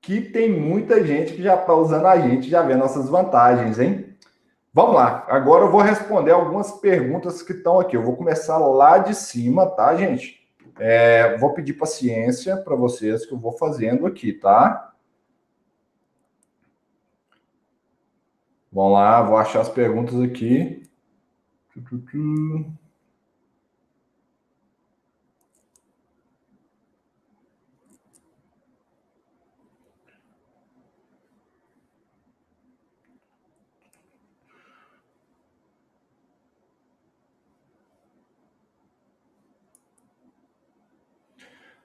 que 0.00 0.18
tem 0.18 0.50
muita 0.50 1.04
gente 1.04 1.34
que 1.34 1.42
já 1.42 1.56
está 1.56 1.74
usando 1.74 2.06
a 2.06 2.18
gente, 2.18 2.48
já 2.48 2.62
vê 2.62 2.74
nossas 2.74 3.10
vantagens, 3.10 3.78
hein? 3.78 4.16
Vamos 4.72 4.94
lá, 4.94 5.26
agora 5.28 5.66
eu 5.66 5.70
vou 5.70 5.82
responder 5.82 6.30
algumas 6.30 6.72
perguntas 6.72 7.42
que 7.42 7.52
estão 7.52 7.78
aqui. 7.78 7.94
Eu 7.94 8.02
vou 8.02 8.16
começar 8.16 8.56
lá 8.56 8.96
de 8.96 9.14
cima, 9.14 9.66
tá, 9.66 9.94
gente? 9.94 10.48
É, 10.78 11.36
vou 11.36 11.52
pedir 11.52 11.74
paciência 11.74 12.56
para 12.56 12.74
vocês 12.74 13.26
que 13.26 13.34
eu 13.34 13.38
vou 13.38 13.52
fazendo 13.58 14.06
aqui, 14.06 14.32
tá? 14.32 14.94
Vamos 18.72 18.94
lá, 18.94 19.20
vou 19.20 19.36
achar 19.36 19.60
as 19.60 19.68
perguntas 19.68 20.18
aqui. 20.18 20.82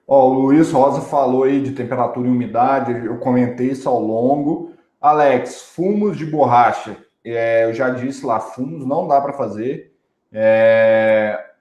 Ó, 0.06 0.28
o 0.28 0.34
Luiz 0.34 0.70
Rosa 0.72 1.00
falou 1.00 1.44
aí 1.44 1.60
de 1.60 1.72
temperatura 1.72 2.26
e 2.26 2.30
umidade, 2.30 3.06
eu 3.06 3.18
comentei 3.18 3.68
isso 3.68 3.88
ao 3.88 4.00
longo. 4.00 4.72
Alex, 5.00 5.62
fumos 5.74 6.16
de 6.16 6.26
borracha. 6.26 6.96
É, 7.24 7.64
eu 7.64 7.72
já 7.72 7.90
disse 7.90 8.26
lá, 8.26 8.40
fumos 8.40 8.86
não 8.86 9.06
dá 9.06 9.20
para 9.20 9.32
fazer. 9.32 9.94
É... 10.32 11.52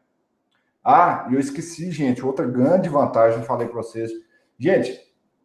Ah, 0.83 1.27
eu 1.31 1.39
esqueci, 1.39 1.91
gente, 1.91 2.25
outra 2.25 2.45
grande 2.45 2.89
vantagem, 2.89 3.43
falei 3.43 3.67
para 3.67 3.77
vocês. 3.77 4.11
Gente, 4.57 4.99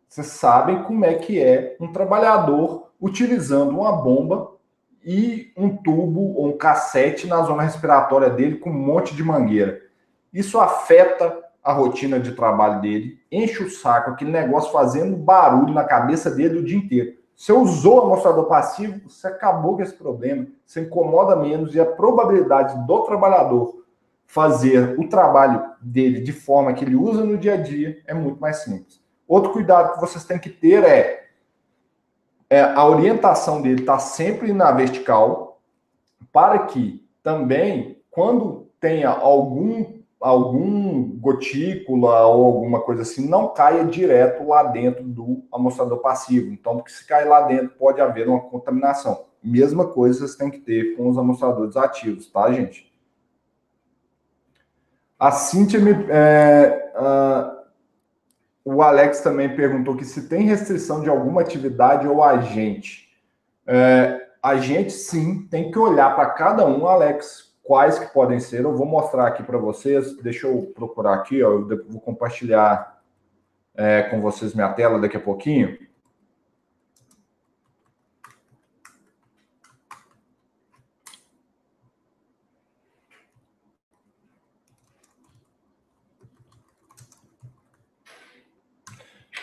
vocês 0.09 0.29
sabem 0.29 0.83
como 0.85 1.05
é 1.05 1.15
que 1.15 1.43
é 1.43 1.77
um 1.81 1.93
trabalhador 1.93 2.93
utilizando 3.01 3.79
uma 3.79 3.93
bomba 3.93 4.53
e 5.05 5.53
um 5.57 5.77
tubo 5.77 6.35
ou 6.35 6.49
um 6.49 6.57
cassete 6.57 7.27
na 7.27 7.43
zona 7.43 7.63
respiratória 7.63 8.31
dele 8.31 8.57
com 8.57 8.71
um 8.71 8.75
monte 8.75 9.15
de 9.15 9.23
mangueira. 9.23 9.81
Isso 10.33 10.59
afeta 10.59 11.46
a 11.67 11.73
rotina 11.73 12.21
de 12.21 12.31
trabalho 12.31 12.81
dele, 12.81 13.19
enche 13.31 13.61
o 13.61 13.69
saco, 13.69 14.13
aquele 14.13 14.31
negócio 14.31 14.71
fazendo 14.71 15.17
barulho 15.17 15.75
na 15.75 15.83
cabeça 15.83 16.31
dele 16.31 16.61
o 16.61 16.65
dia 16.65 16.79
inteiro. 16.79 17.17
Você 17.35 17.53
usou 17.53 18.03
amostrador 18.03 18.45
passivo, 18.45 19.11
você 19.11 19.27
acabou 19.27 19.75
com 19.75 19.83
esse 19.83 19.93
problema, 19.93 20.47
você 20.65 20.83
incomoda 20.83 21.35
menos 21.35 21.75
e 21.75 21.81
a 21.81 21.85
probabilidade 21.85 22.87
do 22.87 23.03
trabalhador 23.03 23.85
fazer 24.27 24.97
o 24.97 25.09
trabalho 25.09 25.73
dele 25.81 26.21
de 26.21 26.33
forma 26.33 26.73
que 26.73 26.85
ele 26.85 26.95
usa 26.95 27.25
no 27.25 27.37
dia 27.37 27.55
a 27.55 27.57
dia 27.57 28.01
é 28.07 28.15
muito 28.15 28.41
mais 28.41 28.59
simples. 28.59 29.01
Outro 29.27 29.53
cuidado 29.53 29.95
que 29.95 30.01
vocês 30.01 30.25
têm 30.25 30.39
que 30.39 30.49
ter 30.49 30.85
é, 30.85 31.27
é 32.49 32.63
a 32.63 32.87
orientação 32.87 33.61
dele 33.61 33.81
está 33.81 33.99
sempre 33.99 34.53
na 34.53 34.71
vertical, 34.71 35.61
para 36.33 36.61
que 36.61 37.05
também, 37.25 38.01
quando 38.09 38.69
tenha 38.79 39.11
algum 39.11 39.96
algum 40.27 41.17
gotícula 41.21 42.27
ou 42.27 42.47
alguma 42.47 42.81
coisa 42.81 43.03
assim 43.03 43.29
não 43.29 43.55
caia 43.55 43.85
direto 43.85 44.45
lá 44.45 44.65
dentro 44.65 45.05
do 45.05 45.45
amostrador 45.53 45.99
passivo. 45.99 46.53
Então, 46.53 46.77
porque 46.77 46.91
se 46.91 47.07
cair 47.07 47.29
lá 47.29 47.43
dentro, 47.43 47.77
pode 47.79 48.01
haver 48.01 48.29
uma 48.29 48.41
contaminação. 48.41 49.27
Mesma 49.41 49.87
coisa 49.87 50.19
vocês 50.19 50.35
têm 50.35 50.51
que 50.51 50.59
ter 50.59 50.97
com 50.97 51.09
os 51.09 51.17
amostradores 51.17 51.77
ativos, 51.77 52.29
tá, 52.29 52.51
gente? 52.51 52.93
A 55.17 55.31
Cintia 55.31 55.79
me. 55.79 55.93
É, 56.11 56.93
uh, 56.97 57.57
o 58.65 58.83
Alex 58.83 59.21
também 59.21 59.55
perguntou 59.55 59.97
que 59.97 60.05
se 60.05 60.29
tem 60.29 60.43
restrição 60.43 61.01
de 61.03 61.09
alguma 61.09 61.41
atividade 61.41 62.09
ou 62.09 62.21
agente. 62.21 63.07
É, 63.65 64.27
agente, 64.43 64.93
sim, 64.93 65.47
tem 65.47 65.71
que 65.71 65.79
olhar 65.79 66.17
para 66.17 66.31
cada 66.31 66.67
um, 66.67 66.89
Alex, 66.89 67.46
quais 67.67 67.99
que 67.99 68.07
podem 68.07 68.39
ser. 68.41 68.65
Eu 68.65 68.77
vou 68.77 68.87
mostrar 68.87 69.27
aqui 69.27 69.43
para 69.43 69.59
vocês. 69.59 70.17
Deixa 70.19 70.47
eu 70.47 70.73
procurar 70.75 71.15
aqui, 71.15 71.43
ó. 71.43 71.51
Eu 71.51 71.85
vou 71.89 72.01
compartilhar 72.01 73.03
é, 73.75 74.03
com 74.05 74.21
vocês 74.21 74.55
minha 74.55 74.73
tela 74.73 75.01
daqui 75.01 75.17
a 75.17 75.21
pouquinho. 75.21 75.77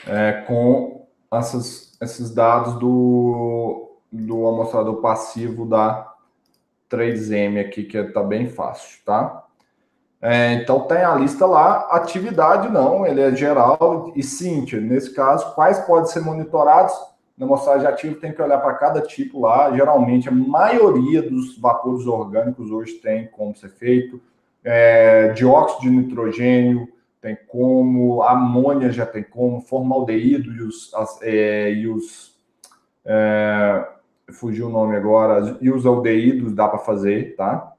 É, 0.05 0.43
com 0.47 1.07
essas, 1.31 1.97
esses 2.01 2.33
dados 2.33 2.73
do, 2.75 3.99
do 4.11 4.47
amostrador 4.47 5.01
passivo 5.01 5.65
da 5.65 6.12
3M 6.93 7.59
aqui, 7.59 7.83
que 7.83 7.97
está 7.97 8.21
bem 8.21 8.47
fácil, 8.47 8.99
tá? 9.05 9.45
É, 10.21 10.53
então 10.53 10.81
tem 10.81 10.99
a 10.99 11.15
lista 11.15 11.45
lá, 11.45 11.87
atividade 11.91 12.69
não, 12.69 13.05
ele 13.05 13.21
é 13.21 13.35
geral 13.35 14.13
e 14.15 14.23
Cíntia, 14.23 14.79
nesse 14.79 15.13
caso, 15.13 15.53
quais 15.53 15.79
podem 15.79 16.09
ser 16.09 16.21
monitorados? 16.21 16.93
Na 17.37 17.45
amostragem 17.45 17.87
ativa 17.87 18.15
tem 18.15 18.31
que 18.31 18.41
olhar 18.41 18.59
para 18.59 18.75
cada 18.75 19.01
tipo 19.01 19.41
lá, 19.41 19.75
geralmente 19.75 20.29
a 20.29 20.31
maioria 20.31 21.21
dos 21.21 21.57
vapores 21.57 22.05
orgânicos 22.05 22.71
hoje 22.71 22.93
tem 22.93 23.27
como 23.27 23.55
ser 23.55 23.69
feito, 23.69 24.21
é, 24.63 25.29
dióxido 25.29 25.81
de 25.81 25.89
nitrogênio 25.89 26.87
tem 27.23 27.37
como, 27.47 28.21
amônia 28.21 28.91
já 28.91 29.05
tem 29.05 29.23
como, 29.23 29.61
formaldeído 29.61 30.51
e 30.51 30.61
os, 30.61 30.93
as, 30.93 31.21
é, 31.21 31.71
e 31.71 31.87
os 31.87 32.37
é, 33.05 33.87
fugiu 34.31 34.67
o 34.67 34.71
nome 34.71 34.95
agora, 34.95 35.57
e 35.61 35.69
os 35.69 35.85
aldeídos 35.85 36.53
dá 36.53 36.67
para 36.67 36.79
fazer, 36.79 37.35
tá? 37.35 37.73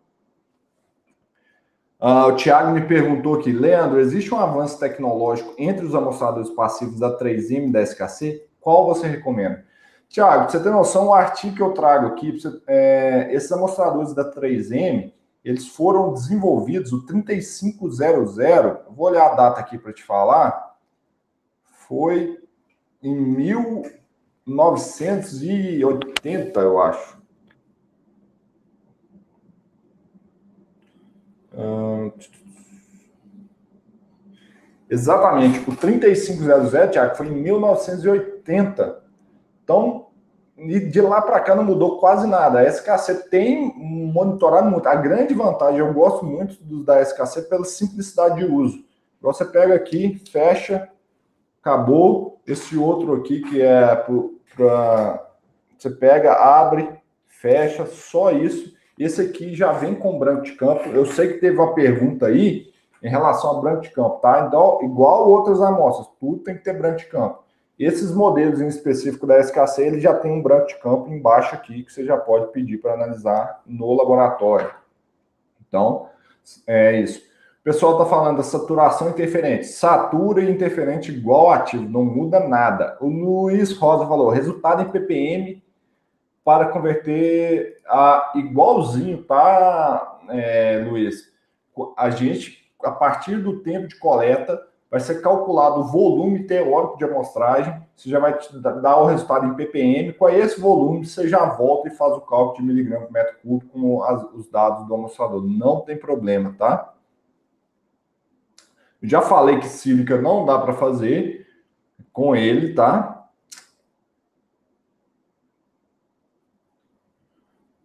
Uh, 2.01 2.28
o 2.28 2.36
Thiago 2.36 2.72
me 2.72 2.82
perguntou 2.82 3.36
aqui, 3.36 3.51
Leandro, 3.51 3.99
existe 3.99 4.34
um 4.34 4.38
avanço 4.38 4.78
tecnológico 4.78 5.55
entre 5.57 5.86
os 5.86 5.95
amostradores 5.95 6.51
passivos 6.51 7.01
da 7.01 7.18
3M 7.18 7.68
e 7.68 7.72
da 7.72 7.80
SKC? 7.80 8.47
Qual 8.61 8.84
você 8.84 9.07
recomenda? 9.07 9.64
Tiago, 10.09 10.51
você 10.51 10.62
tem 10.62 10.70
noção, 10.70 11.09
o 11.09 11.14
artigo 11.14 11.57
que 11.57 11.62
eu 11.62 11.72
trago 11.72 12.09
aqui, 12.09 12.32
você, 12.32 12.61
é, 12.66 13.28
esses 13.32 13.51
amostradores 13.51 14.12
da 14.12 14.30
3M, 14.30 15.12
eles 15.45 15.68
foram 15.68 16.12
desenvolvidos, 16.12 16.92
o 16.92 17.05
3500, 17.05 17.99
vou 18.90 19.09
olhar 19.09 19.26
a 19.26 19.34
data 19.34 19.61
aqui 19.61 19.78
para 19.78 19.92
te 19.92 20.03
falar, 20.03 20.76
foi 21.88 22.38
em 23.03 23.14
1980, 24.47 26.61
eu 26.61 26.80
acho. 26.80 27.18
Exatamente, 34.88 35.68
o 35.68 35.74
3500, 35.74 36.92
Tiago, 36.92 37.16
foi 37.16 37.28
em 37.28 37.42
1980. 37.42 39.03
Então, 39.62 40.09
de 40.57 41.01
lá 41.01 41.20
para 41.20 41.40
cá 41.40 41.57
não 41.57 41.64
mudou 41.64 41.99
quase 41.99 42.26
nada. 42.26 42.61
A 42.61 42.64
SKC 42.64 43.28
tem 43.28 43.72
monitorado 43.76 44.70
muito. 44.70 44.86
A 44.86 44.95
grande 44.95 45.34
vantagem, 45.34 45.80
eu 45.80 45.92
gosto 45.92 46.24
muito 46.24 46.62
da 46.84 47.01
SKC 47.01 47.42
pela 47.42 47.64
simplicidade 47.64 48.36
de 48.36 48.45
uso. 48.45 48.84
Você 49.20 49.45
pega 49.45 49.74
aqui, 49.74 50.22
fecha, 50.30 50.88
acabou. 51.64 52.42
Esse 52.46 52.76
outro 52.76 53.14
aqui 53.14 53.40
que 53.40 53.62
é 53.62 53.96
para 54.54 55.26
você 55.78 55.90
pega, 55.90 56.34
abre, 56.34 56.88
fecha, 57.26 57.86
só 57.86 58.30
isso. 58.30 58.74
Esse 58.98 59.22
aqui 59.22 59.54
já 59.54 59.72
vem 59.72 59.94
com 59.94 60.18
branco 60.18 60.42
de 60.42 60.52
campo. 60.52 60.88
Eu 60.90 61.06
sei 61.06 61.32
que 61.32 61.40
teve 61.40 61.56
uma 61.56 61.74
pergunta 61.74 62.26
aí 62.26 62.72
em 63.02 63.08
relação 63.08 63.56
a 63.56 63.60
branco 63.60 63.82
de 63.82 63.90
campo, 63.90 64.20
tá? 64.20 64.44
Então, 64.46 64.78
igual 64.82 65.28
outras 65.28 65.60
amostras, 65.60 66.08
tudo 66.20 66.42
tem 66.42 66.54
que 66.56 66.62
ter 66.62 66.78
branco 66.78 66.98
de 66.98 67.06
campo. 67.06 67.42
Esses 67.78 68.14
modelos 68.14 68.60
em 68.60 68.68
específico 68.68 69.26
da 69.26 69.38
SKC, 69.40 69.82
ele 69.82 70.00
já 70.00 70.14
tem 70.14 70.30
um 70.30 70.42
branco 70.42 70.68
de 70.68 70.78
campo 70.78 71.08
embaixo 71.08 71.54
aqui 71.54 71.82
que 71.82 71.92
você 71.92 72.04
já 72.04 72.16
pode 72.16 72.52
pedir 72.52 72.78
para 72.78 72.94
analisar 72.94 73.62
no 73.66 73.92
laboratório. 73.94 74.70
Então, 75.66 76.08
é 76.66 77.00
isso. 77.00 77.20
O 77.64 77.72
pessoal 77.72 77.92
está 77.92 78.04
falando 78.04 78.36
da 78.36 78.42
saturação 78.42 79.08
interferente. 79.08 79.64
Satura 79.68 80.42
e 80.42 80.50
interferente 80.50 81.10
igual 81.10 81.50
ativo, 81.50 81.88
não 81.88 82.04
muda 82.04 82.38
nada. 82.38 82.98
O 83.00 83.08
Luiz 83.08 83.72
Rosa 83.78 84.06
falou, 84.06 84.28
resultado 84.28 84.82
em 84.82 84.90
ppm 84.90 85.62
para 86.44 86.68
converter 86.68 87.78
a 87.88 88.32
igualzinho, 88.34 89.24
tá, 89.24 90.20
é, 90.28 90.84
Luiz? 90.86 91.32
A 91.96 92.10
gente, 92.10 92.70
a 92.84 92.90
partir 92.90 93.36
do 93.38 93.60
tempo 93.60 93.88
de 93.88 93.98
coleta, 93.98 94.60
vai 94.90 95.00
ser 95.00 95.22
calculado 95.22 95.80
o 95.80 95.84
volume 95.84 96.44
teórico 96.44 96.98
de 96.98 97.04
amostragem, 97.04 97.82
você 97.96 98.10
já 98.10 98.18
vai 98.18 98.38
dar 98.82 98.98
o 98.98 99.06
resultado 99.06 99.46
em 99.46 99.54
ppm, 99.54 100.12
com 100.12 100.28
esse 100.28 100.60
volume 100.60 101.06
você 101.06 101.26
já 101.26 101.46
volta 101.46 101.88
e 101.88 101.96
faz 101.96 102.12
o 102.12 102.20
cálculo 102.20 102.58
de 102.58 102.62
miligrama 102.62 103.06
por 103.06 103.12
metro 103.12 103.36
cúbico 103.42 103.80
com 103.80 104.04
as, 104.04 104.22
os 104.34 104.50
dados 104.50 104.86
do 104.86 104.94
amostrador, 104.94 105.42
não 105.42 105.80
tem 105.80 105.96
problema, 105.96 106.54
tá? 106.58 106.93
Já 109.05 109.20
falei 109.20 109.59
que 109.59 109.66
sílica 109.66 110.20
não 110.20 110.46
dá 110.46 110.59
para 110.59 110.72
fazer 110.72 111.46
com 112.11 112.34
ele, 112.34 112.72
tá? 112.72 113.28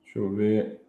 Deixa 0.04 0.20
eu 0.20 0.30
ver. 0.30 0.80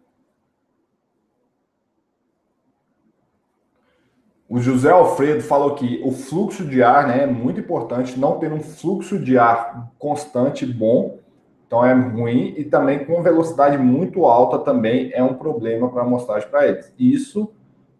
O 4.47 4.59
José 4.59 4.91
Alfredo 4.91 5.41
falou 5.41 5.75
que 5.75 6.01
o 6.03 6.11
fluxo 6.11 6.65
de 6.65 6.81
ar 6.81 7.07
né, 7.07 7.23
é 7.23 7.27
muito 7.27 7.59
importante, 7.59 8.19
não 8.19 8.39
ter 8.39 8.51
um 8.51 8.61
fluxo 8.61 9.19
de 9.19 9.37
ar 9.37 9.91
constante 9.97 10.65
bom, 10.65 11.19
então 11.67 11.85
é 11.85 11.93
ruim, 11.93 12.53
e 12.57 12.65
também 12.65 13.05
com 13.05 13.21
velocidade 13.21 13.77
muito 13.77 14.25
alta 14.25 14.59
também 14.59 15.09
é 15.13 15.23
um 15.23 15.35
problema 15.35 15.89
para 15.89 16.01
a 16.01 16.05
amostragem 16.05 16.49
para 16.49 16.67
eles. 16.67 16.93
Isso 16.99 17.53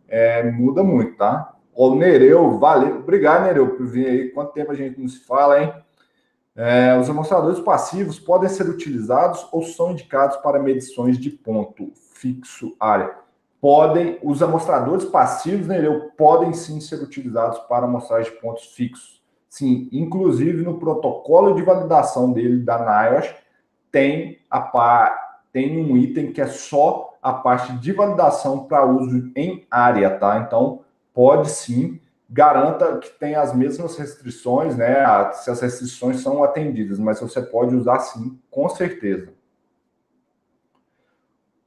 é, 0.08 0.44
muda 0.52 0.84
muito, 0.84 1.16
tá? 1.16 1.56
O 1.74 1.96
Nereu, 1.96 2.60
valeu, 2.60 2.98
obrigado 2.98 3.44
Nereu 3.44 3.76
por 3.76 3.86
vir 3.86 4.08
aí, 4.08 4.30
quanto 4.30 4.54
tempo 4.54 4.72
a 4.72 4.76
gente 4.76 5.00
não 5.00 5.08
se 5.08 5.20
fala, 5.26 5.62
hein? 5.62 5.74
É, 6.56 6.98
os 7.00 7.10
amostradores 7.10 7.60
passivos 7.60 8.20
podem 8.20 8.50
ser 8.50 8.68
utilizados 8.68 9.48
ou 9.52 9.64
são 9.64 9.92
indicados 9.92 10.38
para 10.38 10.62
medições 10.62 11.18
de 11.18 11.30
ponto 11.30 11.92
fixo 12.14 12.76
área 12.80 13.22
podem, 13.62 14.18
os 14.24 14.42
amostradores 14.42 15.06
passivos 15.06 15.68
né, 15.68 15.78
podem 16.18 16.52
sim 16.52 16.82
ser 16.82 16.96
utilizados 16.96 17.60
para 17.60 17.86
amostragem 17.86 18.34
de 18.34 18.40
pontos 18.40 18.66
fixos. 18.74 19.22
Sim, 19.48 19.88
inclusive 19.92 20.64
no 20.64 20.80
protocolo 20.80 21.54
de 21.54 21.62
validação 21.62 22.34
dele 22.34 22.64
da 22.64 22.80
NIOSH 22.80 23.36
tem 23.92 24.40
a 24.50 25.18
tem 25.52 25.78
um 25.78 25.98
item 25.98 26.32
que 26.32 26.40
é 26.40 26.48
só 26.48 27.14
a 27.22 27.34
parte 27.34 27.74
de 27.74 27.92
validação 27.92 28.64
para 28.64 28.86
uso 28.86 29.30
em 29.36 29.68
área, 29.70 30.18
tá? 30.18 30.40
Então, 30.40 30.80
pode 31.14 31.50
sim, 31.50 32.00
garanta 32.30 32.98
que 32.98 33.10
tem 33.20 33.36
as 33.36 33.54
mesmas 33.54 33.98
restrições, 33.98 34.78
né? 34.78 35.32
Se 35.34 35.52
as 35.52 35.62
restrições 35.62 36.22
são 36.22 36.44
atendidas, 36.44 36.98
mas 36.98 37.20
você 37.20 37.42
pode 37.42 37.76
usar 37.76 38.00
sim, 38.00 38.40
com 38.50 38.70
certeza. 38.70 39.34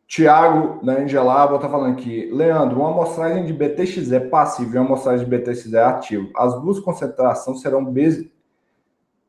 Tiago, 0.06 0.84
da 0.84 0.92
Angelava, 0.92 1.56
está 1.56 1.68
falando 1.68 1.92
aqui. 1.92 2.30
Leandro, 2.30 2.78
uma 2.78 2.90
amostragem 2.90 3.44
de 3.44 3.52
BTX 3.52 4.12
é 4.12 4.20
passiva 4.20 4.76
e 4.76 4.78
uma 4.78 4.86
amostragem 4.86 5.28
de 5.28 5.36
BTX 5.36 5.72
é 5.72 5.82
ativa. 5.82 6.28
As 6.36 6.60
duas 6.60 6.78
concentrações 6.78 7.60
serão 7.60 7.84
bem, 7.84 8.30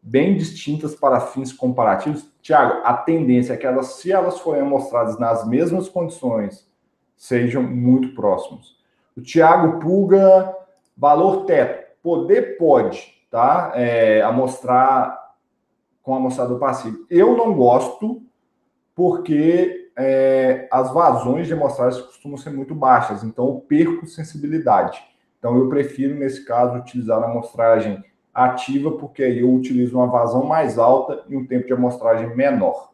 bem 0.01 0.37
distintas 0.37 0.93
para 0.93 1.19
fins 1.19 1.51
comparativos. 1.51 2.31
Tiago, 2.41 2.81
a 2.85 2.93
tendência 2.93 3.53
é 3.53 3.57
que 3.57 3.65
elas, 3.65 3.95
se 3.95 4.11
elas 4.11 4.39
forem 4.39 4.61
amostradas 4.61 5.17
nas 5.17 5.47
mesmas 5.47 5.89
condições, 5.89 6.69
sejam 7.17 7.63
muito 7.63 8.13
próximos. 8.13 8.77
O 9.15 9.21
Tiago 9.21 9.79
Pulga, 9.79 10.55
valor 10.97 11.45
teto. 11.45 11.85
Poder 12.03 12.57
pode, 12.57 13.13
tá? 13.31 13.71
É, 13.75 14.21
amostrar 14.21 15.33
com 16.03 16.15
amostrador 16.15 16.59
passivo. 16.59 17.05
Eu 17.09 17.35
não 17.35 17.53
gosto, 17.53 18.21
porque 18.93 19.89
é, 19.97 20.67
as 20.71 20.93
vazões 20.93 21.47
de 21.47 21.53
amostragem 21.53 22.03
costumam 22.03 22.37
ser 22.37 22.51
muito 22.51 22.75
baixas, 22.75 23.23
então 23.23 23.47
eu 23.47 23.55
perco 23.55 24.05
sensibilidade. 24.05 25.01
Então 25.39 25.57
eu 25.57 25.69
prefiro, 25.69 26.15
nesse 26.15 26.45
caso, 26.45 26.77
utilizar 26.77 27.21
a 27.21 27.25
amostragem 27.25 28.03
ativa, 28.33 28.91
porque 28.91 29.23
aí 29.23 29.39
eu 29.39 29.53
utilizo 29.53 29.97
uma 29.97 30.07
vazão 30.07 30.43
mais 30.43 30.77
alta 30.77 31.23
e 31.29 31.35
um 31.35 31.45
tempo 31.45 31.65
de 31.65 31.73
amostragem 31.73 32.35
menor. 32.35 32.91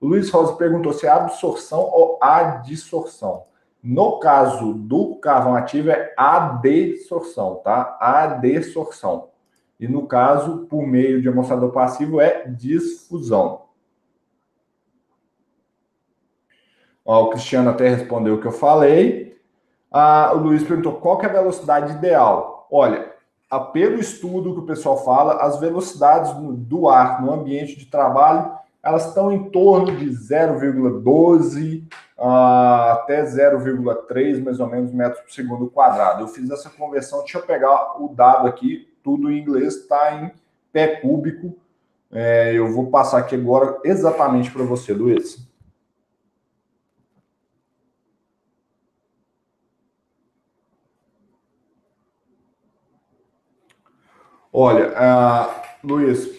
O 0.00 0.06
Luiz 0.06 0.30
Rosa 0.30 0.54
perguntou 0.54 0.92
se 0.92 1.06
é 1.06 1.10
absorção 1.10 1.80
ou 1.80 2.18
adsorção. 2.22 3.44
No 3.88 4.18
caso 4.18 4.74
do 4.74 5.14
carvão 5.14 5.54
ativo 5.54 5.90
é 5.90 6.12
adsorção, 6.16 7.60
tá? 7.62 7.96
Adsorção. 8.00 9.28
E 9.78 9.86
no 9.86 10.08
caso, 10.08 10.66
por 10.68 10.84
meio 10.84 11.22
de 11.22 11.28
amostrador 11.28 11.70
passivo, 11.70 12.20
é 12.20 12.48
difusão. 12.48 13.66
Ó, 17.04 17.26
o 17.26 17.30
Cristiano 17.30 17.70
até 17.70 17.88
respondeu 17.88 18.34
o 18.34 18.40
que 18.40 18.48
eu 18.48 18.52
falei. 18.52 19.40
Ah, 19.92 20.32
o 20.34 20.38
Luiz 20.38 20.64
perguntou 20.64 20.94
qual 20.94 21.22
é 21.22 21.26
a 21.26 21.32
velocidade 21.34 21.92
ideal. 21.92 22.66
Olha, 22.68 23.14
pelo 23.72 24.00
estudo 24.00 24.52
que 24.52 24.60
o 24.62 24.66
pessoal 24.66 25.04
fala, 25.04 25.34
as 25.34 25.60
velocidades 25.60 26.32
do 26.34 26.88
ar 26.88 27.22
no 27.22 27.32
ambiente 27.32 27.78
de 27.78 27.86
trabalho 27.86 28.50
elas 28.86 29.08
estão 29.08 29.32
em 29.32 29.50
torno 29.50 29.96
de 29.96 30.06
0,12 30.06 31.82
ah, 32.16 32.92
até 32.92 33.24
0,3 33.24 34.40
mais 34.44 34.60
ou 34.60 34.68
menos 34.68 34.92
metros 34.92 35.22
por 35.22 35.32
segundo 35.32 35.68
quadrado. 35.68 36.22
Eu 36.22 36.28
fiz 36.28 36.48
essa 36.48 36.70
conversão, 36.70 37.18
deixa 37.18 37.38
eu 37.38 37.42
pegar 37.42 38.00
o 38.00 38.14
dado 38.14 38.46
aqui, 38.46 38.88
tudo 39.02 39.28
em 39.28 39.40
inglês, 39.40 39.74
está 39.74 40.14
em 40.14 40.30
pé 40.72 41.00
cúbico. 41.00 41.58
É, 42.12 42.52
eu 42.54 42.72
vou 42.72 42.88
passar 42.88 43.18
aqui 43.18 43.34
agora 43.34 43.76
exatamente 43.82 44.52
para 44.52 44.62
você, 44.62 44.92
Luiz. 44.92 45.44
Olha, 54.52 54.90
uh, 54.90 55.66
Luiz, 55.84 56.35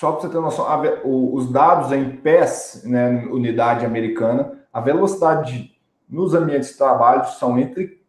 só 0.00 0.12
para 0.12 0.22
você 0.22 0.28
ter 0.30 0.40
noção, 0.40 0.66
a, 0.66 0.80
o, 1.04 1.34
os 1.34 1.52
dados 1.52 1.92
em 1.92 2.16
pés, 2.16 2.80
né, 2.86 3.26
unidade 3.26 3.84
americana, 3.84 4.58
a 4.72 4.80
velocidade 4.80 5.78
nos 6.08 6.32
ambientes 6.32 6.70
de 6.70 6.78
trabalho 6.78 7.26
são 7.32 7.58
entre 7.58 8.00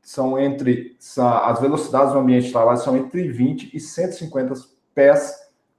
são 0.00 0.38
entre 0.38 0.96
as 1.18 1.60
velocidades 1.60 2.14
no 2.14 2.20
ambiente 2.20 2.46
de 2.46 2.52
trabalho 2.52 2.78
são 2.78 2.96
entre 2.96 3.28
20 3.28 3.76
e 3.76 3.78
150 3.78 4.54
pés 4.94 5.34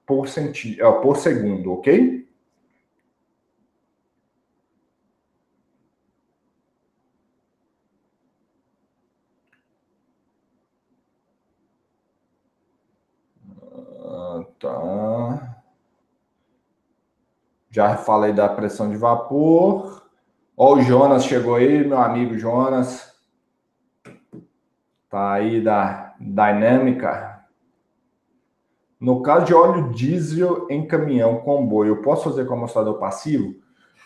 por, 0.05 0.27
centi, 0.27 0.79
uh, 0.83 1.01
por 1.01 1.17
segundo, 1.17 1.73
ok? 1.73 2.28
Tá. 14.59 15.55
Já 17.69 17.95
falei 17.95 18.33
da 18.33 18.49
pressão 18.49 18.89
de 18.89 18.97
vapor. 18.97 20.03
Ó, 20.57 20.75
o 20.75 20.81
Jonas 20.81 21.23
chegou 21.23 21.55
aí, 21.55 21.87
meu 21.87 21.97
amigo 21.97 22.37
Jonas. 22.37 23.13
Tá 25.09 25.33
aí 25.33 25.61
da 25.61 26.13
Dinâmica. 26.19 27.29
No 28.99 29.21
caso 29.21 29.45
de 29.45 29.53
óleo 29.53 29.93
diesel 29.93 30.67
em 30.69 30.85
caminhão 30.85 31.37
comboio, 31.37 31.95
eu 31.95 32.01
posso 32.01 32.25
fazer 32.25 32.45
com 32.45 32.55
amostrador 32.55 32.99
passivo? 32.99 33.55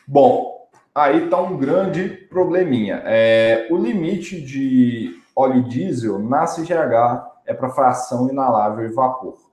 Bom, 0.08 0.70
aí 0.94 1.30
tá 1.30 1.42
um 1.42 1.58
grande 1.58 2.10
probleminha. 2.10 3.02
É, 3.06 3.68
o 3.72 3.78
limite 3.78 4.40
de 4.40 5.20
óleo 5.36 5.64
diesel 5.64 6.20
na 6.20 6.46
CGH 6.46 7.26
é 7.48 7.54
para 7.56 7.72
fração 7.72 8.30
inalável 8.30 8.86
e 8.86 8.94
vapor. 8.94 9.53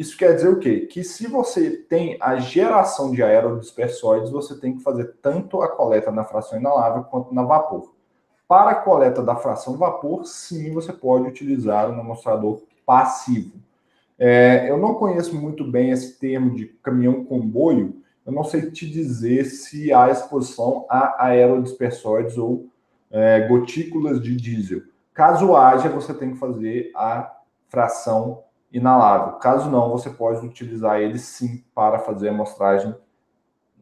Isso 0.00 0.16
quer 0.16 0.34
dizer 0.34 0.48
o 0.48 0.58
quê? 0.58 0.86
Que 0.86 1.04
se 1.04 1.26
você 1.26 1.72
tem 1.72 2.16
a 2.22 2.36
geração 2.36 3.10
de 3.12 3.22
aerodispersóides, 3.22 4.30
você 4.30 4.58
tem 4.58 4.74
que 4.74 4.82
fazer 4.82 5.16
tanto 5.20 5.60
a 5.60 5.68
coleta 5.68 6.10
na 6.10 6.24
fração 6.24 6.58
inalável 6.58 7.04
quanto 7.04 7.34
na 7.34 7.42
vapor. 7.42 7.92
Para 8.48 8.70
a 8.70 8.74
coleta 8.76 9.22
da 9.22 9.36
fração 9.36 9.76
vapor, 9.76 10.24
sim, 10.24 10.72
você 10.72 10.90
pode 10.90 11.28
utilizar 11.28 11.90
um 11.90 12.00
amostrador 12.00 12.62
passivo. 12.86 13.52
É, 14.18 14.70
eu 14.70 14.78
não 14.78 14.94
conheço 14.94 15.38
muito 15.38 15.70
bem 15.70 15.90
esse 15.90 16.18
termo 16.18 16.54
de 16.54 16.64
caminhão 16.82 17.22
comboio, 17.22 17.96
eu 18.24 18.32
não 18.32 18.42
sei 18.42 18.70
te 18.70 18.90
dizer 18.90 19.44
se 19.44 19.92
há 19.92 20.08
exposição 20.08 20.86
a 20.88 21.26
aerodispersóides 21.26 22.38
ou 22.38 22.70
é, 23.10 23.46
gotículas 23.46 24.18
de 24.18 24.34
diesel. 24.34 24.80
Caso 25.12 25.54
haja, 25.54 25.90
você 25.90 26.14
tem 26.14 26.30
que 26.30 26.38
fazer 26.38 26.90
a 26.94 27.36
fração 27.68 28.44
inalável. 28.72 29.34
Caso 29.38 29.70
não, 29.70 29.90
você 29.90 30.10
pode 30.10 30.46
utilizar 30.46 31.00
ele 31.00 31.18
sim 31.18 31.64
para 31.74 31.98
fazer 31.98 32.28
amostragem 32.28 32.94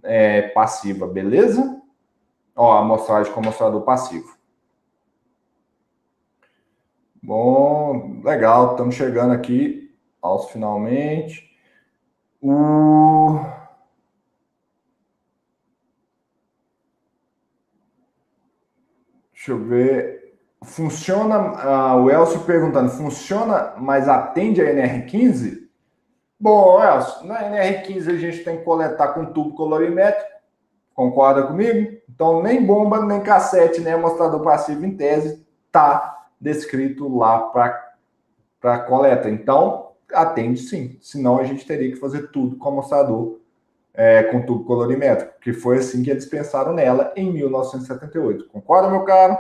é, 0.02 0.48
passiva, 0.48 1.06
beleza? 1.06 1.80
Ó, 2.56 2.76
amostragem 2.76 3.32
com 3.32 3.40
amostrador 3.40 3.82
passivo. 3.82 4.36
Bom, 7.22 8.22
legal, 8.24 8.72
estamos 8.72 8.94
chegando 8.94 9.32
aqui 9.32 9.94
aos 10.22 10.50
finalmente. 10.50 11.48
O... 12.40 13.38
Deixa 19.32 19.52
eu 19.52 19.64
ver. 19.64 20.17
Funciona, 20.62 21.96
uh, 21.96 22.02
o 22.02 22.10
Elcio 22.10 22.40
perguntando, 22.40 22.90
funciona, 22.90 23.74
mas 23.76 24.08
atende 24.08 24.60
a 24.60 24.64
NR15? 24.64 25.68
Bom, 26.38 26.82
Elcio, 26.82 27.26
na 27.26 27.42
NR15 27.44 28.08
a 28.08 28.16
gente 28.16 28.44
tem 28.44 28.58
que 28.58 28.64
coletar 28.64 29.08
com 29.08 29.26
tubo 29.26 29.54
colorimétrico, 29.54 30.30
concorda 30.94 31.44
comigo? 31.44 31.96
Então, 32.08 32.42
nem 32.42 32.64
bomba, 32.64 33.04
nem 33.04 33.20
cassete, 33.20 33.80
nem 33.80 33.92
amostrador 33.92 34.42
passivo 34.42 34.84
em 34.84 34.96
tese 34.96 35.46
está 35.66 36.26
descrito 36.40 37.16
lá 37.16 37.40
para 38.60 38.80
coleta. 38.80 39.30
Então, 39.30 39.92
atende 40.12 40.60
sim, 40.60 40.98
senão 41.00 41.38
a 41.38 41.44
gente 41.44 41.66
teria 41.66 41.90
que 41.92 42.00
fazer 42.00 42.30
tudo 42.32 42.56
com 42.56 42.68
amostrador 42.68 43.38
é, 43.94 44.22
com 44.24 44.42
tubo 44.42 44.64
colorimétrico, 44.64 45.40
que 45.40 45.52
foi 45.52 45.78
assim 45.78 46.02
que 46.02 46.10
eles 46.10 46.26
pensaram 46.26 46.72
nela 46.72 47.12
em 47.16 47.32
1978. 47.32 48.48
Concorda, 48.48 48.88
meu 48.88 49.02
caro? 49.02 49.36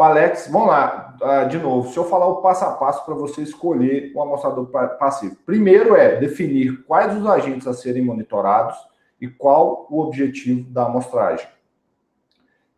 O 0.00 0.02
Alex, 0.02 0.48
vamos 0.50 0.68
lá, 0.68 1.14
uh, 1.20 1.46
de 1.50 1.58
novo, 1.58 1.92
se 1.92 1.98
eu 1.98 2.06
falar 2.06 2.26
o 2.26 2.40
passo 2.40 2.64
a 2.64 2.70
passo 2.70 3.04
para 3.04 3.14
você 3.14 3.42
escolher 3.42 4.10
o 4.14 4.22
amostrador 4.22 4.66
passivo. 4.98 5.36
Primeiro 5.44 5.94
é 5.94 6.16
definir 6.16 6.86
quais 6.86 7.14
os 7.14 7.26
agentes 7.26 7.66
a 7.66 7.74
serem 7.74 8.02
monitorados 8.02 8.78
e 9.20 9.28
qual 9.28 9.86
o 9.90 10.00
objetivo 10.00 10.70
da 10.70 10.86
amostragem. 10.86 11.46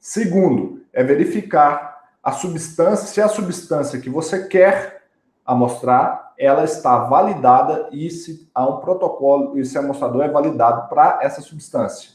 Segundo, 0.00 0.82
é 0.92 1.04
verificar 1.04 2.10
a 2.20 2.32
substância, 2.32 3.06
se 3.06 3.20
a 3.20 3.28
substância 3.28 4.00
que 4.00 4.10
você 4.10 4.48
quer 4.48 5.04
amostrar, 5.46 6.34
ela 6.36 6.64
está 6.64 7.04
validada 7.04 7.88
e 7.92 8.10
se 8.10 8.50
há 8.52 8.68
um 8.68 8.80
protocolo, 8.80 9.56
e 9.56 9.60
esse 9.60 9.78
amostrador 9.78 10.24
é 10.24 10.28
validado 10.28 10.88
para 10.88 11.20
essa 11.22 11.40
substância. 11.40 12.10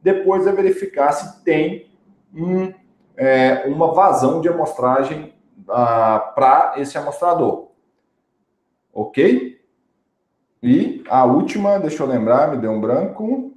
Depois 0.00 0.46
é 0.46 0.52
verificar 0.52 1.10
se 1.10 1.42
tem 1.42 1.90
um 2.32 2.72
é, 3.16 3.66
uma 3.66 3.92
vazão 3.92 4.40
de 4.40 4.48
amostragem 4.48 5.34
ah, 5.68 6.32
para 6.34 6.74
esse 6.76 6.96
amostrador. 6.96 7.70
Ok? 8.92 9.60
E 10.62 11.02
a 11.08 11.24
última, 11.24 11.78
deixa 11.78 12.02
eu 12.02 12.06
lembrar, 12.06 12.50
me 12.50 12.58
deu 12.58 12.70
um 12.70 12.80
branco. 12.80 13.52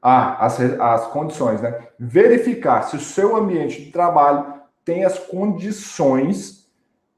Ah, 0.00 0.44
as, 0.44 0.60
as 0.60 1.06
condições, 1.08 1.60
né? 1.60 1.88
Verificar 1.98 2.82
se 2.82 2.96
o 2.96 3.00
seu 3.00 3.36
ambiente 3.36 3.84
de 3.84 3.90
trabalho 3.90 4.62
tem 4.84 5.04
as 5.04 5.18
condições 5.18 6.70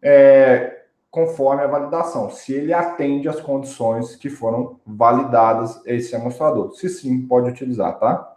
é, 0.03 0.70
conforme 1.11 1.63
a 1.63 1.67
validação, 1.67 2.31
se 2.31 2.55
ele 2.55 2.73
atende 2.73 3.29
às 3.29 3.41
condições 3.41 4.15
que 4.17 4.31
foram 4.31 4.81
validadas 4.87 5.81
esse 5.85 6.15
amostrador. 6.15 6.73
Se 6.75 6.89
sim, 6.89 7.27
pode 7.27 7.51
utilizar, 7.51 7.99
tá? 7.99 8.37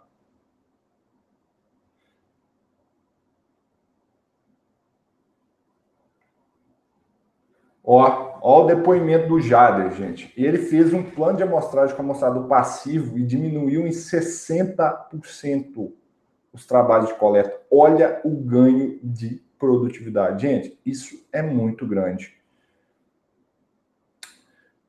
Ó, 7.86 8.38
ó 8.40 8.64
o 8.64 8.66
depoimento 8.66 9.28
do 9.28 9.40
Jader, 9.40 9.92
gente. 9.92 10.32
Ele 10.36 10.58
fez 10.58 10.92
um 10.92 11.02
plano 11.02 11.36
de 11.36 11.42
amostragem 11.42 11.94
com 11.94 12.02
amostrador 12.02 12.48
passivo 12.48 13.18
e 13.18 13.22
diminuiu 13.22 13.86
em 13.86 13.90
60% 13.90 15.92
os 16.52 16.66
trabalhos 16.66 17.08
de 17.08 17.14
coleta. 17.14 17.60
Olha 17.70 18.20
o 18.24 18.30
ganho 18.30 18.98
de 19.02 19.42
produtividade. 19.58 20.42
Gente, 20.42 20.78
isso 20.84 21.26
é 21.32 21.42
muito 21.42 21.86
grande. 21.86 22.34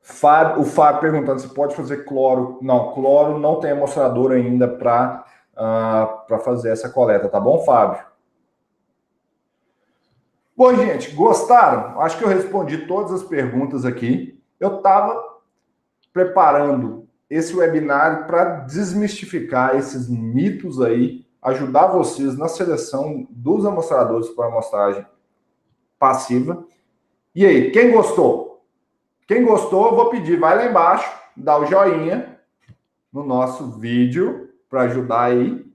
Fábio, 0.08 0.62
o 0.62 0.64
Fábio 0.64 1.00
perguntando 1.00 1.40
se 1.40 1.48
pode 1.48 1.74
fazer 1.74 2.04
cloro. 2.04 2.60
Não, 2.62 2.92
cloro 2.92 3.40
não 3.40 3.58
tem 3.58 3.72
amostrador 3.72 4.30
ainda 4.30 4.68
para 4.68 5.24
uh, 5.52 6.32
ah, 6.32 6.38
fazer 6.44 6.70
essa 6.70 6.88
coleta, 6.88 7.28
tá 7.28 7.40
bom, 7.40 7.64
Fábio? 7.64 8.06
Bom, 10.56 10.72
gente, 10.76 11.10
gostaram? 11.10 12.00
Acho 12.00 12.18
que 12.18 12.24
eu 12.24 12.28
respondi 12.28 12.86
todas 12.86 13.10
as 13.10 13.24
perguntas 13.24 13.84
aqui. 13.84 14.40
Eu 14.60 14.76
estava 14.76 15.20
preparando 16.12 17.08
esse 17.28 17.54
webinário 17.56 18.26
para 18.26 18.60
desmistificar 18.60 19.74
esses 19.74 20.08
mitos 20.08 20.80
aí, 20.80 21.26
ajudar 21.42 21.88
vocês 21.88 22.38
na 22.38 22.46
seleção 22.46 23.26
dos 23.28 23.66
amostradores 23.66 24.28
para 24.28 24.46
amostragem 24.46 25.04
passiva. 25.98 26.64
E 27.34 27.44
aí, 27.44 27.72
quem 27.72 27.90
gostou? 27.90 28.45
Quem 29.26 29.44
gostou, 29.44 29.94
vou 29.96 30.08
pedir, 30.10 30.38
vai 30.38 30.56
lá 30.56 30.66
embaixo, 30.66 31.10
dá 31.36 31.58
o 31.58 31.66
joinha 31.66 32.38
no 33.12 33.24
nosso 33.24 33.72
vídeo 33.72 34.50
para 34.68 34.82
ajudar 34.82 35.24
aí. 35.24 35.66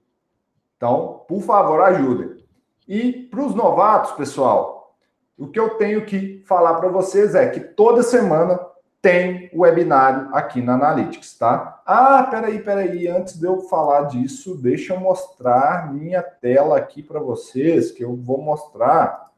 Então, 0.76 1.24
por 1.28 1.42
favor, 1.42 1.80
ajudem. 1.82 2.42
E 2.88 3.12
para 3.12 3.44
os 3.44 3.54
novatos, 3.54 4.12
pessoal, 4.12 4.96
o 5.38 5.48
que 5.48 5.60
eu 5.60 5.70
tenho 5.70 6.04
que 6.04 6.42
falar 6.46 6.74
para 6.74 6.88
vocês 6.88 7.34
é 7.34 7.48
que 7.48 7.60
toda 7.60 8.02
semana 8.02 8.58
tem 9.02 9.50
webinário 9.52 10.32
aqui 10.32 10.62
na 10.62 10.74
Analytics, 10.74 11.36
tá? 11.36 11.82
Ah, 11.84 12.22
peraí, 12.30 12.62
peraí, 12.62 13.08
antes 13.08 13.38
de 13.38 13.44
eu 13.44 13.60
falar 13.62 14.04
disso, 14.04 14.56
deixa 14.56 14.94
eu 14.94 15.00
mostrar 15.00 15.92
minha 15.92 16.22
tela 16.22 16.78
aqui 16.78 17.02
para 17.02 17.18
vocês, 17.18 17.90
que 17.90 18.04
eu 18.04 18.14
vou 18.14 18.40
mostrar 18.40 19.32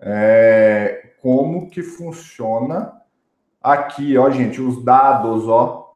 é, 0.00 1.05
como 1.26 1.68
que 1.68 1.82
funciona 1.82 3.02
aqui, 3.60 4.16
ó, 4.16 4.30
gente, 4.30 4.62
os 4.62 4.84
dados, 4.84 5.48
ó, 5.48 5.92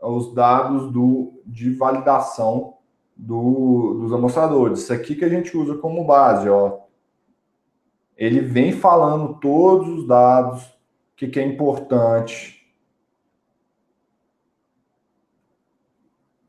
os 0.00 0.32
dados 0.32 0.90
do, 0.90 1.42
de 1.44 1.74
validação 1.74 2.78
do, 3.14 3.98
dos 4.00 4.14
amostradores. 4.14 4.78
Isso 4.78 4.94
aqui 4.94 5.14
que 5.14 5.26
a 5.26 5.28
gente 5.28 5.54
usa 5.54 5.76
como 5.76 6.06
base, 6.06 6.48
ó. 6.48 6.78
Ele 8.16 8.40
vem 8.40 8.72
falando 8.72 9.34
todos 9.40 9.88
os 9.88 10.08
dados, 10.08 10.64
o 10.64 11.16
que, 11.16 11.28
que 11.28 11.38
é 11.38 11.44
importante. 11.44 12.66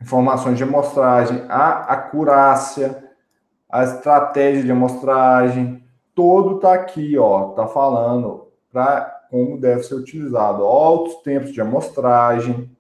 Informações 0.02 0.58
de 0.58 0.64
amostragem, 0.64 1.44
a 1.50 1.80
acurácia, 1.80 3.12
a 3.70 3.84
estratégia 3.84 4.64
de 4.64 4.72
amostragem, 4.72 5.86
todo 6.18 6.60
tá 6.60 6.74
aqui, 6.74 7.16
ó, 7.16 7.50
tá 7.50 7.68
falando 7.68 8.48
para 8.72 9.02
como 9.30 9.62
deve 9.62 9.84
ser 9.84 9.94
utilizado. 9.94 10.64
Altos 10.64 11.18
tempos 11.18 11.54
de 11.54 11.62
amostragem, 11.62 12.76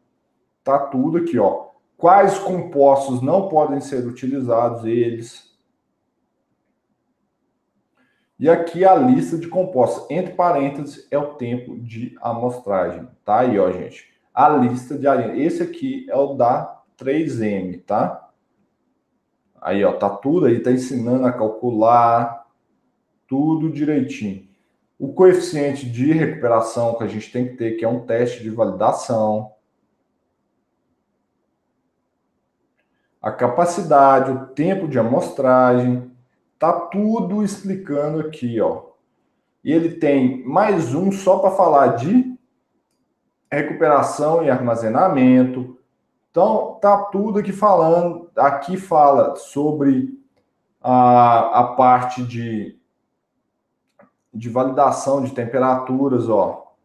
tá 0.64 0.80
tudo 0.80 1.20
aqui, 1.20 1.38
ó. 1.38 1.68
Quais 1.96 2.40
compostos 2.40 3.22
não 3.22 3.48
podem 3.48 3.80
ser 3.80 4.08
utilizados 4.08 4.86
eles. 4.86 5.56
E 8.40 8.50
aqui 8.50 8.84
a 8.84 8.96
lista 8.96 9.38
de 9.38 9.48
compostos. 9.48 10.10
Entre 10.10 10.34
parênteses 10.34 11.08
é 11.12 11.18
o 11.18 11.36
tempo 11.36 11.78
de 11.78 12.18
amostragem. 12.22 13.08
Tá 13.24 13.42
aí, 13.42 13.60
ó, 13.60 13.72
gente. 13.72 14.12
A 14.34 14.50
lista 14.50 14.98
de 14.98 15.08
alinha. 15.08 15.36
Esse 15.36 15.62
aqui 15.62 16.08
é 16.10 16.16
o 16.16 16.34
da 16.34 16.82
3M, 16.98 17.84
tá? 17.84 18.32
Aí, 19.62 19.84
ó, 19.86 19.94
tá 19.94 20.10
tudo 20.10 20.48
aí, 20.48 20.60
tá 20.60 20.72
ensinando 20.72 21.26
a 21.28 21.34
calcular 21.34 22.37
tudo 23.28 23.72
direitinho. 23.72 24.48
O 24.98 25.14
coeficiente 25.14 25.88
de 25.88 26.12
recuperação 26.12 26.98
que 26.98 27.04
a 27.04 27.08
gente 27.08 27.32
tem 27.32 27.48
que 27.48 27.56
ter, 27.56 27.74
que 27.74 27.86
é 27.86 27.88
um 27.88 28.06
teste 28.06 28.42
de 28.42 28.50
validação. 28.50 29.54
A 33.22 33.32
capacidade, 33.32 34.32
o 34.32 34.48
tempo 34.48 34.88
de 34.88 34.98
amostragem, 34.98 36.12
tá 36.58 36.74
tudo 36.74 37.44
explicando 37.44 38.20
aqui, 38.20 38.60
ó. 38.60 38.88
E 39.64 39.72
ele 39.72 39.96
tem 39.96 40.44
mais 40.46 40.96
um 40.96 41.12
só 41.12 41.40
para 41.40 41.52
falar 41.52 41.98
de 41.98 42.38
recuperação 43.52 44.44
e 44.44 44.50
armazenamento. 44.50 45.78
Então, 46.32 46.78
tá 46.82 46.98
tudo 47.06 47.40
aqui 47.40 47.52
falando. 47.52 48.30
Aqui 48.36 48.78
fala 48.78 49.36
sobre 49.36 50.18
a, 50.82 51.60
a 51.60 51.64
parte 51.76 52.24
de 52.24 52.77
de 54.38 54.50
validação 54.50 55.24
de 55.24 55.32
temperaturas, 55.32 56.30
ó. 56.30 56.76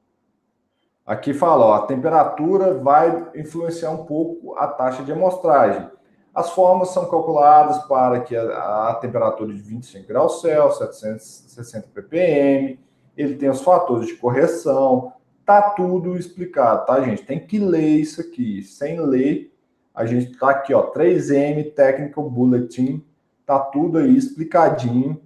Aqui 1.05 1.35
fala, 1.35 1.67
ó, 1.67 1.75
a 1.75 1.87
temperatura 1.87 2.75
vai 2.79 3.31
influenciar 3.35 3.91
um 3.91 4.05
pouco 4.07 4.57
a 4.57 4.67
taxa 4.67 5.03
de 5.03 5.13
amostragem. 5.13 5.87
As 6.35 6.51
formas 6.51 6.89
são 6.89 7.11
calculadas 7.11 7.79
para 7.85 8.21
que 8.21 8.35
a, 8.35 8.89
a 8.89 8.95
temperatura 8.95 9.53
de 9.53 9.61
25 9.61 10.09
graus 10.09 10.41
Celsius, 10.41 10.79
760 10.79 11.89
ppm, 11.93 12.79
ele 13.15 13.35
tem 13.35 13.51
os 13.51 13.61
fatores 13.61 14.07
de 14.07 14.15
correção, 14.15 15.13
tá 15.45 15.61
tudo 15.61 16.17
explicado, 16.17 16.87
tá, 16.87 17.03
gente? 17.03 17.23
Tem 17.23 17.39
que 17.39 17.59
ler 17.59 17.99
isso 17.99 18.23
aqui. 18.23 18.63
Sem 18.63 18.99
ler, 18.99 19.53
a 19.95 20.07
gente 20.07 20.39
tá 20.39 20.51
aqui, 20.51 20.73
ó, 20.73 20.91
3M 20.91 21.75
Technical 21.75 22.31
Bulletin, 22.31 23.05
tá 23.45 23.59
tudo 23.59 23.99
aí 23.99 24.17
explicadinho 24.17 25.21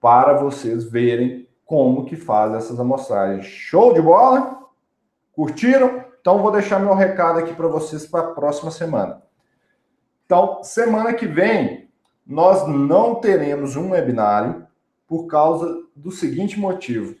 para 0.00 0.32
vocês 0.34 0.84
verem 0.84 1.48
como 1.64 2.04
que 2.04 2.16
faz 2.16 2.54
essas 2.54 2.80
amostragens. 2.80 3.46
Show 3.46 3.94
de 3.94 4.00
bola? 4.00 4.68
Curtiram? 5.32 6.04
Então 6.20 6.42
vou 6.42 6.50
deixar 6.50 6.80
meu 6.80 6.94
recado 6.94 7.38
aqui 7.38 7.54
para 7.54 7.68
vocês 7.68 8.06
para 8.06 8.20
a 8.20 8.34
próxima 8.34 8.70
semana. 8.70 9.22
Então, 10.26 10.62
semana 10.62 11.12
que 11.12 11.26
vem 11.26 11.88
nós 12.26 12.66
não 12.68 13.16
teremos 13.16 13.74
um 13.74 13.90
webinário 13.90 14.66
por 15.08 15.26
causa 15.26 15.82
do 15.96 16.12
seguinte 16.12 16.58
motivo. 16.58 17.16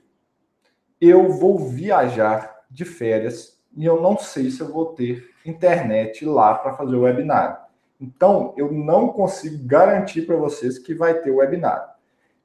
Eu 1.00 1.30
vou 1.30 1.58
viajar 1.58 2.64
de 2.70 2.84
férias 2.84 3.60
e 3.76 3.84
eu 3.84 4.00
não 4.00 4.16
sei 4.16 4.50
se 4.50 4.60
eu 4.60 4.72
vou 4.72 4.94
ter 4.94 5.28
internet 5.44 6.24
lá 6.24 6.54
para 6.54 6.74
fazer 6.74 6.94
o 6.94 7.02
webinário. 7.02 7.56
Então, 8.00 8.54
eu 8.56 8.70
não 8.70 9.08
consigo 9.08 9.66
garantir 9.66 10.22
para 10.22 10.36
vocês 10.36 10.78
que 10.78 10.94
vai 10.94 11.14
ter 11.14 11.30
o 11.30 11.38
webinário. 11.38 11.89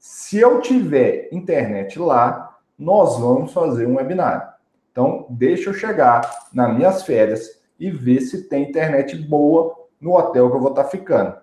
Se 0.08 0.38
eu 0.38 0.62
tiver 0.62 1.30
internet 1.32 1.98
lá, 1.98 2.60
nós 2.78 3.18
vamos 3.18 3.52
fazer 3.52 3.88
um 3.88 3.96
webinário. 3.96 4.48
Então, 4.92 5.26
deixa 5.32 5.72
eu 5.72 5.74
chegar 5.74 6.48
nas 6.54 6.76
minhas 6.76 7.02
férias 7.02 7.60
e 7.80 7.90
ver 7.90 8.22
se 8.22 8.48
tem 8.48 8.70
internet 8.70 9.18
boa 9.18 9.76
no 10.00 10.16
hotel 10.16 10.52
que 10.52 10.58
eu 10.58 10.62
vou 10.62 10.70
estar 10.70 10.84
ficando. 10.84 11.36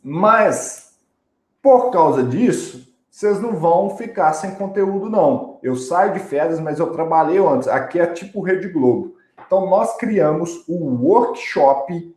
Mas, 0.00 0.96
por 1.60 1.90
causa 1.90 2.22
disso, 2.22 2.94
vocês 3.10 3.40
não 3.40 3.56
vão 3.56 3.96
ficar 3.96 4.32
sem 4.32 4.54
conteúdo, 4.54 5.10
não. 5.10 5.58
Eu 5.64 5.74
saio 5.74 6.12
de 6.12 6.20
férias, 6.20 6.60
mas 6.60 6.78
eu 6.78 6.92
trabalhei 6.92 7.38
antes. 7.38 7.66
Aqui 7.66 7.98
é 7.98 8.06
tipo 8.06 8.40
Rede 8.40 8.68
Globo. 8.68 9.16
Então, 9.44 9.68
nós 9.68 9.96
criamos 9.96 10.62
o 10.68 10.76
workshop 10.76 12.14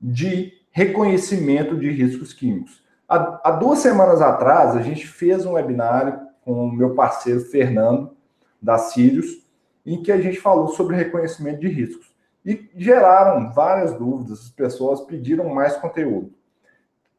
de 0.00 0.52
reconhecimento 0.70 1.76
de 1.76 1.90
riscos 1.90 2.32
químicos. 2.32 2.79
Há, 3.10 3.40
há 3.42 3.50
duas 3.50 3.80
semanas 3.80 4.22
atrás, 4.22 4.76
a 4.76 4.82
gente 4.82 5.04
fez 5.04 5.44
um 5.44 5.54
webinário 5.54 6.16
com 6.42 6.66
o 6.66 6.72
meu 6.72 6.94
parceiro 6.94 7.40
Fernando, 7.40 8.16
da 8.62 8.78
Sirius, 8.78 9.44
em 9.84 10.00
que 10.00 10.12
a 10.12 10.20
gente 10.20 10.38
falou 10.38 10.68
sobre 10.68 10.94
reconhecimento 10.94 11.58
de 11.58 11.66
riscos. 11.66 12.14
E 12.46 12.70
geraram 12.76 13.52
várias 13.52 13.92
dúvidas, 13.94 14.42
as 14.42 14.50
pessoas 14.50 15.00
pediram 15.00 15.48
mais 15.48 15.76
conteúdo. 15.76 16.32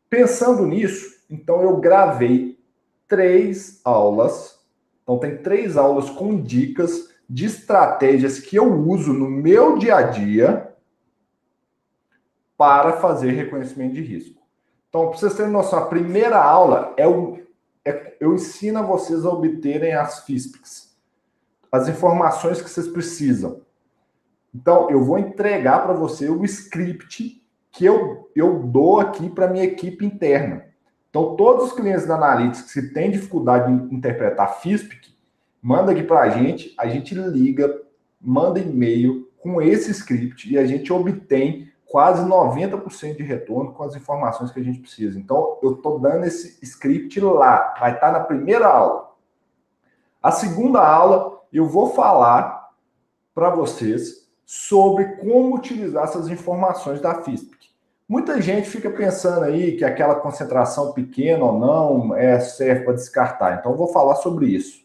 Pensando 0.09 0.65
nisso, 0.65 1.25
então 1.29 1.61
eu 1.61 1.75
gravei 1.77 2.57
três 3.05 3.81
aulas. 3.83 4.61
Então, 5.03 5.19
tem 5.19 5.39
três 5.39 5.75
aulas 5.75 6.09
com 6.09 6.41
dicas 6.41 7.09
de 7.29 7.45
estratégias 7.45 8.39
que 8.39 8.55
eu 8.55 8.73
uso 8.87 9.11
no 9.11 9.29
meu 9.29 9.77
dia 9.77 9.97
a 9.97 10.01
dia 10.03 10.73
para 12.57 12.93
fazer 12.93 13.31
reconhecimento 13.31 13.95
de 13.95 14.01
risco. 14.01 14.40
Então, 14.91 15.07
para 15.07 15.17
vocês 15.17 15.33
terem 15.35 15.53
noção, 15.53 15.79
a 15.79 15.85
primeira 15.85 16.37
aula 16.37 16.93
é, 16.97 17.07
o, 17.07 17.39
é 17.85 18.17
eu 18.19 18.35
ensino 18.35 18.79
a 18.79 18.81
vocês 18.81 19.25
a 19.25 19.29
obterem 19.29 19.93
as 19.93 20.25
FISPICs, 20.25 20.93
as 21.71 21.87
informações 21.87 22.61
que 22.61 22.69
vocês 22.69 22.89
precisam. 22.89 23.61
Então, 24.53 24.89
eu 24.89 25.01
vou 25.01 25.17
entregar 25.17 25.81
para 25.81 25.93
você 25.93 26.27
o 26.29 26.43
script 26.43 27.41
que 27.71 27.85
eu, 27.85 28.29
eu 28.35 28.63
dou 28.63 28.99
aqui 28.99 29.29
para 29.29 29.47
minha 29.47 29.63
equipe 29.63 30.05
interna. 30.05 30.65
Então, 31.09 31.37
todos 31.37 31.67
os 31.67 31.73
clientes 31.73 32.05
da 32.05 32.15
Analytics 32.15 32.73
que 32.73 32.81
têm 32.81 33.11
dificuldade 33.11 33.71
em 33.71 33.95
interpretar 33.95 34.59
FISPIC, 34.59 35.15
manda 35.61 35.93
aqui 35.93 36.03
para 36.03 36.19
a 36.19 36.29
gente, 36.29 36.73
a 36.77 36.85
gente 36.87 37.15
liga, 37.15 37.81
manda 38.19 38.59
e-mail 38.59 39.31
com 39.39 39.61
esse 39.61 39.91
script 39.91 40.51
e 40.51 40.57
a 40.57 40.65
gente 40.65 40.91
obtém 40.91 41.70
quase 41.91 42.23
90% 42.23 43.17
de 43.17 43.23
retorno 43.23 43.73
com 43.73 43.83
as 43.83 43.95
informações 43.97 44.49
que 44.49 44.59
a 44.61 44.63
gente 44.63 44.79
precisa. 44.79 45.19
Então, 45.19 45.59
eu 45.61 45.73
estou 45.73 45.99
dando 45.99 46.23
esse 46.23 46.57
script 46.63 47.19
lá, 47.19 47.75
vai 47.77 47.93
estar 47.93 48.07
tá 48.07 48.19
na 48.19 48.21
primeira 48.21 48.65
aula. 48.65 49.11
A 50.23 50.31
segunda 50.31 50.79
aula, 50.79 51.41
eu 51.51 51.67
vou 51.67 51.93
falar 51.93 52.69
para 53.35 53.49
vocês 53.49 54.29
sobre 54.45 55.17
como 55.17 55.53
utilizar 55.53 56.05
essas 56.05 56.29
informações 56.29 57.01
da 57.01 57.21
FISPIC. 57.23 57.69
Muita 58.07 58.41
gente 58.41 58.69
fica 58.69 58.89
pensando 58.89 59.43
aí 59.43 59.75
que 59.75 59.83
aquela 59.83 60.15
concentração 60.15 60.93
pequena 60.93 61.43
ou 61.43 61.59
não 61.59 62.15
é 62.15 62.39
serve 62.39 62.85
para 62.85 62.93
descartar. 62.93 63.59
Então, 63.59 63.73
eu 63.73 63.77
vou 63.77 63.87
falar 63.87 64.15
sobre 64.15 64.47
isso. 64.47 64.81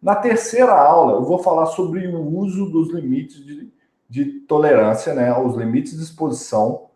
Na 0.00 0.14
terceira 0.14 0.72
aula, 0.72 1.12
eu 1.12 1.24
vou 1.24 1.38
falar 1.38 1.66
sobre 1.66 2.06
o 2.06 2.38
uso 2.38 2.70
dos 2.70 2.90
limites 2.92 3.44
de 3.44 3.75
de 4.08 4.24
tolerância, 4.40 5.14
né, 5.14 5.30
aos 5.30 5.56
limites 5.56 5.96
de 5.96 6.02
exposição 6.02 6.86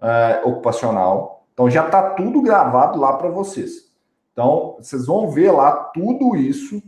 é, 0.00 0.42
ocupacional. 0.44 1.46
Então 1.52 1.70
já 1.70 1.86
está 1.86 2.10
tudo 2.10 2.42
gravado 2.42 2.98
lá 3.00 3.14
para 3.14 3.30
vocês. 3.30 3.90
Então 4.32 4.76
vocês 4.78 5.06
vão 5.06 5.30
ver 5.30 5.50
lá 5.50 5.72
tudo 5.72 6.36
isso 6.36 6.82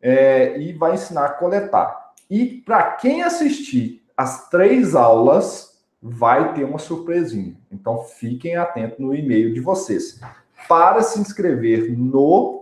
é, 0.00 0.58
e 0.60 0.72
vai 0.72 0.94
ensinar 0.94 1.26
a 1.26 1.32
coletar. 1.32 2.12
E 2.28 2.46
para 2.46 2.92
quem 2.92 3.22
assistir 3.22 4.04
as 4.16 4.48
três 4.48 4.94
aulas, 4.94 5.78
vai 6.02 6.54
ter 6.54 6.64
uma 6.64 6.78
surpresinha. 6.78 7.56
Então 7.70 8.02
fiquem 8.02 8.56
atentos 8.56 8.98
no 8.98 9.14
e-mail 9.14 9.52
de 9.52 9.60
vocês. 9.60 10.20
Para 10.66 11.02
se 11.02 11.20
inscrever 11.20 11.96
no 11.96 12.58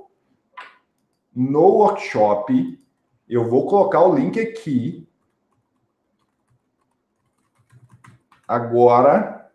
no 1.35 1.61
workshop, 1.61 2.81
eu 3.29 3.47
vou 3.47 3.67
colocar 3.67 4.03
o 4.03 4.15
link 4.15 4.41
aqui 4.41 5.06
Agora 8.47 9.51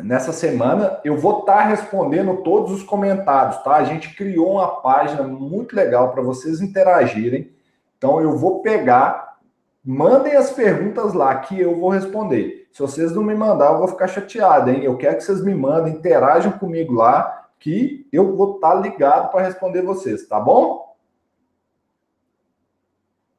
nessa 0.00 0.32
semana. 0.32 1.00
Eu 1.04 1.16
vou 1.16 1.40
estar 1.40 1.58
tá 1.58 1.64
respondendo 1.64 2.42
todos 2.42 2.72
os 2.72 2.82
comentários, 2.82 3.62
tá? 3.62 3.76
A 3.76 3.84
gente 3.84 4.14
criou 4.14 4.52
uma 4.52 4.80
página 4.80 5.22
muito 5.22 5.74
legal 5.74 6.12
para 6.12 6.22
vocês 6.22 6.60
interagirem. 6.60 7.52
Então, 7.98 8.20
eu 8.20 8.36
vou 8.36 8.62
pegar, 8.62 9.38
mandem 9.84 10.34
as 10.34 10.50
perguntas 10.50 11.12
lá 11.14 11.36
que 11.36 11.60
eu 11.60 11.78
vou 11.78 11.90
responder. 11.90 12.68
Se 12.72 12.80
vocês 12.80 13.12
não 13.12 13.22
me 13.22 13.34
mandar, 13.34 13.72
eu 13.72 13.78
vou 13.78 13.88
ficar 13.88 14.08
chateado, 14.08 14.70
hein? 14.70 14.82
Eu 14.82 14.96
quero 14.96 15.16
que 15.16 15.24
vocês 15.24 15.42
me 15.44 15.54
mandem, 15.54 15.92
interajam 15.92 16.52
comigo 16.52 16.94
lá, 16.94 17.48
que 17.58 18.08
eu 18.12 18.34
vou 18.34 18.56
estar 18.56 18.72
tá 18.72 18.80
ligado 18.80 19.30
para 19.30 19.44
responder 19.44 19.82
vocês, 19.82 20.26
tá 20.26 20.40
bom? 20.40 20.96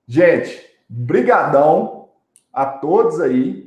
Gente, 0.07 0.63
brigadão 0.87 2.09
a 2.53 2.65
todos 2.65 3.19
aí. 3.19 3.62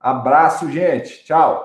Abraço, 0.00 0.68
gente. 0.68 1.24
Tchau. 1.24 1.60